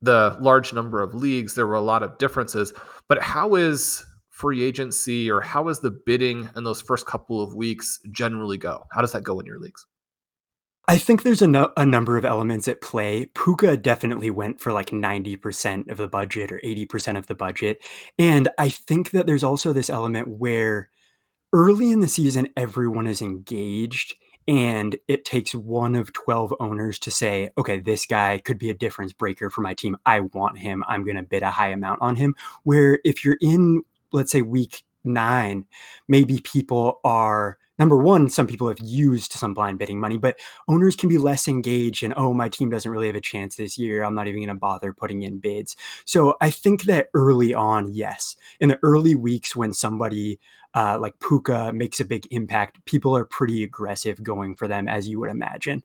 the 0.00 0.36
large 0.40 0.72
number 0.72 1.02
of 1.02 1.14
leagues 1.14 1.54
there 1.54 1.66
were 1.66 1.74
a 1.74 1.80
lot 1.80 2.02
of 2.02 2.16
differences 2.18 2.72
but 3.08 3.20
how 3.20 3.54
is 3.54 4.04
free 4.30 4.62
agency 4.62 5.30
or 5.30 5.40
how 5.40 5.68
is 5.68 5.80
the 5.80 5.90
bidding 5.90 6.48
in 6.56 6.62
those 6.62 6.80
first 6.80 7.06
couple 7.06 7.42
of 7.42 7.54
weeks 7.54 7.98
generally 8.10 8.56
go 8.56 8.84
how 8.92 9.00
does 9.00 9.12
that 9.12 9.24
go 9.24 9.40
in 9.40 9.46
your 9.46 9.58
leagues 9.58 9.86
I 10.90 10.96
think 10.96 11.22
there's 11.22 11.42
a, 11.42 11.46
no, 11.46 11.70
a 11.76 11.84
number 11.84 12.16
of 12.16 12.24
elements 12.24 12.66
at 12.66 12.80
play. 12.80 13.26
Puka 13.34 13.76
definitely 13.76 14.30
went 14.30 14.58
for 14.58 14.72
like 14.72 14.88
90% 14.88 15.90
of 15.90 15.98
the 15.98 16.08
budget 16.08 16.50
or 16.50 16.58
80% 16.64 17.18
of 17.18 17.26
the 17.26 17.34
budget. 17.34 17.84
And 18.18 18.48
I 18.56 18.70
think 18.70 19.10
that 19.10 19.26
there's 19.26 19.44
also 19.44 19.74
this 19.74 19.90
element 19.90 20.28
where 20.28 20.88
early 21.52 21.92
in 21.92 22.00
the 22.00 22.08
season, 22.08 22.48
everyone 22.56 23.06
is 23.06 23.20
engaged 23.20 24.14
and 24.48 24.96
it 25.08 25.26
takes 25.26 25.54
one 25.54 25.94
of 25.94 26.12
12 26.14 26.54
owners 26.58 26.98
to 27.00 27.10
say, 27.10 27.50
okay, 27.58 27.80
this 27.80 28.06
guy 28.06 28.38
could 28.38 28.58
be 28.58 28.70
a 28.70 28.74
difference 28.74 29.12
breaker 29.12 29.50
for 29.50 29.60
my 29.60 29.74
team. 29.74 29.94
I 30.06 30.20
want 30.20 30.56
him. 30.56 30.82
I'm 30.88 31.04
going 31.04 31.18
to 31.18 31.22
bid 31.22 31.42
a 31.42 31.50
high 31.50 31.68
amount 31.68 32.00
on 32.00 32.16
him. 32.16 32.34
Where 32.64 32.98
if 33.04 33.24
you're 33.24 33.36
in, 33.42 33.82
let's 34.10 34.32
say, 34.32 34.40
week 34.40 34.82
nine, 35.04 35.66
maybe 36.08 36.40
people 36.40 36.98
are 37.04 37.58
number 37.78 37.96
one, 37.96 38.28
some 38.28 38.46
people 38.46 38.68
have 38.68 38.80
used 38.80 39.32
some 39.32 39.54
blind 39.54 39.78
bidding 39.78 40.00
money, 40.00 40.18
but 40.18 40.38
owners 40.68 40.96
can 40.96 41.08
be 41.08 41.18
less 41.18 41.48
engaged 41.48 42.02
and, 42.02 42.14
oh, 42.16 42.32
my 42.32 42.48
team 42.48 42.70
doesn't 42.70 42.90
really 42.90 43.06
have 43.06 43.16
a 43.16 43.20
chance 43.20 43.56
this 43.56 43.78
year. 43.78 44.02
I'm 44.02 44.14
not 44.14 44.26
even 44.26 44.40
going 44.40 44.48
to 44.48 44.54
bother 44.54 44.92
putting 44.92 45.22
in 45.22 45.38
bids. 45.38 45.76
So 46.04 46.36
I 46.40 46.50
think 46.50 46.82
that 46.84 47.08
early 47.14 47.54
on, 47.54 47.92
yes, 47.92 48.36
in 48.60 48.68
the 48.68 48.78
early 48.82 49.14
weeks 49.14 49.54
when 49.54 49.72
somebody 49.72 50.38
uh, 50.74 50.98
like 51.00 51.18
Puka 51.20 51.72
makes 51.72 52.00
a 52.00 52.04
big 52.04 52.26
impact, 52.30 52.84
people 52.84 53.16
are 53.16 53.24
pretty 53.24 53.64
aggressive 53.64 54.22
going 54.22 54.54
for 54.54 54.68
them, 54.68 54.86
as 54.88 55.08
you 55.08 55.18
would 55.20 55.30
imagine. 55.30 55.82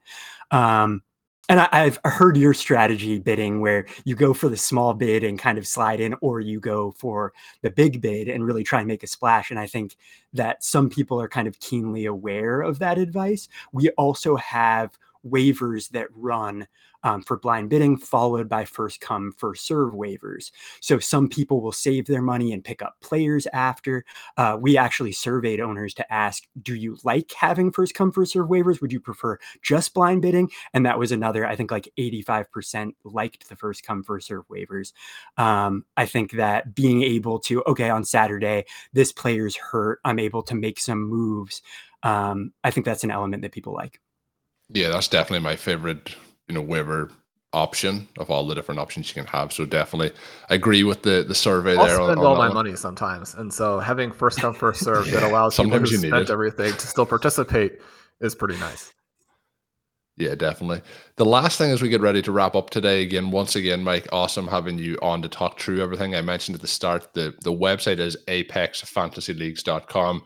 Um, 0.51 1.01
and 1.49 1.59
I, 1.59 1.83
have 1.83 1.99
heard 2.05 2.37
your 2.37 2.53
strategy 2.53 3.19
bidding 3.19 3.59
where 3.59 3.85
you 4.05 4.15
go 4.15 4.33
for 4.33 4.47
the 4.47 4.57
small 4.57 4.93
bid 4.93 5.23
and 5.23 5.37
kind 5.37 5.57
of 5.57 5.67
slide 5.67 5.99
in, 5.99 6.15
or 6.21 6.39
you 6.39 6.59
go 6.59 6.91
for 6.97 7.33
the 7.61 7.69
big 7.69 8.01
bid 8.01 8.29
and 8.29 8.45
really 8.45 8.63
try 8.63 8.79
and 8.79 8.87
make 8.87 9.03
a 9.03 9.07
splash. 9.07 9.51
And 9.51 9.59
I 9.59 9.67
think 9.67 9.97
that 10.33 10.63
some 10.63 10.89
people 10.89 11.19
are 11.19 11.27
kind 11.27 11.47
of 11.47 11.59
keenly 11.59 12.05
aware 12.05 12.61
of 12.61 12.79
that 12.79 12.97
advice. 12.97 13.49
We 13.73 13.89
also 13.91 14.37
have 14.37 14.97
waivers 15.25 15.89
that 15.89 16.07
run 16.13 16.67
um, 17.03 17.21
for 17.21 17.37
blind 17.37 17.69
bidding, 17.69 17.97
followed 17.97 18.47
by 18.47 18.65
first 18.65 19.01
come, 19.01 19.33
first 19.37 19.65
serve 19.65 19.93
waivers. 19.93 20.51
So 20.79 20.99
some 20.99 21.27
people 21.27 21.61
will 21.61 21.71
save 21.71 22.05
their 22.05 22.21
money 22.21 22.53
and 22.53 22.63
pick 22.63 22.81
up 22.81 22.95
players 23.01 23.45
after. 23.47 24.05
Uh, 24.37 24.57
we 24.59 24.77
actually 24.77 25.11
surveyed 25.11 25.59
owners 25.59 25.93
to 25.95 26.13
ask, 26.13 26.43
do 26.61 26.75
you 26.75 26.97
like 27.03 27.31
having 27.33 27.71
first 27.71 27.93
come, 27.93 28.11
first 28.11 28.33
serve 28.33 28.47
waivers? 28.47 28.81
Would 28.81 28.93
you 28.93 28.99
prefer 28.99 29.37
just 29.61 29.93
blind 29.93 30.21
bidding? 30.21 30.49
And 30.73 30.85
that 30.85 30.97
was 30.97 31.11
another, 31.11 31.45
I 31.45 31.55
think 31.55 31.71
like 31.71 31.91
85% 31.99 32.93
liked 33.03 33.49
the 33.49 33.55
first 33.55 33.85
come, 33.85 34.03
first 34.03 34.27
serve 34.27 34.47
waivers. 34.47 34.93
Um, 35.37 35.85
I 35.97 36.05
think 36.05 36.31
that 36.33 36.73
being 36.73 37.03
able 37.03 37.39
to, 37.41 37.63
okay, 37.67 37.89
on 37.89 38.05
Saturday, 38.05 38.65
this 38.93 39.11
player's 39.11 39.55
hurt, 39.55 39.99
I'm 40.05 40.19
able 40.19 40.43
to 40.43 40.55
make 40.55 40.79
some 40.79 41.03
moves. 41.03 41.61
Um, 42.03 42.53
I 42.63 42.71
think 42.71 42.85
that's 42.85 43.03
an 43.03 43.11
element 43.11 43.43
that 43.43 43.51
people 43.51 43.73
like. 43.73 43.99
Yeah, 44.73 44.89
that's 44.89 45.07
definitely 45.07 45.43
my 45.43 45.55
favorite 45.55 46.15
you 46.47 46.55
know 46.55 46.61
waiver 46.61 47.11
option 47.53 48.07
of 48.17 48.31
all 48.31 48.47
the 48.47 48.55
different 48.55 48.79
options 48.79 49.07
you 49.07 49.13
can 49.13 49.27
have. 49.27 49.53
So 49.53 49.65
definitely, 49.65 50.11
I 50.49 50.55
agree 50.55 50.83
with 50.83 51.03
the 51.03 51.23
the 51.27 51.35
survey 51.35 51.77
I'll 51.77 51.85
there. 51.85 51.95
Spend 51.95 52.19
on, 52.19 52.25
all 52.25 52.35
my 52.35 52.47
one. 52.47 52.53
money 52.55 52.75
sometimes, 52.75 53.35
and 53.35 53.53
so 53.53 53.79
having 53.79 54.11
first 54.11 54.39
come 54.39 54.53
first 54.53 54.83
serve 54.83 55.09
that 55.11 55.23
allows 55.23 55.55
sometimes 55.55 55.89
people 55.91 56.03
who 56.03 56.09
spent 56.09 56.29
everything 56.29 56.73
to 56.73 56.87
still 56.87 57.05
participate 57.05 57.79
is 58.21 58.35
pretty 58.35 58.57
nice. 58.57 58.91
Yeah, 60.15 60.35
definitely. 60.35 60.83
The 61.15 61.25
last 61.25 61.57
thing 61.57 61.71
as 61.71 61.81
we 61.81 61.89
get 61.89 62.01
ready 62.01 62.21
to 62.21 62.31
wrap 62.31 62.55
up 62.55 62.69
today, 62.69 63.01
again, 63.01 63.31
once 63.31 63.55
again, 63.55 63.83
Mike, 63.83 64.07
awesome 64.11 64.47
having 64.47 64.77
you 64.77 64.95
on 65.01 65.23
to 65.23 65.27
talk 65.27 65.59
through 65.59 65.81
everything. 65.81 66.13
I 66.13 66.21
mentioned 66.21 66.53
at 66.53 66.61
the 66.61 66.67
start 66.67 67.13
the 67.13 67.33
the 67.41 67.53
website 67.53 67.99
is 67.99 68.17
apexfantasyleagues.com. 68.27 70.23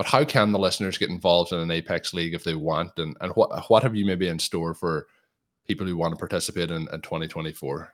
But 0.00 0.06
how 0.06 0.24
can 0.24 0.50
the 0.50 0.58
listeners 0.58 0.96
get 0.96 1.10
involved 1.10 1.52
in 1.52 1.58
an 1.58 1.70
Apex 1.70 2.14
League 2.14 2.32
if 2.32 2.42
they 2.42 2.54
want? 2.54 2.92
And 2.96 3.14
and 3.20 3.32
what 3.32 3.68
what 3.68 3.82
have 3.82 3.94
you 3.94 4.06
maybe 4.06 4.28
in 4.28 4.38
store 4.38 4.72
for 4.72 5.06
people 5.68 5.86
who 5.86 5.94
want 5.94 6.14
to 6.14 6.18
participate 6.18 6.70
in, 6.70 6.88
in 6.90 7.02
2024? 7.02 7.92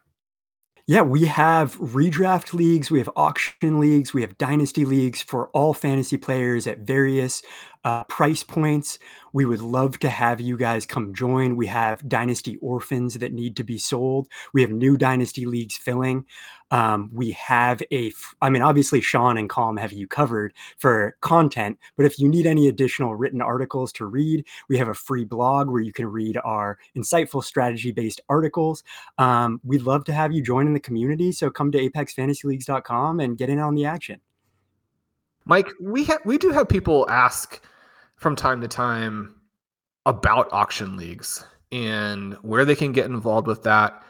Yeah, 0.87 1.03
we 1.03 1.25
have 1.25 1.77
redraft 1.79 2.55
leagues, 2.55 2.93
we 2.93 2.99
have 2.99 3.11
auction 3.17 3.81
leagues, 3.81 4.15
we 4.15 4.21
have 4.21 4.39
dynasty 4.39 4.85
leagues 4.85 5.21
for 5.21 5.49
all 5.49 5.75
fantasy 5.75 6.17
players 6.17 6.69
at 6.69 6.79
various 6.79 7.43
uh, 7.83 8.05
price 8.05 8.45
points. 8.45 9.01
We 9.33 9.45
would 9.45 9.61
love 9.61 9.99
to 9.99 10.09
have 10.09 10.41
you 10.41 10.57
guys 10.57 10.87
come 10.87 11.13
join. 11.13 11.57
We 11.57 11.67
have 11.67 12.09
dynasty 12.09 12.57
orphans 12.59 13.15
that 13.15 13.33
need 13.33 13.57
to 13.57 13.65
be 13.65 13.79
sold. 13.79 14.29
We 14.55 14.63
have 14.63 14.71
new 14.71 14.97
dynasty 14.97 15.45
leagues 15.45 15.77
filling. 15.77 16.25
Um, 16.71 17.11
we 17.13 17.31
have 17.33 17.83
a, 17.93 18.13
I 18.43 18.51
mean, 18.51 18.63
obviously, 18.63 19.01
Shawn 19.01 19.39
and 19.39 19.49
Colm 19.49 19.79
have 19.79 19.93
you 19.93 20.07
covered 20.07 20.53
for 20.79 21.17
content, 21.21 21.79
but 21.97 22.07
if 22.07 22.19
you 22.19 22.29
need 22.29 22.47
any 22.47 22.69
additional 22.69 23.15
written 23.15 23.41
articles 23.41 23.93
to 23.93 24.07
read, 24.07 24.45
we 24.69 24.77
have 24.79 24.89
a 24.89 24.95
free 24.95 25.25
blog 25.25 25.69
where 25.69 25.83
you 25.83 25.93
can 25.93 26.07
read 26.07 26.39
our 26.45 26.79
insightful 26.97 27.43
strategy 27.43 27.93
based 27.93 28.21
articles. 28.29 28.83
Um, 29.19 29.61
we'd 29.65 29.83
love 29.83 30.05
to 30.05 30.13
have 30.13 30.33
you 30.33 30.43
join 30.43 30.67
in 30.67 30.73
the 30.73 30.81
community. 30.81 31.33
So 31.33 31.51
come 31.51 31.71
to 31.73 31.79
apexfantasyleagues.com 31.79 33.21
and 33.21 33.39
get 33.39 33.49
in 33.49 33.59
on 33.59 33.75
the 33.75 33.85
action. 33.85 34.21
Mike, 35.45 35.71
we 35.81 36.03
have 36.05 36.21
we 36.25 36.39
do 36.39 36.51
have 36.51 36.69
people 36.69 37.09
ask 37.09 37.63
from 38.17 38.35
time 38.35 38.61
to 38.61 38.69
time 38.69 39.37
about 40.07 40.49
auction 40.53 40.97
leagues 40.97 41.45
and 41.71 42.35
where 42.43 42.65
they 42.65 42.75
can 42.75 42.93
get 42.93 43.07
involved 43.07 43.47
with 43.47 43.63
that 43.63 44.03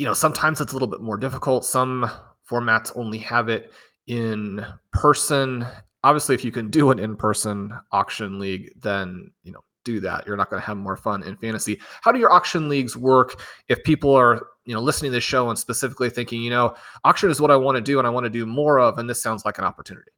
you 0.00 0.06
know, 0.06 0.14
sometimes 0.14 0.62
it's 0.62 0.72
a 0.72 0.74
little 0.74 0.88
bit 0.88 1.02
more 1.02 1.18
difficult. 1.18 1.62
Some 1.62 2.10
formats 2.50 2.90
only 2.96 3.18
have 3.18 3.50
it 3.50 3.70
in 4.06 4.64
person. 4.94 5.66
Obviously, 6.04 6.34
if 6.34 6.42
you 6.42 6.50
can 6.50 6.70
do 6.70 6.90
an 6.90 6.98
in-person 6.98 7.78
auction 7.92 8.38
league, 8.38 8.72
then 8.80 9.30
you 9.42 9.52
know 9.52 9.60
do 9.84 10.00
that. 10.00 10.26
You're 10.26 10.38
not 10.38 10.48
going 10.48 10.58
to 10.58 10.66
have 10.66 10.78
more 10.78 10.96
fun 10.96 11.22
in 11.22 11.36
fantasy. 11.36 11.78
How 12.00 12.12
do 12.12 12.18
your 12.18 12.32
auction 12.32 12.70
leagues 12.70 12.96
work? 12.96 13.42
If 13.68 13.84
people 13.84 14.14
are 14.14 14.46
you 14.64 14.72
know 14.72 14.80
listening 14.80 15.10
to 15.10 15.16
this 15.18 15.24
show 15.24 15.50
and 15.50 15.58
specifically 15.58 16.08
thinking, 16.08 16.40
you 16.40 16.48
know, 16.48 16.74
auction 17.04 17.30
is 17.30 17.38
what 17.38 17.50
I 17.50 17.56
want 17.56 17.76
to 17.76 17.82
do 17.82 17.98
and 17.98 18.06
I 18.06 18.10
want 18.10 18.24
to 18.24 18.30
do 18.30 18.46
more 18.46 18.80
of, 18.80 18.96
and 18.96 19.08
this 19.08 19.22
sounds 19.22 19.44
like 19.44 19.58
an 19.58 19.64
opportunity. 19.64 20.12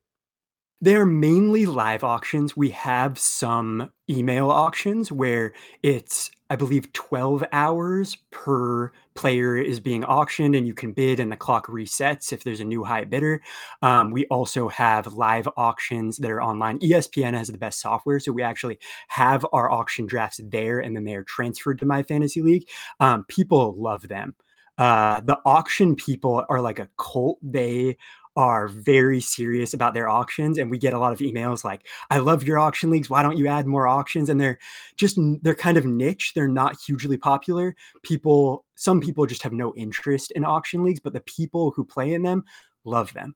They're 0.80 1.06
mainly 1.06 1.66
live 1.66 2.04
auctions. 2.04 2.56
We 2.56 2.70
have 2.70 3.18
some 3.18 3.90
email 4.08 4.48
auctions 4.50 5.10
where 5.10 5.54
it's, 5.82 6.30
I 6.50 6.56
believe, 6.56 6.92
12 6.92 7.44
hours 7.52 8.16
per 8.30 8.92
player 9.14 9.56
is 9.56 9.80
being 9.80 10.04
auctioned 10.04 10.54
and 10.54 10.66
you 10.66 10.74
can 10.74 10.92
bid 10.92 11.20
and 11.20 11.30
the 11.30 11.36
clock 11.36 11.66
resets 11.66 12.32
if 12.32 12.44
there's 12.44 12.60
a 12.60 12.64
new 12.64 12.84
high 12.84 13.04
bidder. 13.04 13.42
Um, 13.82 14.10
we 14.10 14.26
also 14.26 14.68
have 14.68 15.14
live 15.14 15.48
auctions 15.56 16.16
that 16.18 16.30
are 16.30 16.42
online. 16.42 16.78
ESPN 16.80 17.34
has 17.34 17.48
the 17.48 17.58
best 17.58 17.80
software. 17.80 18.20
So 18.20 18.32
we 18.32 18.42
actually 18.42 18.78
have 19.08 19.46
our 19.52 19.70
auction 19.70 20.06
drafts 20.06 20.40
there 20.44 20.80
and 20.80 20.96
then 20.96 21.04
they 21.04 21.14
are 21.14 21.24
transferred 21.24 21.78
to 21.80 21.86
MyFantasyLeague. 21.86 22.64
Um, 23.00 23.24
people 23.28 23.74
love 23.76 24.08
them. 24.08 24.34
Uh, 24.78 25.20
the 25.20 25.38
auction 25.44 25.94
people 25.94 26.44
are 26.48 26.60
like 26.60 26.78
a 26.78 26.88
cult. 26.98 27.38
They 27.42 27.96
are 28.36 28.68
very 28.68 29.20
serious 29.20 29.74
about 29.74 29.92
their 29.92 30.08
auctions 30.08 30.56
and 30.56 30.70
we 30.70 30.78
get 30.78 30.94
a 30.94 30.98
lot 30.98 31.12
of 31.12 31.18
emails 31.18 31.64
like 31.64 31.86
i 32.10 32.16
love 32.18 32.42
your 32.42 32.58
auction 32.58 32.90
leagues 32.90 33.10
why 33.10 33.22
don't 33.22 33.36
you 33.36 33.46
add 33.46 33.66
more 33.66 33.86
auctions? 33.86 34.30
and 34.30 34.40
they're 34.40 34.58
just 34.96 35.18
they're 35.42 35.54
kind 35.54 35.76
of 35.76 35.84
niche 35.84 36.32
they're 36.34 36.48
not 36.48 36.76
hugely 36.80 37.16
popular. 37.16 37.74
People 38.02 38.64
some 38.74 39.00
people 39.00 39.26
just 39.26 39.42
have 39.42 39.52
no 39.52 39.74
interest 39.74 40.30
in 40.32 40.44
auction 40.44 40.82
leagues 40.84 41.00
but 41.00 41.12
the 41.12 41.20
people 41.20 41.70
who 41.72 41.84
play 41.84 42.14
in 42.14 42.22
them 42.22 42.44
love 42.84 43.12
them. 43.12 43.34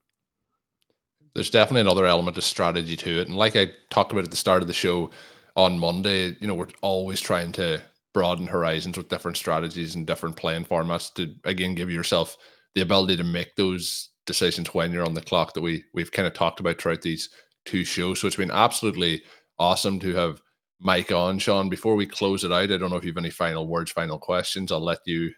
There's 1.34 1.50
definitely 1.50 1.82
another 1.82 2.06
element 2.06 2.38
of 2.38 2.44
strategy 2.44 2.96
to 2.96 3.20
it 3.20 3.28
and 3.28 3.36
like 3.36 3.56
i 3.56 3.68
talked 3.90 4.12
about 4.12 4.24
at 4.24 4.30
the 4.30 4.36
start 4.36 4.62
of 4.62 4.68
the 4.68 4.74
show 4.74 5.10
on 5.56 5.78
monday 5.78 6.36
you 6.40 6.46
know 6.46 6.54
we're 6.54 6.68
always 6.80 7.20
trying 7.20 7.52
to 7.52 7.82
broaden 8.14 8.46
horizons 8.46 8.96
with 8.96 9.10
different 9.10 9.36
strategies 9.36 9.94
and 9.94 10.06
different 10.06 10.36
playing 10.36 10.64
formats 10.64 11.12
to 11.12 11.34
again 11.44 11.74
give 11.74 11.90
yourself 11.90 12.38
the 12.74 12.80
ability 12.80 13.16
to 13.16 13.24
make 13.24 13.54
those 13.56 14.10
decisions 14.26 14.74
when 14.74 14.92
you're 14.92 15.06
on 15.06 15.14
the 15.14 15.22
clock 15.22 15.54
that 15.54 15.62
we 15.62 15.84
we've 15.94 16.12
kind 16.12 16.26
of 16.26 16.34
talked 16.34 16.60
about 16.60 16.80
throughout 16.80 17.02
these 17.02 17.30
two 17.64 17.84
shows. 17.84 18.20
So 18.20 18.26
it's 18.26 18.36
been 18.36 18.50
absolutely 18.50 19.22
awesome 19.58 19.98
to 20.00 20.14
have 20.14 20.40
Mike 20.80 21.12
on, 21.12 21.38
Shawn. 21.38 21.68
Before 21.68 21.96
we 21.96 22.06
close 22.06 22.44
it 22.44 22.52
out, 22.52 22.70
I 22.70 22.76
don't 22.76 22.90
know 22.90 22.96
if 22.96 23.04
you 23.04 23.10
have 23.10 23.18
any 23.18 23.30
final 23.30 23.66
words, 23.66 23.90
final 23.90 24.18
questions. 24.18 24.70
I'll 24.70 24.80
let 24.80 24.98
you 25.06 25.32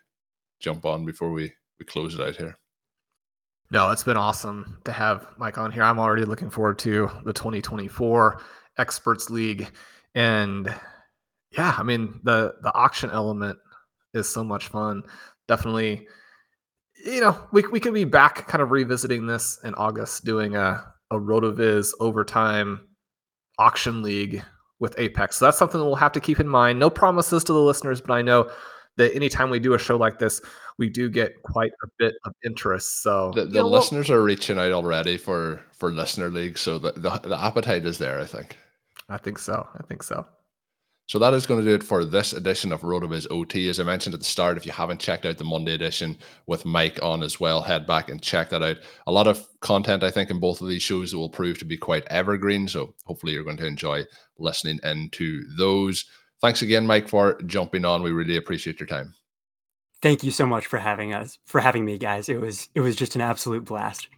jump 0.61 0.85
on 0.85 1.05
before 1.05 1.31
we 1.31 1.53
we 1.79 1.87
close 1.87 2.15
it 2.15 2.21
out 2.21 2.37
here. 2.37 2.59
No, 3.71 3.91
it's 3.91 4.05
been 4.05 4.17
awesome 4.17 4.79
to 4.85 4.93
have 4.93 5.27
Mike 5.37 5.59
on 5.59 5.71
here. 5.71 5.83
I'm 5.83 5.99
already 5.99 6.25
looking 6.25 6.51
forward 6.51 6.79
to 6.81 7.11
the 7.25 7.33
2024 7.33 8.41
Experts 8.79 9.29
League, 9.29 9.71
and 10.15 10.75
yeah, 11.51 11.75
I 11.79 11.83
mean 11.83 12.21
the 12.25 12.55
the 12.63 12.75
auction 12.75 13.11
element 13.11 13.59
is 14.15 14.29
so 14.29 14.43
much 14.43 14.69
fun. 14.69 15.03
Definitely 15.47 16.09
you 17.05 17.21
know, 17.21 17.39
we, 17.53 17.63
we 17.71 17.81
could 17.81 17.95
be 17.95 18.05
back 18.05 18.47
kind 18.49 18.63
of 18.63 18.71
revisiting 18.71 19.27
this 19.27 19.59
in 19.65 19.75
August, 19.75 20.25
doing 20.25 20.57
a, 20.57 20.85
a 21.11 21.17
RotoViz 21.17 21.93
overtime 22.01 22.81
auction 23.59 24.03
league 24.03 24.43
with 24.81 24.95
Apex. 24.99 25.37
So 25.37 25.45
that's 25.45 25.59
something 25.59 25.81
that 25.81 25.87
we'll 25.87 25.97
have 25.97 26.13
to 26.13 26.21
keep 26.21 26.41
in 26.41 26.49
mind. 26.49 26.79
No 26.79 26.91
promises 26.91 27.45
to 27.45 27.53
the 27.53 27.61
listeners, 27.61 28.01
but 28.01 28.13
I 28.13 28.23
know 28.23 28.51
that 28.97 29.15
anytime 29.15 29.51
we 29.51 29.59
do 29.59 29.75
a 29.75 29.79
show 29.79 29.97
like 29.97 30.19
this, 30.19 30.41
we 30.77 30.89
do 30.89 31.09
get 31.09 31.43
quite 31.43 31.73
a 31.83 31.89
bit 31.99 32.15
of 32.25 32.33
interest. 32.45 33.03
So 33.03 33.33
the, 33.35 33.45
the 33.45 33.65
listeners 33.65 34.11
are 34.11 34.23
reaching 34.23 34.59
out 34.59 34.73
already 34.73 35.17
for 35.17 35.61
for 35.73 35.91
listener 35.91 36.29
leagues, 36.31 36.61
so 36.61 36.79
the, 36.79 36.93
the 36.93 37.11
the 37.29 37.41
appetite 37.41 37.85
is 37.85 37.99
there. 37.99 38.21
I 38.21 38.27
think. 38.27 38.57
I 39.09 39.17
think 39.17 39.39
so. 39.39 39.67
I 39.75 39.83
think 39.85 40.03
so. 40.03 40.27
So 41.09 41.19
that 41.19 41.33
is 41.33 41.47
going 41.47 41.65
to 41.65 41.67
do 41.67 41.75
it 41.75 41.83
for 41.83 42.05
this 42.05 42.35
edition 42.35 42.71
of 42.71 42.83
RotoViz 42.83 43.29
OT. 43.31 43.71
As 43.71 43.81
I 43.81 43.83
mentioned 43.83 44.13
at 44.13 44.21
the 44.21 44.27
start, 44.27 44.59
if 44.59 44.67
you 44.67 44.73
haven't 44.73 45.01
checked 45.01 45.25
out 45.25 45.39
the 45.39 45.45
Monday 45.45 45.73
edition 45.73 46.19
with 46.47 46.67
Mike 46.67 46.99
on 47.03 47.23
as 47.23 47.41
well, 47.41 47.63
head 47.63 47.87
back 47.87 48.11
and 48.11 48.23
check 48.23 48.51
that 48.51 48.63
out. 48.63 48.77
A 49.07 49.13
lot 49.13 49.27
of 49.27 49.47
content, 49.61 50.05
I 50.05 50.11
think, 50.11 50.31
in 50.31 50.39
both 50.39 50.61
of 50.61 50.69
these 50.69 50.83
shows 50.83 51.11
that 51.11 51.17
will 51.17 51.31
prove 51.31 51.59
to 51.61 51.65
be 51.65 51.79
quite 51.79 52.05
evergreen. 52.09 52.69
So 52.69 52.95
hopefully 53.07 53.33
you're 53.33 53.43
going 53.43 53.57
to 53.57 53.67
enjoy 53.67 54.05
listening 54.39 54.81
into 54.85 55.45
those. 55.57 56.05
Thanks 56.43 56.61
again, 56.61 56.87
Mike, 56.87 57.09
for 57.09 57.41
jumping 57.47 57.87
on. 57.87 58.03
We 58.03 58.13
really 58.13 58.37
appreciate 58.37 58.79
your 58.79 58.87
time. 58.87 59.15
Thank 60.03 60.23
you 60.23 60.31
so 60.31 60.47
much 60.47 60.67
for 60.67 60.79
having 60.79 61.15
us, 61.15 61.39
for 61.47 61.61
having 61.61 61.87
me, 61.87 61.97
guys. 61.97 62.29
It 62.29 62.39
was 62.39 62.69
it 62.75 62.81
was 62.81 62.97
just 62.97 63.15
an 63.15 63.23
absolute 63.23 63.65
blast. 63.65 64.09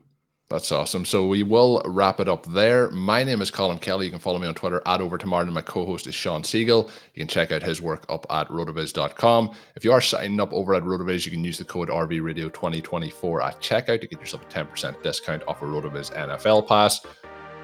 That's 0.50 0.72
awesome. 0.72 1.04
So 1.04 1.28
we 1.28 1.44
will 1.44 1.80
wrap 1.86 2.18
it 2.18 2.28
up 2.28 2.44
there. 2.46 2.90
My 2.90 3.22
name 3.22 3.40
is 3.40 3.52
Colm 3.52 3.80
Kelly. 3.80 4.06
You 4.06 4.10
can 4.10 4.18
follow 4.18 4.40
me 4.40 4.48
on 4.48 4.54
Twitter 4.54 4.82
at 4.84 4.98
OvertimeIreland. 4.98 5.52
My 5.52 5.62
co-host 5.62 6.08
is 6.08 6.14
Shawn 6.16 6.42
Siegele. 6.42 6.90
You 7.14 7.20
can 7.20 7.28
check 7.28 7.52
out 7.52 7.62
his 7.62 7.80
work 7.80 8.04
up 8.08 8.26
at 8.30 8.48
rotoviz.com. 8.48 9.54
If 9.76 9.84
you 9.84 9.92
are 9.92 10.00
signing 10.00 10.40
up 10.40 10.52
over 10.52 10.74
at 10.74 10.82
Rotoviz, 10.82 11.24
you 11.24 11.30
can 11.30 11.44
use 11.44 11.58
the 11.58 11.64
code 11.64 11.88
RVRadio 11.88 12.52
2024 12.52 13.42
at 13.42 13.60
checkout 13.60 14.00
to 14.00 14.08
get 14.08 14.18
yourself 14.18 14.42
a 14.42 14.46
10% 14.46 15.00
discount 15.04 15.44
off 15.46 15.62
a 15.62 15.66
Rotoviz 15.66 16.12
NFL 16.12 16.66
pass. 16.66 17.00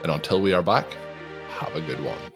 And 0.04 0.12
until 0.12 0.40
we 0.40 0.52
are 0.52 0.62
back, 0.62 0.86
have 1.58 1.74
a 1.74 1.80
good 1.80 2.02
one. 2.04 2.35